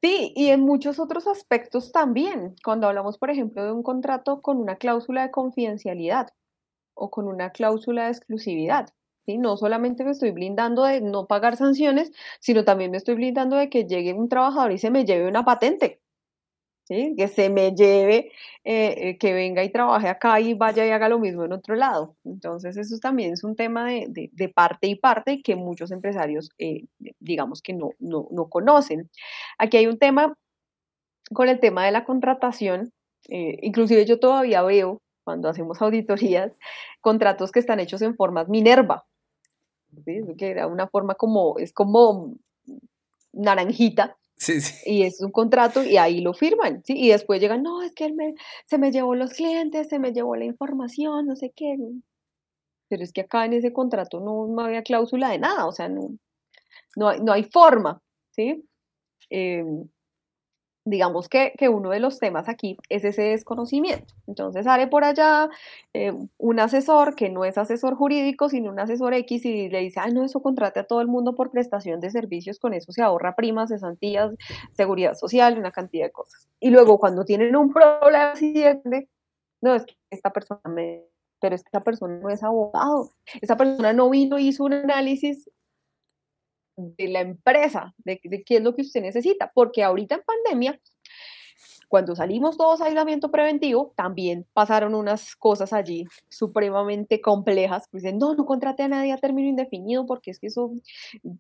[0.02, 2.56] Sí, y en muchos otros aspectos también.
[2.64, 6.30] Cuando hablamos, por ejemplo, de un contrato con una cláusula de confidencialidad
[6.95, 8.90] o con una cláusula de exclusividad.
[9.26, 9.38] ¿sí?
[9.40, 12.11] No solamente me estoy blindando de no pagar sanciones,
[12.41, 15.45] sino también me estoy blindando de que llegue un trabajador y se me lleve una
[15.45, 16.02] patente
[16.88, 18.31] que se me lleve,
[18.64, 21.76] eh, eh, que venga y trabaje acá y vaya y haga lo mismo en otro
[21.76, 22.15] lado.
[22.23, 26.85] Entonces, eso también es un tema de, parte y parte que muchos empresarios, eh,
[27.19, 29.09] digamos que no, no, no, conocen.
[29.57, 30.34] Aquí hay un tema
[31.34, 32.93] con el tema de la contratación,
[33.27, 36.53] inclusive yo todavía veo, cuando hacemos auditorías,
[37.01, 39.05] contratos que están hechos en formas Minerva,
[40.05, 42.35] que era una forma como, es como
[43.34, 44.18] naranjita,
[44.85, 46.93] y es un contrato y ahí lo firman, ¿sí?
[46.95, 48.15] Y después llegan, no, es que él
[48.65, 51.76] se me llevó los clientes, se me llevó la información, no sé qué.
[52.89, 56.18] Pero es que acá en ese contrato no, había cláusula de nada, o sea, no,
[56.95, 58.01] no, hay, no hay forma,
[58.31, 58.64] ¿sí?
[59.30, 59.89] Em,
[60.89, 64.14] digamos que, uno de los temas aquí es ese desconocimiento.
[64.26, 65.49] Entonces sale por allá
[65.93, 69.99] eh, un asesor que no es asesor jurídico, sino un asesor X y le dice,
[69.99, 73.01] ay, no, eso contrate a todo el mundo por prestación de servicios, con eso se
[73.01, 74.31] ahorra primas, cesantías,
[74.76, 76.47] seguridad social, una cantidad de cosas.
[76.59, 78.34] Y luego cuando tienen un problema
[79.61, 81.03] no, es que esta persona me...
[81.39, 83.11] Pero esta persona no es abogado,
[83.41, 85.47] esta persona no vino, hizo un análisis
[86.77, 90.79] de la empresa, de, qué es lo que usted necesita, porque ahorita en pandemia,
[91.89, 97.87] cuando salimos todos a aislamiento preventivo, también pasaron unas cosas allí supremamente complejas.
[97.89, 100.71] Pues dicen, no, no contrate a nadie a término indefinido porque es que eso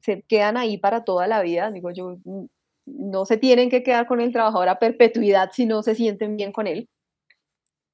[0.01, 1.69] se quedan ahí para toda la vida.
[1.71, 2.45] Digo yo, mm,
[2.85, 6.51] no se tienen que quedar con el trabajador a perpetuidad si no se sienten bien
[6.53, 6.89] con él.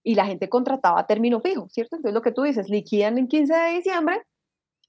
[0.03, 1.95] Y la gente contrataba a término fijo, ¿cierto?
[1.95, 4.21] Entonces lo que tú dices, liquidan en 15 de diciembre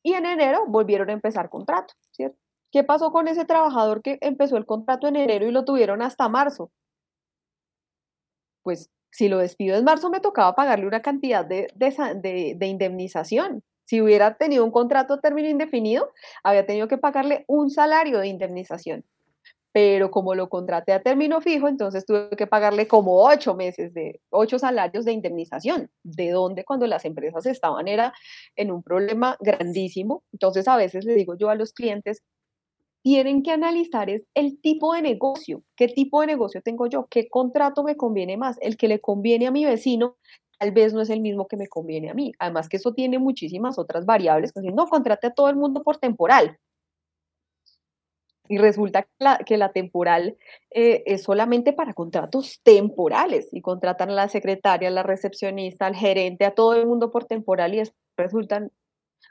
[0.02, 2.44] y en enero volvieron a empezar contrato, ¿cierto?
[2.75, 6.29] ¿Qué pasó con ese trabajador que empezó el contrato en enero y lo tuvieron hasta
[6.29, 6.73] marzo?
[8.65, 13.63] Pues si lo despido en marzo me tocaba pagarle una cantidad de, de, indemnización.
[13.85, 16.11] Si hubiera tenido un contrato a término indefinido,
[16.43, 19.05] había tenido que pagarle un salario de indemnización.
[19.71, 24.21] Pero como lo contraté a término fijo, entonces tuve que pagarle como ocho meses de
[24.31, 25.91] ocho salarios de indemnización.
[26.03, 26.65] ¿De dónde?
[26.65, 28.13] Cuando las empresas estaban era
[28.57, 30.25] en un problema grandísimo.
[30.33, 32.25] Entonces a veces le digo yo a los clientes,
[33.05, 37.28] tienen que analizar es el tipo de negocio, qué tipo de negocio tengo yo, qué
[37.28, 40.16] contrato me conviene más, el que le conviene a mi vecino
[40.59, 42.32] tal vez no es el mismo que me conviene a mí.
[42.39, 45.98] Además que eso tiene muchísimas otras variables, pues no contrate a todo el mundo por
[45.98, 46.59] temporal.
[48.48, 49.06] Y resulta
[49.44, 50.39] que la, temporal
[50.70, 55.97] eh, es solamente para contratos temporales y contratan a la secretaria, a la recepcionista, al
[55.97, 57.82] gerente, a todo el mundo por temporal y
[58.16, 58.70] resultan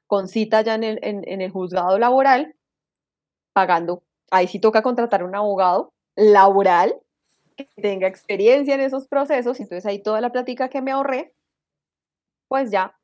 [0.06, 2.56] con cita ya en el, en el juzgado laboral
[3.54, 4.04] pagando.
[4.32, 6.96] Ahí sí toca contratar a un abogado laboral
[7.56, 11.34] que tenga experiencia en esos procesos, entonces ahí toda la plática que me ahorré,
[12.48, 12.98] pues ya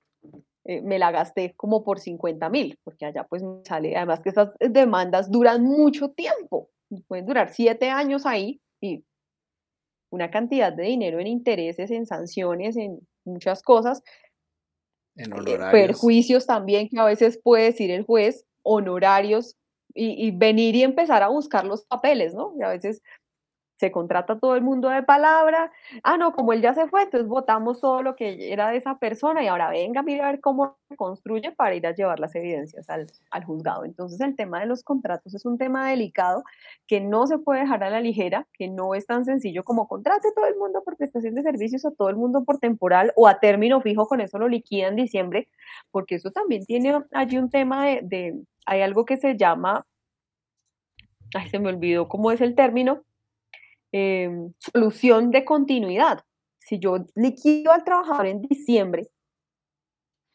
[0.66, 4.30] eh, me la gasté como por 50 mil, porque allá pues me sale, además que
[4.30, 6.70] esas demandas duran mucho tiempo,
[7.08, 9.04] pueden durar siete años ahí y
[10.12, 14.02] una cantidad de dinero en intereses, en sanciones, en muchas cosas.
[15.16, 19.56] En eh, perjuicios también que a veces puede decir el juez, honorarios
[19.94, 22.54] y, y, venir y empezar a buscar los papeles, ¿no?
[22.58, 23.02] Y a veces
[23.80, 25.72] se contrata todo el mundo de palabra,
[26.04, 29.00] ah, no, como él ya se fue, entonces votamos todo lo que era de esa
[29.00, 32.90] persona y ahora venga, mire a ver cómo construye para ir a llevar las evidencias
[32.90, 33.86] al, al, juzgado.
[33.86, 36.44] Entonces el tema de los contratos es un tema delicado
[36.88, 40.28] que no se puede dejar a la ligera, que no es tan sencillo como contrate
[40.36, 43.40] todo el mundo por prestación de servicios o todo el mundo por temporal o a
[43.40, 45.48] término fijo, con eso lo liquida en diciembre,
[45.92, 49.86] porque eso también tiene allí un tema de, de hay algo que se llama,
[51.34, 53.04] ay, se me olvidó cómo es el término,
[53.92, 56.20] Em, solución de continuidad.
[56.60, 59.08] Si yo liquido al trabajador en diciembre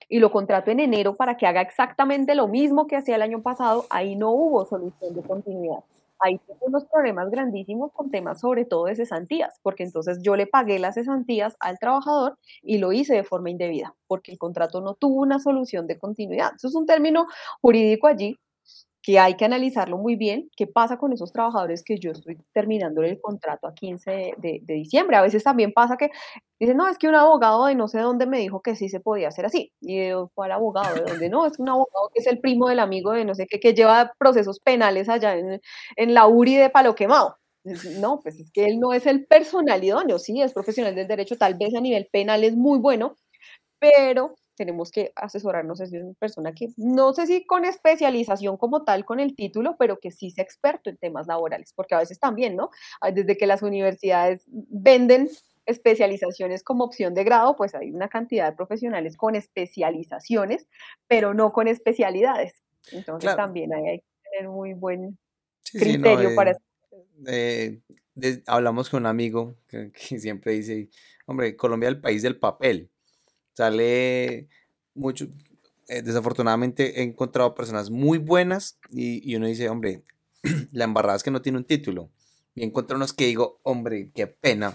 [0.08, 3.42] y lo contrato en enero para que haga exactamente lo mismo que hacía el año
[3.42, 5.84] pasado, ahí no hubo solución de continuidad.
[6.18, 10.46] Ahí tengo unos problemas grandísimos con temas sobre todo de cesantías, porque entonces yo le
[10.46, 14.94] pagué las cesantías al trabajador y lo hice de forma indebida, porque el contrato no
[14.94, 16.52] tuvo una solución de continuidad.
[16.56, 17.26] Eso es un término
[17.60, 18.36] jurídico allí
[19.04, 23.02] que hay que analizarlo muy bien, qué pasa con esos trabajadores que yo estoy terminando
[23.02, 25.16] el contrato a 15 de, diciembre.
[25.16, 26.08] A veces también pasa que
[26.58, 29.00] dicen, no, es que un abogado de no sé dónde me dijo que sí se
[29.00, 29.72] podía hacer así.
[29.82, 30.94] Y yo, ¿cuál abogado?
[30.94, 31.28] ¿De dónde?
[31.28, 33.74] No, es un abogado que es el primo del amigo de no sé qué, que
[33.74, 35.60] lleva procesos penales allá en,
[35.96, 37.36] en la URI de Palo Quemado.
[38.00, 41.36] No, pues es que él no es el personal idóneo, sí, es profesional del derecho,
[41.36, 43.16] tal vez a nivel penal es muy bueno,
[43.78, 49.04] pero tenemos que asesorarnos, es una persona que no sé si con especialización como tal
[49.04, 52.56] con el título, pero que sí sea experto en temas laborales, porque a veces también,
[52.56, 52.70] ¿no?
[53.12, 55.28] Desde que las universidades venden
[55.66, 60.68] especializaciones como opción de grado, pues hay una cantidad de profesionales con especializaciones,
[61.06, 62.62] pero no con especialidades.
[62.92, 65.18] Entonces también hay que tener muy buen
[65.72, 66.56] criterio eh, para
[67.26, 67.80] eh,
[68.46, 70.88] hablamos con un amigo que, siempre dice,
[71.26, 72.90] hombre, Colombia es el país del papel.
[73.54, 74.48] Sale
[74.94, 75.26] mucho.
[75.88, 80.02] Eh, desafortunadamente he encontrado personas muy buenas y, uno dice, hombre,
[80.72, 82.10] la embarrada es que no tiene un título.
[82.54, 84.74] Y encuentro unos que digo, hombre, qué pena.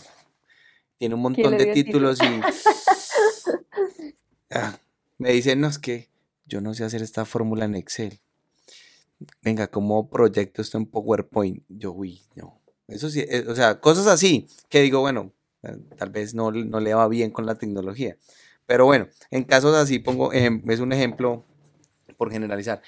[0.97, 2.25] Tiene un montón de títulos y
[4.51, 4.77] ah,
[5.17, 6.09] me dicen, no, es que
[6.45, 8.19] yo no sé hacer esta fórmula en Excel.
[9.41, 11.63] Venga, ¿cómo proyecto esto en PowerPoint?
[11.69, 12.59] Yo, uy, no.
[12.87, 15.31] Eso sí, eh, o sea, cosas así que digo, bueno,
[15.63, 18.17] eh, tal vez no, no le va bien con la tecnología.
[18.69, 21.43] Pero bueno, en casos así pongo, es un ejemplo
[22.17, 22.83] por generalizar.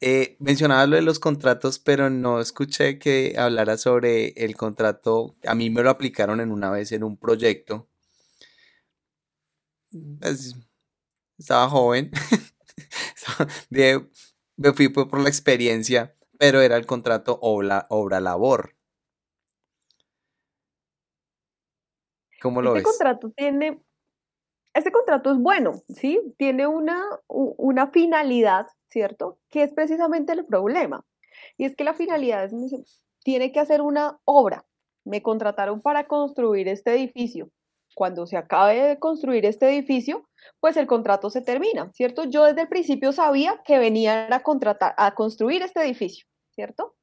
[0.00, 5.36] Eh, mencionaba lo de los contratos, pero no escuché que hablara sobre el contrato.
[5.46, 7.86] A mí me lo aplicaron en una vez en un proyecto.
[10.18, 10.56] Pues,
[11.36, 12.10] estaba joven.
[14.56, 18.76] me fui por la experiencia, pero era el contrato obra-labor.
[22.40, 22.96] ¿Cómo lo este ves?
[22.96, 23.82] contrato tiene
[24.74, 26.20] este contrato es bueno, ¿sí?
[26.38, 29.38] Tiene una, una finalidad, ¿cierto?
[29.50, 31.04] Que es precisamente el problema.
[31.58, 32.52] Y es que la finalidad es,
[33.22, 34.64] tiene que hacer una obra.
[35.04, 37.50] Me contrataron para construir este edificio.
[37.94, 40.26] Cuando se acabe de construir este edificio,
[40.60, 42.24] pues el contrato se termina, ¿cierto?
[42.24, 46.94] Yo desde el principio sabía que venían a contratar, a construir este edificio, ¿cierto?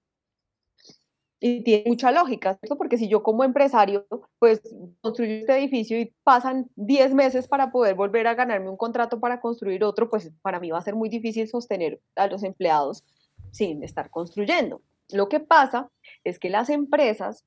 [1.42, 2.78] Y tiene mucha lógica, ¿cierto?
[2.78, 4.06] Porque si yo como empresario,
[4.40, 4.62] pues
[5.02, 9.40] construyo este edificio y pasan 10 meses para poder volver a ganarme un contrato para
[9.40, 13.06] construir otro, pues para mí va a ser muy difícil sostener a los empleados
[13.52, 14.82] sin estar construyendo.
[15.12, 15.90] Lo que pasa
[16.24, 17.46] es que las empresas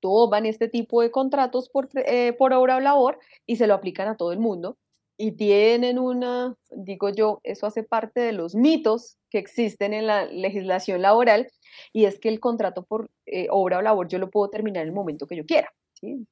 [0.00, 4.08] toman este tipo de contratos por, eh, por obra o labor y se lo aplican
[4.08, 4.76] a todo el mundo
[5.16, 10.24] y tienen una, digo yo, eso hace parte de los mitos que existen en la
[10.26, 11.50] legislación laboral
[11.92, 14.88] y es que el contrato por eh, obra o labor yo lo puedo terminar en
[14.88, 15.72] el momento que yo quiera.
[15.94, 16.26] ¿sí?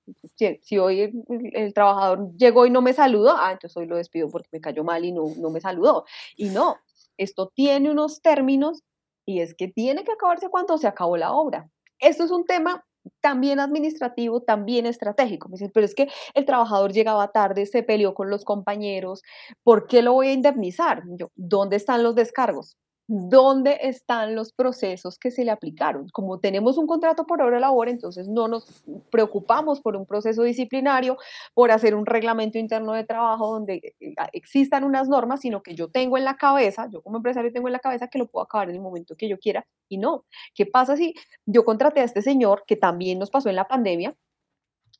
[0.63, 1.13] Si, hoy
[1.53, 4.85] el, trabajador llegó y no me saludó, ah, entonces hoy lo despido porque me cayó
[4.85, 6.05] mal y no, no me saludó.
[6.37, 6.77] Y no,
[7.17, 8.83] esto tiene unos términos
[9.25, 11.71] y es que tiene que acabarse cuando se acabó la obra.
[11.99, 12.85] Esto es un tema
[13.21, 15.49] también administrativo, también estratégico.
[15.49, 19.23] Me dicen, pero es que el trabajador llegaba tarde, se peleó con los compañeros,
[19.63, 21.03] ¿por qué lo voy a indemnizar?
[21.19, 22.77] Yo, ¿dónde están los descargos?
[23.13, 26.09] Dónde están los procesos que se le aplicaron.
[26.11, 30.45] Como tenemos un contrato por hora de labor, entonces no nos preocupamos por un proceso
[30.45, 31.17] disciplinario,
[31.53, 35.89] por hacer un reglamento interno de trabajo donde eh, existan unas normas, sino que yo
[35.89, 38.69] tengo en la cabeza, yo como empresario tengo en la cabeza que lo puedo acabar
[38.69, 40.25] en el momento que yo quiera y no.
[40.55, 41.15] ¿Qué pasa si
[41.47, 44.15] yo contraté a este señor, que también nos pasó en la pandemia,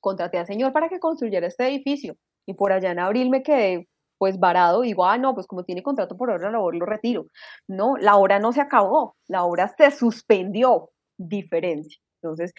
[0.01, 3.89] contraté al señor para que construyera este edificio y por allá en abril me quedé
[4.21, 7.29] pues varado, digo, ah, no, pues como tiene contrato por de labor, lo retiro.
[7.67, 11.99] No, la obra no se acabó, la obra se suspendió, diferencia.
[12.23, 12.53] Entonces,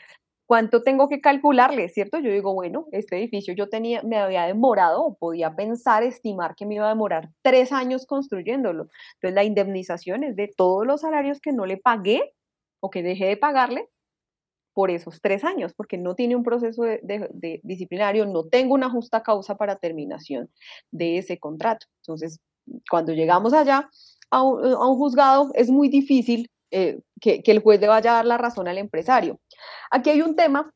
[0.47, 2.17] ¿cuánto tengo que calcularle, cierto?
[2.17, 6.75] Yo digo, bueno, este edificio yo tenía, me había demorado, podía pensar, estimar que me
[6.75, 8.87] iba a demorar tres años construyéndolo.
[9.15, 12.33] Entonces, la indemnización es de todos los salarios que no le pagué
[12.79, 13.87] o que dejé de pagarle
[14.73, 19.23] por esos tres años, porque no tiene un proceso de, disciplinario, no tengo una justa
[19.23, 20.49] causa para terminación
[20.91, 21.87] de ese contrato.
[22.01, 22.39] Entonces,
[22.89, 23.89] cuando llegamos allá
[24.29, 28.37] a un, juzgado, es muy difícil eh, que, el juez le vaya a dar la
[28.37, 29.39] razón al empresario.
[29.89, 30.73] Aquí hay un tema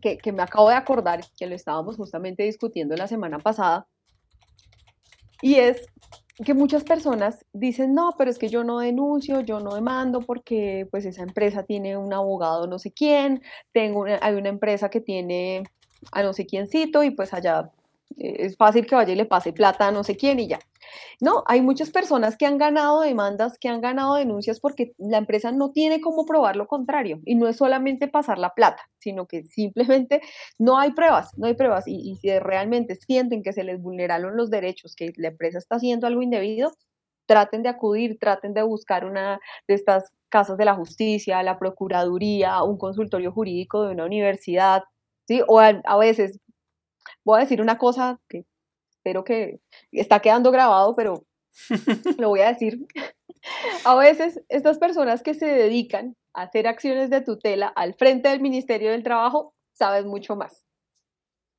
[0.00, 3.86] que, que me acabo de acordar, que lo estábamos justamente discutiendo la semana pasada,
[5.42, 5.84] y es
[6.42, 10.86] que muchas personas dicen, no, pero es que yo no denuncio, yo no demando porque
[10.90, 13.42] pues esa empresa tiene un abogado no sé quién,
[13.72, 15.64] tengo hay una empresa que tiene
[16.10, 17.70] a no sé quiéncito y pues allá
[18.18, 20.58] es fácil que vaya y le pase plata a no sé quién y ya.
[21.20, 25.52] No, hay muchas personas que han ganado demandas, que han ganado denuncias porque la empresa
[25.52, 27.20] no tiene cómo probar lo contrario.
[27.24, 30.20] Y no es solamente pasar la plata, sino que simplemente
[30.58, 31.84] no hay pruebas, no hay pruebas.
[31.86, 36.06] Y, si realmente sienten que se les vulneraron los derechos, que la empresa está haciendo
[36.06, 36.72] algo indebido,
[37.26, 42.62] traten de acudir, traten de buscar una de estas casas de la justicia, la procuraduría,
[42.62, 44.82] un consultorio jurídico de una universidad,
[45.26, 45.42] ¿sí?
[45.46, 46.38] O a veces,
[47.24, 48.44] voy a decir una cosa que
[48.90, 51.24] espero que está quedando grabado, pero
[52.18, 52.86] lo voy a decir.
[53.84, 58.40] A veces estas personas que se dedican a hacer acciones de tutela al frente del
[58.40, 60.64] Ministerio del Trabajo saben mucho más.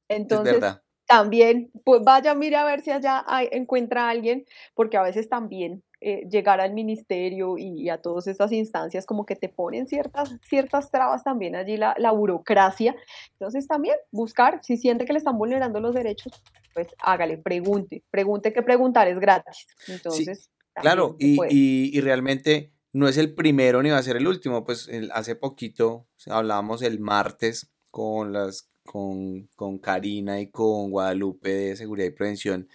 [0.10, 0.64] Entonces,
[1.06, 5.84] también, pues vaya, mire a ver si allá encuentra a alguien, porque a veces también
[6.06, 10.92] eh, llegar al ministerio y, a todas estas instancias como que te ponen ciertas, ciertas
[10.92, 12.96] trabas también allí la, la, burocracia.
[13.34, 16.44] Entonces también buscar, si siente que le están vulnerando los derechos,
[16.74, 19.66] pues hágale, pregunte, pregunte que preguntar es gratis.
[19.88, 20.50] Entonces...
[20.74, 24.66] claro, y, y, y, realmente no es el primero ni va a ser el último,
[24.66, 31.76] pues hace poquito hablábamos el martes con las con, con Karina y con Guadalupe de
[31.76, 32.68] Seguridad y Prevención.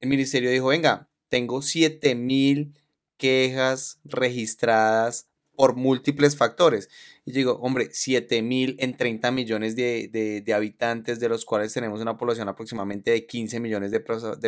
[0.00, 2.74] El ministerio dijo, venga, tengo 7000
[3.16, 5.28] quejas registradas
[5.58, 6.88] por múltiples factores.
[7.24, 12.48] Y digo, hombre, 7000 en 30 millones de, habitantes, de los cuales tenemos una población
[12.48, 14.00] aproximadamente de 15 millones de,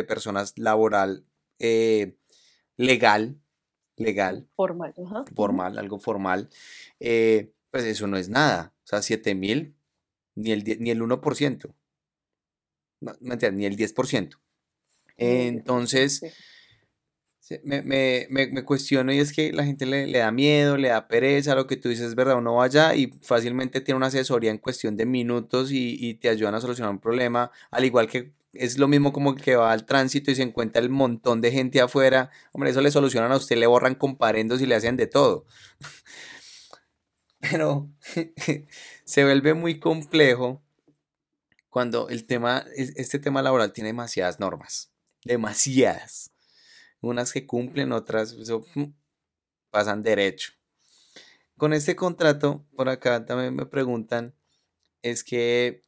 [0.03, 1.25] personas laboral,
[1.59, 2.15] eh,
[2.77, 3.37] legal,
[3.97, 4.47] legal.
[4.55, 4.93] Formal,
[5.35, 6.49] Formal, algo formal.
[7.01, 8.73] Eh, pues eso no es nada.
[8.85, 9.75] O sea, 7000,
[10.35, 11.73] ni el, ni el 1%.
[13.01, 14.39] No, ni el 10%.
[15.17, 16.21] Entonces,
[17.63, 21.55] me, me, me, cuestiono y es que la gente le, da miedo, le da pereza,
[21.55, 24.95] lo que tú dices es verdad, uno vaya y fácilmente tiene una asesoría en cuestión
[24.95, 28.87] de minutos y, y, te ayudan a solucionar un problema, al igual que es lo
[28.87, 32.71] mismo como que va al tránsito y se encuentra el montón de gente afuera, hombre,
[32.71, 35.45] eso le solucionan a usted, le borran comparendos y le hacen de todo.
[37.39, 37.89] Pero
[39.03, 40.61] se vuelve muy complejo
[41.69, 44.91] cuando el tema, este tema laboral tiene demasiadas normas,
[45.23, 46.30] demasiadas
[47.01, 48.35] unas que cumplen, otras
[48.75, 48.83] mm,
[49.69, 50.53] pasan derecho.
[51.57, 54.33] Con este contrato, por acá también me preguntan,
[55.01, 55.83] es que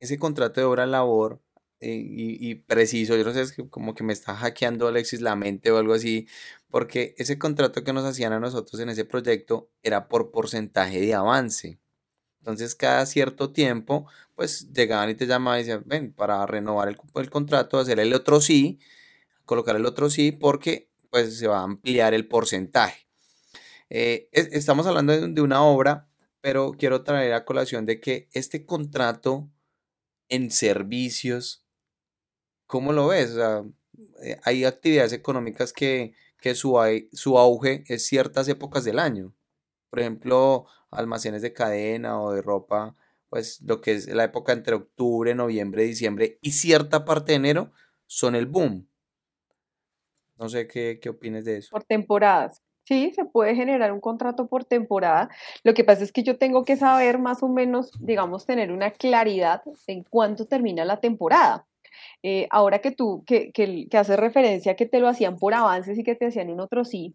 [0.00, 1.40] ese contrato de obra labor
[1.80, 5.34] eh, y, preciso, yo no sé, es que como que me está hackeando Alexis la
[5.34, 6.28] mente o algo así,
[6.70, 11.14] porque ese contrato que nos hacían a nosotros en ese proyecto era por porcentaje de
[11.14, 11.80] avance.
[12.40, 14.06] Entonces, cada cierto tiempo,
[14.36, 18.14] pues llegaban y te llamaban y decían, ven, para renovar el, el contrato, hacer el
[18.14, 18.80] otro sí,
[19.44, 23.06] colocar el otro sí porque pues se va a ampliar el porcentaje.
[23.90, 26.08] Eh, estamos hablando de, una obra,
[26.40, 29.50] pero quiero traer a colación de que este contrato
[30.30, 31.66] en servicios,
[32.66, 33.36] ¿cómo lo ves?
[34.22, 36.14] Eh, hay actividades económicas que,
[36.54, 36.78] su,
[37.12, 39.34] su auge es ciertas épocas del año.
[39.90, 42.96] Por ejemplo, almacenes de cadena o de ropa,
[43.28, 47.72] pues lo que es la época entre octubre, noviembre, diciembre y cierta parte de enero
[48.06, 48.88] son el boom.
[50.42, 51.70] No sé qué, qué opines de eso.
[51.70, 52.60] Por temporadas.
[52.84, 55.28] Sí, se puede generar un contrato por temporada.
[55.62, 58.90] Lo que pasa es que yo tengo que saber más o menos, digamos, tener una
[58.90, 61.64] claridad en cuánto termina la temporada.
[62.24, 65.96] Eh, ahora que tú, que, que, que haces referencia que te lo hacían por avances
[65.96, 67.14] y que te hacían un otro sí,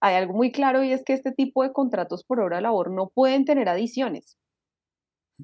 [0.00, 2.90] hay algo muy claro y es que este tipo de contratos por hora de labor
[2.90, 4.36] no pueden tener adiciones.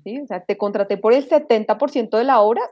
[0.04, 0.20] ¿sí?
[0.20, 2.62] O sea, te contraté por el 70% de la hora,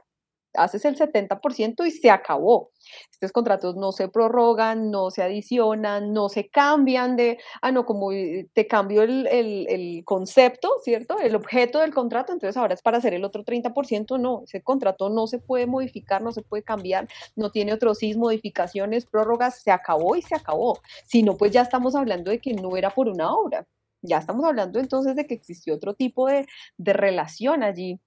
[0.53, 2.71] haces el 70% y se acabó.
[3.11, 8.11] Estos contratos no se prorrogan, no se adicionan, no se cambian de, ah, no, como
[8.11, 11.19] eh, te cambio el, el, concepto, ¿cierto?
[11.19, 15.09] El objeto del contrato, entonces ahora es para hacer el otro 30%, no, ese contrato
[15.09, 19.71] no se puede modificar, no se puede cambiar, no tiene otros sí, modificaciones, prórrogas, se
[19.71, 20.79] acabó y se acabó.
[21.05, 23.67] Si no, pues ya estamos hablando de que no era por una obra.
[24.01, 26.47] Ya estamos hablando entonces de que existió otro tipo de,
[26.77, 27.99] de relación allí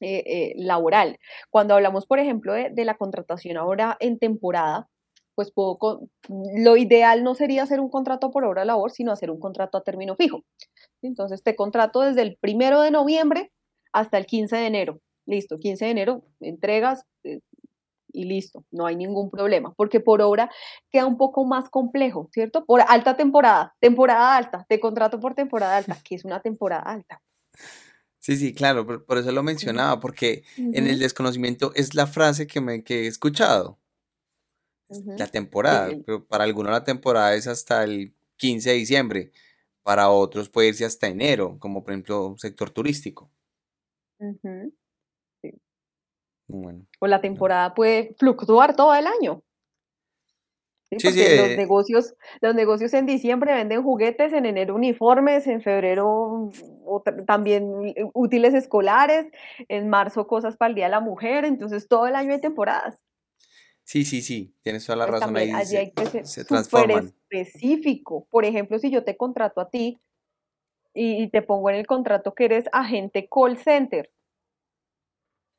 [0.00, 1.18] eh, eh, laboral.
[1.50, 4.88] Cuando hablamos, por ejemplo, de, la contratación ahora en temporada,
[5.34, 9.30] pues puedo, lo ideal no sería hacer un contrato por hora de labor, sino hacer
[9.30, 10.44] un contrato a término fijo.
[11.02, 13.52] Entonces, te contrato desde el primero de noviembre
[13.92, 15.00] hasta el 15 de enero.
[15.26, 17.40] Listo, 15 de enero, entregas eh,
[18.12, 20.50] y listo, no hay ningún problema, porque por hora
[20.90, 22.64] queda un poco más complejo, ¿cierto?
[22.64, 27.22] Por alta temporada, temporada alta, te contrato por temporada alta, que es una temporada alta.
[28.20, 32.60] Sí, sí, claro, por, eso lo mencionaba, porque en el desconocimiento es la frase que,
[32.60, 33.78] me, que he escuchado.
[35.16, 39.32] La temporada, pero para algunos la temporada es hasta el 15 de diciembre,
[39.82, 43.30] para otros puede irse hasta enero, como por ejemplo sector turístico.
[46.98, 49.42] O la temporada puede fluctuar todo el año.
[50.98, 56.50] Sí, los eh, negocios, los negocios en diciembre venden juguetes, en enero uniformes, en febrero
[57.26, 59.26] también útiles escolares,
[59.68, 63.00] en marzo cosas para el Día de la Mujer, entonces todo el año hay temporadas.
[63.84, 65.52] Sí, sí, sí, tienes toda la pues razón ahí.
[65.64, 66.46] se, hay que ser
[67.30, 68.26] específico.
[68.30, 69.98] Por ejemplo, si yo te contrato a ti
[70.92, 74.10] y te pongo en el contrato que eres agente call center,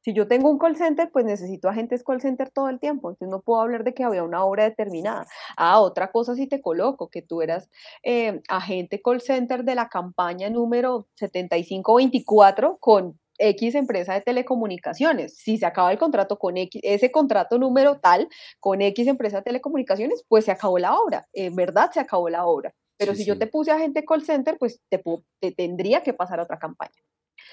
[0.01, 3.29] si yo tengo un call center, pues necesito agentes call center todo el tiempo, entonces
[3.29, 5.25] no puedo hablar de que había una hora determinada.
[5.57, 7.69] Ah, otra cosa si te coloco, que tú eras
[8.03, 15.35] eh, agente call center de la campaña número 7524 con X empresa de telecomunicaciones.
[15.37, 18.27] Si se acaba el contrato con X, ese contrato número tal
[18.59, 21.27] con X empresa de telecomunicaciones, pues se acabó la obra.
[21.33, 22.73] En verdad se acabó la obra.
[22.97, 25.01] Pero si yo te puse agente call center, pues te,
[25.39, 26.91] te, tendría que pasar a otra campaña.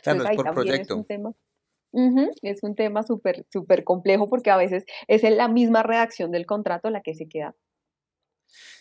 [0.03, 0.97] Claro, es por proyecto.
[0.97, 1.33] un tema.
[1.93, 6.91] Es un tema súper, súper complejo porque a veces es la misma redacción del contrato
[6.91, 7.57] la que se queda.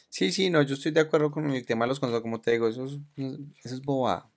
[0.10, 2.52] Sí, sí, no, yo estoy de acuerdo con el tema de los contratos, como te
[2.52, 3.00] digo, eso es,
[3.64, 4.32] eso es boba.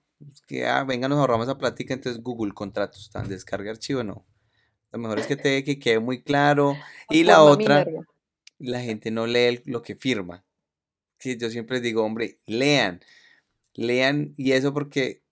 [0.47, 4.25] que, ah, venga, nos ahorramos esa plática, entonces Google contratos, tan descarga archivo, no.
[4.91, 6.75] Lo mejor es que te que quede muy claro.
[7.09, 7.85] Y la otra,
[8.59, 10.45] la gente no lee lo que firma.
[11.19, 13.01] Sí, yo siempre digo, hombre, lean,
[13.73, 15.23] lean, y eso porque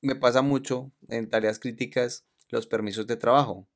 [0.00, 3.66] me pasa mucho en tareas críticas los permisos de trabajo.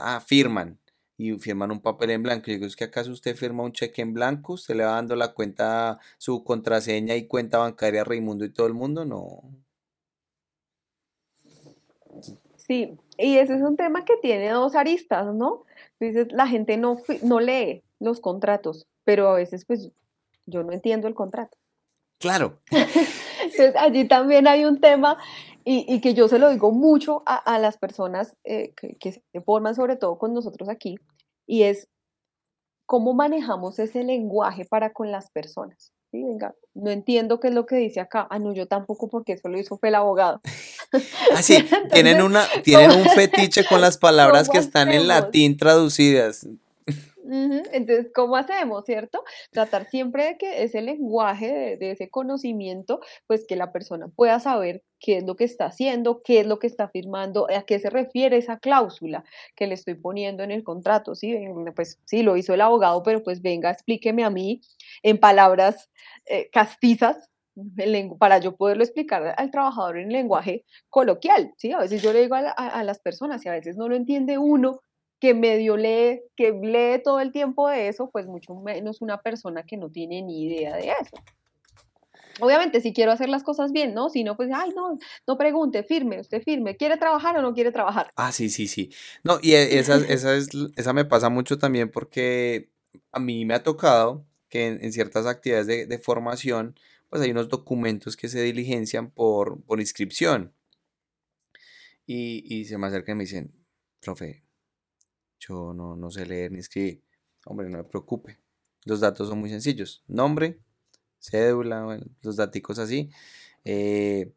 [0.00, 0.78] Ah, firman
[1.16, 2.50] y firman un papel en blanco.
[2.50, 5.16] Y digo, es que acaso usted firma un cheque en blanco, usted le va dando
[5.16, 9.42] la cuenta, su contraseña y cuenta bancaria a Raimundo y todo el mundo, no.
[12.56, 15.64] Sí, y ese es un tema que tiene dos aristas, ¿no?
[16.00, 19.90] Dices, la gente no, no lee los contratos, pero a veces pues
[20.46, 21.58] yo no entiendo el contrato.
[22.18, 22.60] Claro.
[22.70, 25.18] Entonces allí también hay un tema
[25.64, 29.96] y, que yo se lo digo mucho a, las personas eh, que, se forman, sobre
[29.96, 30.96] todo con nosotros aquí,
[31.46, 31.88] y es
[32.86, 35.92] cómo manejamos ese lenguaje para con las personas.
[36.10, 36.22] ¿sí?
[36.22, 38.26] Venga, no entiendo qué es lo que dice acá.
[38.30, 40.40] Ah, no, yo tampoco, porque eso lo hizo fue el abogado.
[41.34, 46.46] Así, ah, tienen, una, tienen un fetiche con las palabras que están en latín traducidas.
[47.24, 49.24] Entonces, ¿cómo hacemos, cierto?
[49.50, 54.82] Tratar siempre de que ese lenguaje, de, ese conocimiento, pues que la persona pueda saber
[55.02, 57.90] qué es lo que está haciendo, qué es lo que está firmando, a qué se
[57.90, 59.24] refiere esa cláusula
[59.56, 61.36] que le estoy poniendo en el contrato, ¿sí?
[61.74, 64.62] Pues sí, lo hizo el abogado, pero pues venga, explíqueme a mí
[65.02, 65.90] en palabras
[66.26, 67.28] eh, castizas,
[68.18, 71.72] para yo poderlo explicar al trabajador en lenguaje coloquial, ¿sí?
[71.72, 74.80] A veces yo le digo a, las personas y a veces no lo entiende uno,
[75.20, 79.64] que medio lee, que lee todo el tiempo de eso, pues mucho menos una persona
[79.64, 81.16] que no tiene ni idea de eso.
[82.40, 84.08] Obviamente, si quiero hacer las cosas bien, ¿no?
[84.10, 87.72] Si no, pues, ay, no, no pregunte, firme, usted firme, ¿quiere trabajar o no quiere
[87.72, 88.10] trabajar?
[88.16, 88.90] Ah, sí, sí, sí.
[89.24, 92.70] No, y e, esa, esa, es, esa me pasa mucho también porque
[93.10, 96.74] a mí me ha tocado que en, ciertas actividades de, de, formación,
[97.08, 100.52] pues hay unos documentos que se diligencian por, por inscripción.
[102.06, 103.54] Y, y se me acercan y me dicen,
[104.00, 104.44] profe,
[105.38, 107.02] yo no, no sé leer ni escribir.
[107.46, 108.38] Hombre, no me preocupe.
[108.84, 110.02] Los datos son muy sencillos.
[110.06, 110.60] Nombre,
[111.22, 113.10] cédula, los datos así.
[113.64, 114.32] Eh,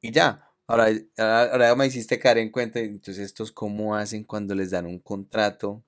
[0.00, 0.42] y ya.
[0.68, 2.80] Ahora, ahora me hiciste caer en cuenta.
[2.80, 5.84] Entonces, ¿estos cómo hacen cuando les dan un contrato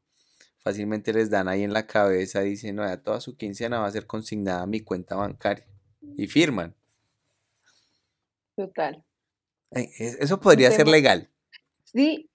[0.68, 3.90] fácilmente les dan ahí en la cabeza, dicen, no, ya toda su quincena va a
[3.90, 5.66] ser consignada a mi cuenta bancaria.
[6.16, 6.74] Y firman.
[8.54, 9.02] Total.
[9.70, 11.30] Eso podría ser legal.
[11.84, 12.28] Sí,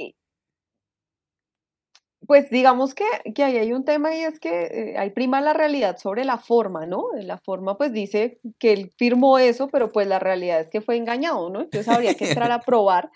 [2.28, 5.54] pues digamos que, que ahí hay un tema y es que eh, hay prima la
[5.54, 7.08] realidad sobre la forma, ¿no?
[7.16, 10.96] La forma pues dice que él firmó eso, pero pues la realidad es que fue
[10.96, 11.62] engañado, ¿no?
[11.62, 13.12] Entonces habría que entrar a probar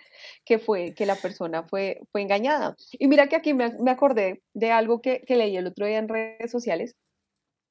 [0.46, 2.76] que fue, que la persona fue, fue engañada.
[2.94, 6.00] Y mira que aquí me, me acordé de algo que, que, leí el otro día
[6.00, 6.96] en redes sociales,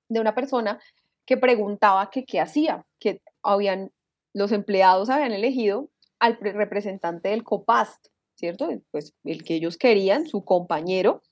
[0.09, 0.79] de una persona
[1.27, 3.91] que preguntaba que qué hacía, que habían,
[4.33, 8.07] los empleados habían elegido al representante del COPAST,
[8.37, 8.69] ¿cierto?
[8.91, 11.23] Pues el que ellos querían, su compañero,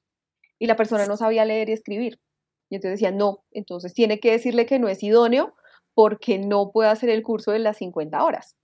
[0.59, 2.19] y la persona no sabía leer y escribir.
[2.71, 5.55] Y entonces decía, no, entonces tiene que decirle que no es idóneo
[5.95, 8.57] porque no puede hacer el curso de las 50 horas.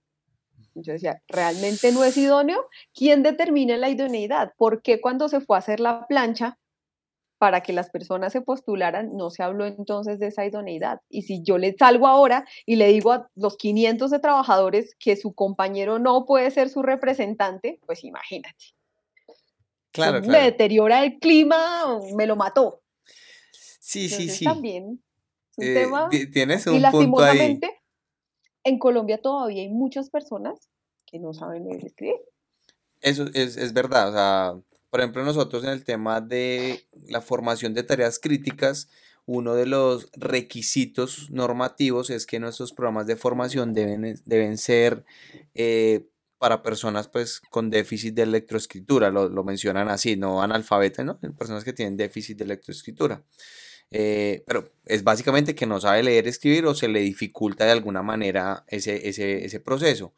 [0.73, 2.67] Yo decía, ¿realmente no es idóneo?
[2.93, 4.53] ¿Quién determina la idoneidad?
[4.57, 6.57] ¿Por qué cuando se fue a hacer la plancha
[7.41, 11.01] para que las personas se postularan, no se habló entonces de esa idoneidad.
[11.09, 15.15] Y si yo le salgo ahora y le digo a los 500 de trabajadores que
[15.15, 18.63] su compañero no puede ser su representante, pues imagínate.
[19.91, 22.83] Claro, Me deteriora el clima, me lo mató.
[23.79, 24.45] Sí, sí, sí.
[24.45, 25.03] También
[25.57, 26.09] un eh, tema.
[26.31, 27.81] Tienes un y lastimosamente, punto
[28.65, 30.69] en Colombia todavía hay muchas personas
[31.07, 32.21] que no saben leer y escribir.
[32.99, 34.61] Eso es, es verdad, o sea,
[34.91, 38.89] por ejemplo, nosotros en el tema de la formación de tareas críticas,
[39.25, 45.05] uno de los requisitos normativos es que nuestros programas de formación deben, deben ser
[45.55, 51.17] eh, para personas pues con déficit de electroescritura, lo, mencionan así, no analfabetas, ¿no?
[51.37, 53.23] Personas que tienen déficit de electroescritura.
[53.91, 58.01] Eh, pero es básicamente que no sabe leer, escribir o se le dificulta de alguna
[58.01, 60.13] manera ese, ese, ese proceso.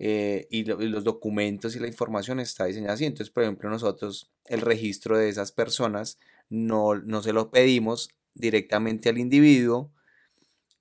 [0.00, 3.04] Eh, y, los documentos y la información está diseñada así.
[3.04, 6.18] Entonces, por ejemplo, nosotros el registro de esas personas
[6.48, 9.92] no, no se lo pedimos directamente al individuo,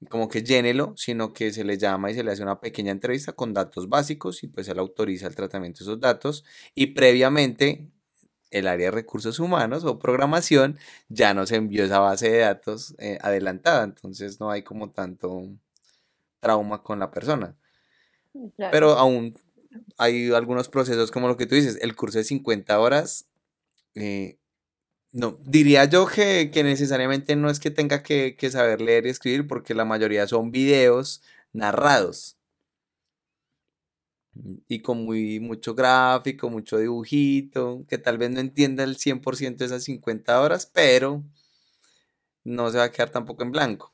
[0.10, 3.34] como que llénelo, sino que se le llama y se le hace una pequeña entrevista
[3.34, 6.46] con datos básicos y pues él autoriza el tratamiento de esos datos
[6.76, 7.90] y previamente
[8.52, 10.78] el área de recursos humanos o programación
[11.10, 15.50] ya nos envió esa base de datos eh, adelantada, entonces no hay como tanto
[16.40, 17.56] trauma con la persona.
[18.72, 19.36] Pero aún
[19.98, 23.28] hay algunos procesos como lo que tú dices, el curso de 50 horas,
[23.96, 24.38] eh,
[25.12, 29.74] no, diría yo que, necesariamente no es que tenga que, saber leer y escribir, porque
[29.74, 31.22] la mayoría son videos
[31.54, 32.38] narrados.
[34.68, 39.66] Y con muy, mucho gráfico, mucho dibujito, que tal vez no entienda el 100% de
[39.66, 41.24] esas 50 horas, pero
[42.44, 43.94] no se va a quedar tampoco en blanco.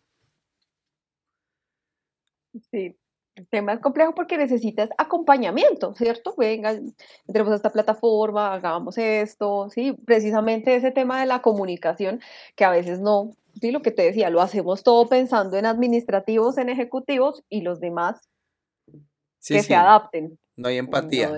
[2.70, 2.98] Sí,
[3.36, 6.36] el tema es complejo porque necesitas acompañamiento, ¿cierto?
[6.38, 6.72] Venga,
[7.28, 12.22] entremos a esta plataforma, hagamos esto, sí, precisamente ese tema de la comunicación
[12.56, 16.58] que a veces no, sí, lo que te decía, lo hacemos todo pensando en administrativos,
[16.58, 18.30] en ejecutivos y los demás
[19.46, 20.38] que se adapten.
[20.56, 21.30] No hay empatía.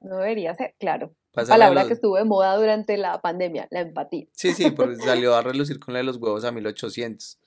[0.00, 1.12] No debería, ser, claro.
[1.32, 4.26] Palabra que estuvo de moda durante la pandemia, la empatía.
[4.32, 7.40] Sí, sí, porque salió a relucir con la de los huevos a 1800.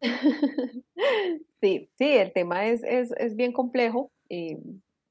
[1.60, 2.82] Sí, sí, el tema es,
[3.36, 4.10] bien complejo.
[4.30, 4.56] Eh,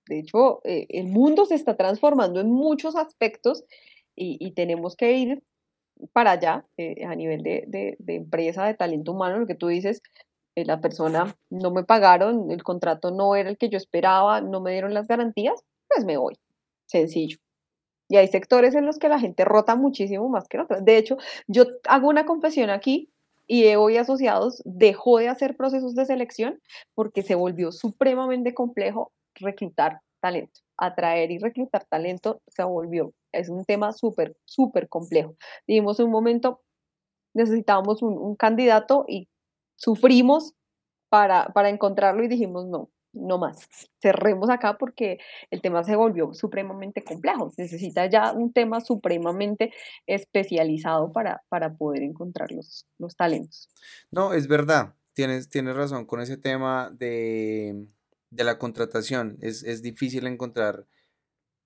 [0.08, 3.64] de hecho, eh, el mundo se está transformando en muchos aspectos
[4.16, 5.44] y, tenemos que ir
[6.12, 10.02] para allá eh, a nivel de, empresa, de talento humano, lo que tú dices,
[10.56, 14.72] la persona no me pagaron, el contrato no era el que yo esperaba, no me
[14.72, 16.36] dieron las garantías, pues me voy.
[16.88, 17.38] Sencillo.
[18.10, 20.84] Y hay sectores en los que la gente rota muchísimo más que en otros.
[20.84, 21.18] De hecho,
[21.48, 23.10] yo hago una confesión aquí
[23.52, 26.62] y hoy Asociados dejó de hacer procesos de selección
[26.94, 30.60] porque se volvió supremamente complejo reclutar talento.
[30.78, 35.36] Atraer y reclutar talento se volvió, es un tema súper, súper complejo.
[35.68, 36.62] Dijimos un momento,
[37.34, 39.28] necesitábamos un, candidato y
[39.78, 40.54] sufrimos
[41.10, 43.68] para, para encontrarlo y dijimos no, no más.
[44.02, 45.20] Cerremos acá porque
[45.52, 47.52] el tema se volvió supremamente complejo.
[47.58, 49.74] Necesita ya un tema supremamente
[50.06, 53.70] especializado para, para poder encontrar los, los talentos.
[54.12, 54.96] No, es verdad.
[55.14, 57.88] Tienes, tienes razón con ese tema de,
[58.32, 59.38] la contratación.
[59.42, 60.86] Es, difícil encontrar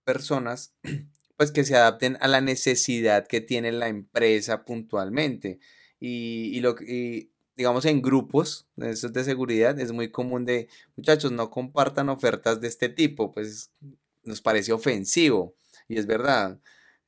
[0.05, 0.75] personas
[1.37, 5.59] pues que se adapten a la necesidad que tiene la empresa puntualmente.
[5.99, 11.49] Y, y lo, y digamos, en grupos de seguridad, es muy común de, muchachos, no
[11.49, 13.71] compartan ofertas de este tipo, pues
[14.23, 15.55] nos parece ofensivo.
[15.87, 16.59] Y es verdad.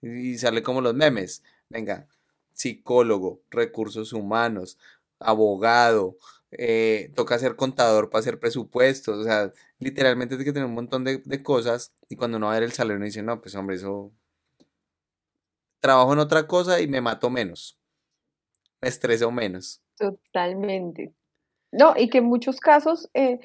[0.02, 1.44] Y sale como los memes.
[1.70, 2.08] Venga,
[2.54, 4.78] psicólogo, recursos humanos,
[5.20, 6.18] abogado,
[6.52, 9.18] eh, toca ser contador para hacer presupuestos.
[9.18, 11.94] O sea, literalmente hay que tener un montón de, cosas.
[12.10, 14.12] Y cuando uno va a ver el salario, uno dice, no, pues hombre, eso
[15.80, 17.78] trabajo en otra cosa y me mato menos,
[18.82, 19.85] me estreso menos.
[19.98, 21.14] Totalmente.
[21.72, 23.40] No, y que en muchos casos eh,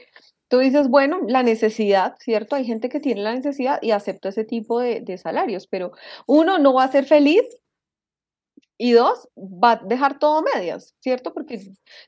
[0.48, 2.56] tú dices, bueno, la necesidad, ¿cierto?
[2.56, 5.92] Hay gente que tiene la necesidad y acepta ese tipo de, de salarios, pero
[6.26, 7.42] uno no va a ser feliz
[8.78, 11.34] y dos, va a dejar todo medias, ¿cierto?
[11.34, 11.60] Porque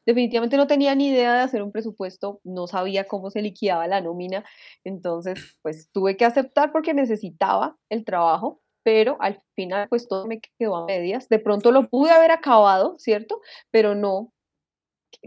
[0.07, 4.01] definitivamente no tenía ni idea de hacer un presupuesto, no sabía cómo se liquidaba la
[4.01, 4.43] nómina,
[4.83, 10.41] entonces pues tuve que aceptar porque necesitaba el trabajo, pero al final pues todo me
[10.59, 11.29] quedó a medias.
[11.29, 13.41] De pronto lo pude haber acabado, ¿cierto?
[13.71, 14.33] Pero no,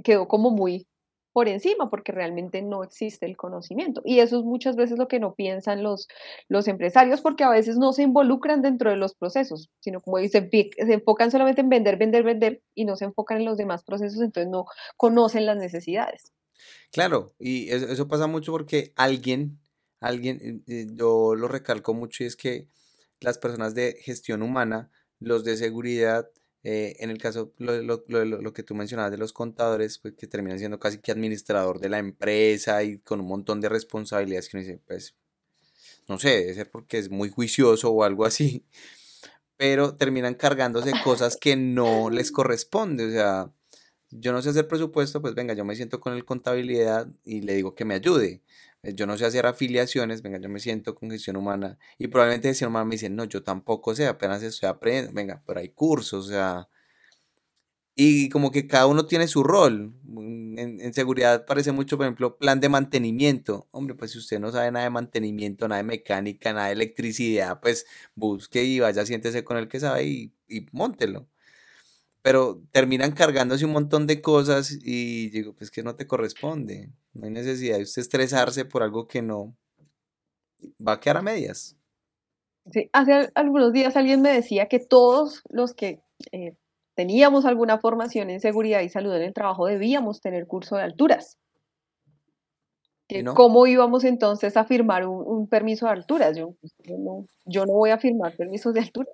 [0.04, 0.88] quedó como muy
[1.36, 4.02] por encima porque realmente no existe el conocimiento.
[4.06, 6.08] Y eso es muchas veces lo que no piensan los,
[6.48, 10.50] los empresarios porque a veces no se involucran dentro de los procesos, sino como dicen,
[10.50, 14.22] se enfocan solamente en vender, vender, vender y no se enfocan en los demás procesos,
[14.22, 14.66] entonces no
[14.96, 16.32] conocen las necesidades.
[16.94, 19.60] Claro, y eso, pasa mucho porque alguien,
[20.00, 22.70] alguien, eh, eh, yo lo recalco mucho y es que
[23.20, 26.30] las personas de gestión humana, los de seguridad,
[26.64, 30.16] eh, en el caso, lo, lo, lo, lo, que tú mencionabas de los contadores, pues
[30.16, 34.50] que terminan siendo casi que administrador de la empresa y con un montón de responsabilidades
[34.50, 35.16] que uno dice, pues,
[36.08, 38.66] no sé, debe ser porque es muy juicioso o algo así,
[39.58, 43.52] pero terminan cargándose cosas que no les corresponde, o sea,
[44.10, 47.54] yo no sé hacer presupuesto, pues venga, yo me siento con el contabilidad y le
[47.56, 48.42] digo que me ayude.
[48.86, 52.50] Eh, yo no sé hacer afiliaciones, venga, yo me siento con gestión humana y probablemente
[52.50, 56.28] gestión humana me dicen, no, yo tampoco sé, apenas estoy aprendiendo, venga, pero hay cursos,
[56.28, 56.70] o sea,
[57.96, 59.94] y como que cada uno tiene su rol.
[60.04, 63.68] Mm, en, seguridad parece mucho, por ejemplo, plan de mantenimiento.
[63.72, 67.60] Hombre, pues si usted no sabe nada de mantenimiento, nada de mecánica, nada de electricidad,
[67.62, 67.86] pues
[68.16, 71.30] busque y vaya, siéntese con el que sabe y, y móntelo
[72.26, 76.90] pero terminan cargándose un montón de cosas y digo, pues que no te corresponde.
[77.14, 79.56] No hay necesidad de usted estresarse por algo que no
[80.86, 81.78] va a quedar a medias.
[82.72, 86.56] Sí, hace algunos días alguien me decía que todos los que eh,
[86.96, 91.38] teníamos alguna formación en seguridad y salud en el trabajo debíamos tener curso de alturas.
[93.36, 96.36] ¿Cómo íbamos entonces a firmar un, permiso de alturas?
[96.36, 99.12] Yo, yo, no, yo no voy a firmar permisos de altura.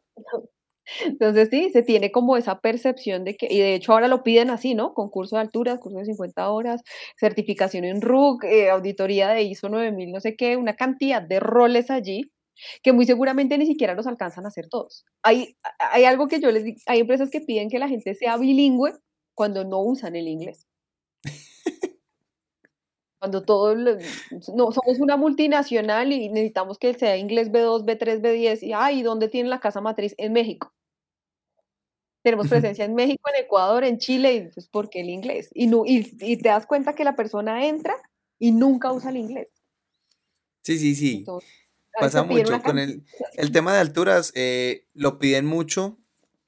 [1.06, 4.50] Entonces sí, se tiene como esa percepción de que, y de hecho ahora lo piden
[4.50, 4.94] así, ¿no?
[4.94, 6.82] Concurso de alturas, curso de 50 horas,
[7.20, 11.90] certificación en RUC, eh, auditoría de ISO 9000, no sé qué, una cantidad de roles
[11.92, 12.32] allí
[12.84, 15.06] que muy seguramente ni siquiera los alcanzan a hacer todos.
[15.24, 18.38] Hay, hay algo que yo les digo, hay empresas que piden que la gente sea
[18.38, 18.94] bilingüe
[19.34, 20.68] cuando no usan el inglés.
[23.22, 28.74] Cuando todos, no, somos una multinacional y necesitamos que sea inglés B2, B3, B10, y
[28.74, 30.16] ay, ¿dónde tiene la casa matriz?
[30.18, 30.74] En México.
[32.24, 35.52] Tenemos presencia en México, en Ecuador, en Chile, y pues, ¿por qué el inglés?
[35.54, 36.02] Y, no, y,
[36.38, 37.94] te das cuenta que la persona entra
[38.40, 39.50] y nunca usa el inglés.
[40.64, 41.24] Sí, sí, sí.
[42.00, 46.00] Pasa mucho con el, el, tema de alturas, eh, lo piden mucho,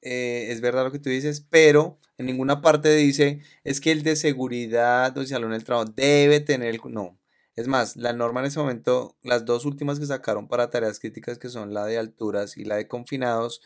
[0.02, 4.04] eh, es verdad lo que tú dices, pero en ninguna parte dice es que el
[4.04, 6.82] de seguridad o salón del trabajo debe tener el...
[6.90, 7.20] No.
[7.56, 11.38] Es más, la norma en ese momento, las dos últimas que sacaron para tareas críticas,
[11.38, 13.62] que son la de alturas y la de confinados,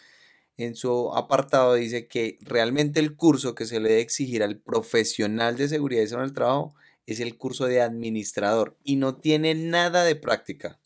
[0.57, 5.55] en su apartado dice que realmente el curso que se le debe exigir al profesional
[5.55, 6.75] de seguridad y salud del trabajo
[7.05, 10.79] es el curso de administrador y no tiene nada de práctica.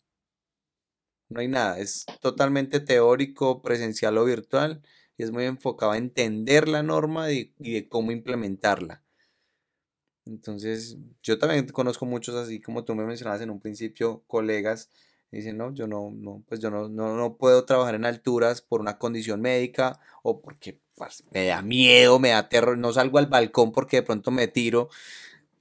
[1.28, 4.82] No hay nada, es totalmente teórico, presencial o virtual
[5.18, 9.02] es muy enfocado a entender la norma y, de cómo implementarla.
[10.24, 14.90] Entonces, yo también conozco muchos así como tú me mencionabas en un principio, colegas,
[15.30, 18.98] dicen, no, yo no, no, pues yo no, no, puedo trabajar en alturas por una
[18.98, 23.72] condición médica o porque pues, me da miedo, me da terror, no salgo al balcón
[23.72, 24.90] porque de pronto me tiro.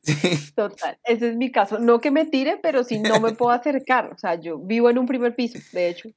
[0.56, 1.80] Total, ese es mi caso.
[1.80, 4.12] No que me tire, pero si no me puedo acercar.
[4.14, 6.10] O sea, yo vivo en un primer piso, de hecho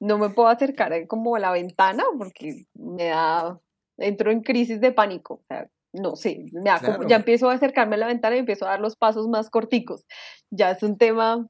[0.00, 3.60] no me puedo acercar como a la ventana porque me da,
[3.98, 5.34] entro en crisis de pánico.
[5.34, 6.46] O sea, no sé,
[7.06, 10.04] ya empiezo a acercarme a la ventana y empiezo a dar los pasos más corticos.
[10.50, 11.46] Ya es un tema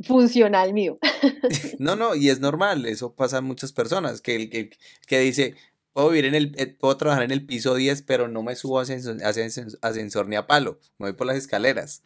[0.00, 0.98] funcional mío.
[1.78, 4.70] No, no, y es normal, eso pasa a muchas personas, que, el
[5.06, 5.54] que dice,
[5.92, 8.78] puedo vivir en el, eh, puedo trabajar en el piso 10, pero no me subo
[8.80, 12.02] a ascensor, ni a palo, me voy por las escaleras.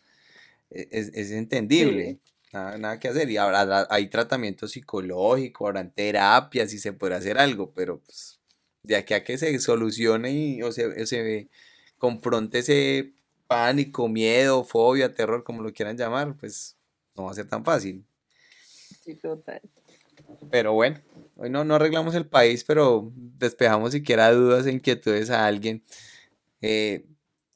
[0.71, 2.19] E, es, entendible.
[2.53, 3.31] Nada, que hacer.
[3.31, 8.41] Y ahora hay tratamiento psicológico, habrán terapias y se puede hacer algo, pero pues,
[8.83, 11.49] de aquí a que se solucione y, o se, se
[11.99, 13.13] confronte ese
[13.47, 16.77] pánico, miedo, fobia, terror, como lo quieran llamar, pues
[17.17, 18.05] no va a ser tan fácil.
[19.05, 19.61] Sí, total.
[20.51, 21.01] Pero bueno,
[21.37, 25.83] hoy no, no arreglamos el país, pero despejamos siquiera dudas e inquietudes a alguien.
[26.61, 27.07] Eh,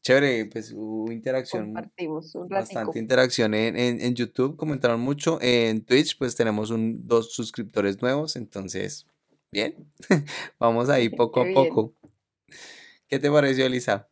[0.05, 1.65] Chévere, pues hubo interacción.
[1.65, 5.39] Compartimos un Bastante interacción en, en, YouTube, comentaron mucho.
[5.41, 9.07] En Twitch, pues tenemos un, dos suscriptores nuevos, entonces,
[9.55, 9.89] Bien,
[10.59, 11.95] vamos ahí poco a poco.
[13.07, 14.09] ¿Qué te pareció, Elisa?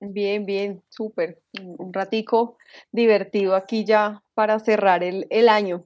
[0.00, 1.42] Bien, bien, súper.
[1.60, 2.56] Un ratico
[2.90, 5.84] divertido aquí ya para cerrar el, el año.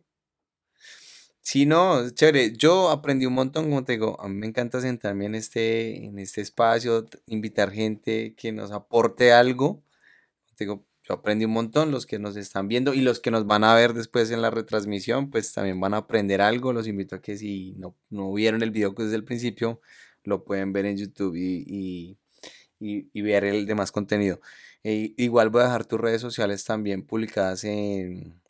[1.51, 2.53] Sí, no, chévere.
[2.57, 6.21] Yo aprendí un montón, como te digo, a mí me encanta sentarme en este, en
[6.21, 9.83] este espacio, invitar gente que nos aporte algo.
[10.57, 13.47] Te digo, yo aprendí un montón, los que nos están viendo y los que nos
[13.49, 16.73] van a ver después en la retransmisión, pues también van a aprender algo.
[16.73, 19.81] Los invito a que si no, no vieron el video desde el principio,
[20.25, 22.17] lo pueden ver en YouTube y,
[22.79, 24.41] y, ver el demás contenido.
[24.85, 28.41] E igual voy a dejar tus redes sociales también publicadas en,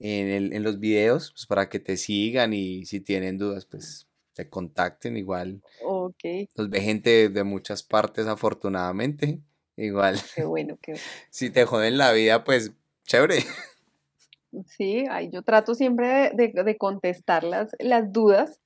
[0.00, 5.16] en, los videos, pues para que te sigan y si tienen dudas, pues te contacten
[5.16, 5.62] igual.
[5.84, 6.24] Ok.
[6.56, 9.40] Nos ve gente de muchas partes, afortunadamente.
[9.76, 10.18] Igual.
[10.34, 11.06] Qué bueno, qué bueno.
[11.30, 12.72] Si te joden la vida, pues
[13.04, 13.44] chévere.
[14.66, 18.60] Sí, yo trato siempre de, contestar las, las, dudas.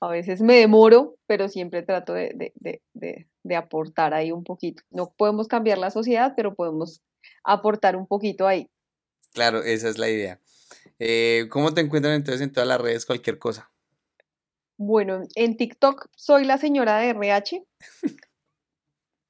[0.00, 2.52] A veces me demoro, pero siempre trato de,
[2.92, 4.82] de, aportar ahí un poquito.
[4.90, 7.00] No podemos cambiar la sociedad, pero podemos
[7.44, 8.68] aportar un poquito ahí.
[9.32, 10.38] Claro, esa es la idea.
[10.98, 13.70] Eh, ¿Cómo te encuentran entonces en todas las redes cualquier cosa?
[14.78, 17.64] Bueno, en TikTok soy la señora de RH,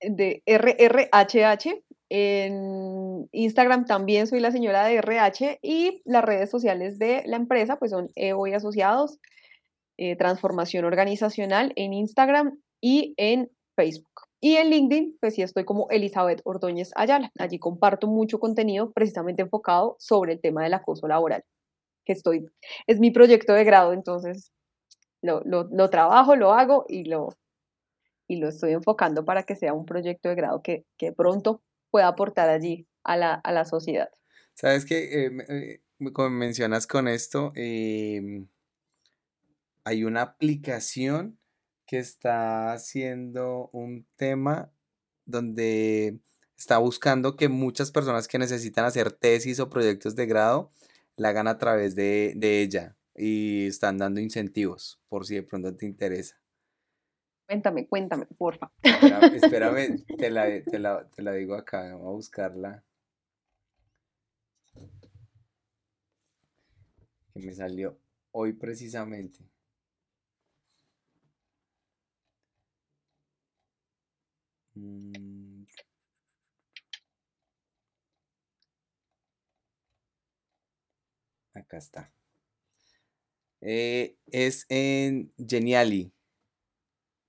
[0.01, 1.83] de RRHH.
[2.15, 7.79] En Instagram también soy la señora de RH y las redes sociales de la empresa
[7.79, 9.19] pues son EVO y Asociados,
[9.97, 14.12] eh, Transformación Organizacional en Instagram y en Facebook.
[14.43, 17.31] Y en LinkedIn, pues sí estoy como Elizabeth Ordóñez Ayala.
[17.39, 21.45] Allí comparto mucho contenido precisamente enfocado sobre el tema del acoso laboral
[22.05, 22.47] que estoy,
[22.87, 24.53] es mi proyecto de grado, entonces
[25.21, 27.37] lo, trabajo, lo hago y lo,
[28.27, 30.85] y lo estoy enfocando para que sea un proyecto de grado que,
[31.17, 34.11] pronto pueda aportar allí a la, sociedad.
[34.55, 38.49] Sabes que, eh, eh, como mencionas con esto, em,
[39.85, 41.39] hay una aplicación
[41.87, 44.73] que está haciendo un tema
[45.25, 46.19] donde
[46.57, 50.73] está buscando que muchas personas que necesitan hacer tesis o proyectos de grado
[51.17, 55.87] la hagan a través de, ella y están dando incentivos por si de pronto te
[55.87, 56.37] interesa.
[57.47, 58.73] Cuéntame, cuéntame, porfa.
[58.83, 62.85] Espérame, te, la, te, la, digo acá, voy a buscarla.
[67.35, 67.99] Que me salió
[68.31, 69.52] hoy precisamente.
[74.75, 75.65] Mm.
[81.55, 82.13] Acá está.
[83.61, 86.13] Eh, es en Geniali.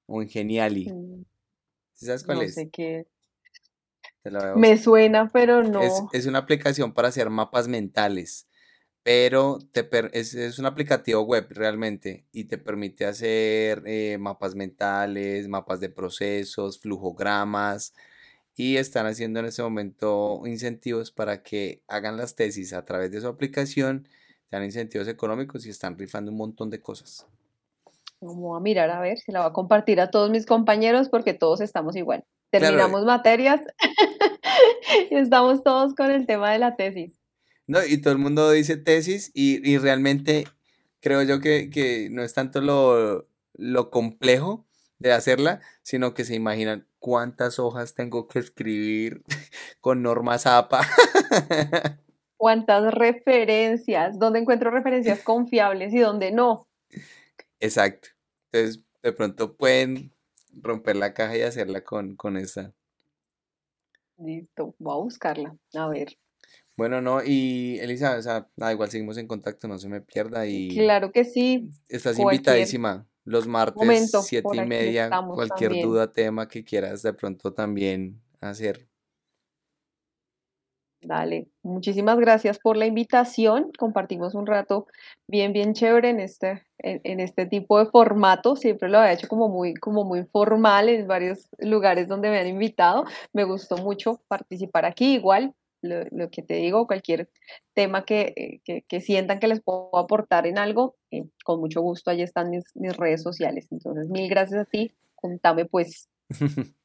[0.07, 0.89] O en Geniali.
[0.89, 1.25] Mm.
[1.93, 2.55] ¿Sabes cuál no es?
[2.55, 3.07] Sé qué.
[4.55, 5.81] Me suena, pero no.
[6.13, 8.47] Es, una aplicación para hacer mapas mentales.
[9.03, 15.81] Pero te es, un aplicativo web realmente y te permite hacer eh, mapas mentales, mapas
[15.81, 17.93] de procesos, flujogramas,
[18.55, 23.19] y están haciendo en este momento incentivos para que hagan las tesis a través de
[23.19, 24.07] su aplicación,
[24.51, 27.27] dan incentivos económicos y están rifando un montón de cosas.
[28.21, 31.33] Vamos a mirar a ver si la voy a compartir a todos mis compañeros porque
[31.33, 32.23] todos estamos igual.
[32.51, 33.59] Terminamos materias
[35.11, 37.22] y estamos todos con el tema de la tesis.
[37.67, 40.45] No, y todo el mundo dice tesis y, realmente
[40.99, 44.65] creo yo que, que, no es tanto lo, lo complejo
[44.99, 49.23] de hacerla, sino que se imaginan cuántas hojas tengo que escribir
[49.81, 50.81] con normas APA.
[52.37, 56.67] cuántas referencias, dónde encuentro referencias confiables y dónde no.
[57.59, 58.09] Exacto.
[58.51, 60.13] Entonces, de pronto pueden
[60.51, 62.73] romper la caja y hacerla con, con esta.
[64.17, 65.57] Listo, voy a buscarla.
[65.73, 66.17] A ver.
[66.75, 70.47] Bueno, no, y Elisa, o sea, nada, igual seguimos en contacto, no se me pierda
[70.47, 70.69] y...
[70.69, 71.69] Claro que sí.
[71.87, 78.21] Estás invitadísima los martes, siete y media, cualquier duda, tema que quieras de pronto también
[78.41, 78.87] hacer.
[81.05, 83.71] Dale, muchísimas gracias por la invitación.
[83.77, 84.87] Compartimos un rato
[85.27, 88.55] bien, bien chévere en este, en, este tipo de formato.
[88.55, 92.47] Siempre lo había hecho como muy, como muy formal en varios lugares donde me han
[92.47, 93.03] invitado.
[93.33, 95.15] Me gustó mucho participar aquí.
[95.15, 97.29] Igual, lo, que te digo, cualquier
[97.73, 102.21] tema que, eh, sientan que les puedo aportar en algo, eh, con mucho gusto, ahí
[102.21, 103.67] están mis, redes sociales.
[103.71, 104.91] Entonces, mil gracias a ti.
[105.15, 106.09] Contame pues.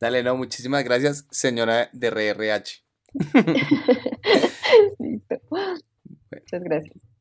[0.00, 2.84] Dale, no, muchísimas gracias, señora de RRH.
[4.98, 5.40] Listo.
[6.30, 7.13] Muchas gracias.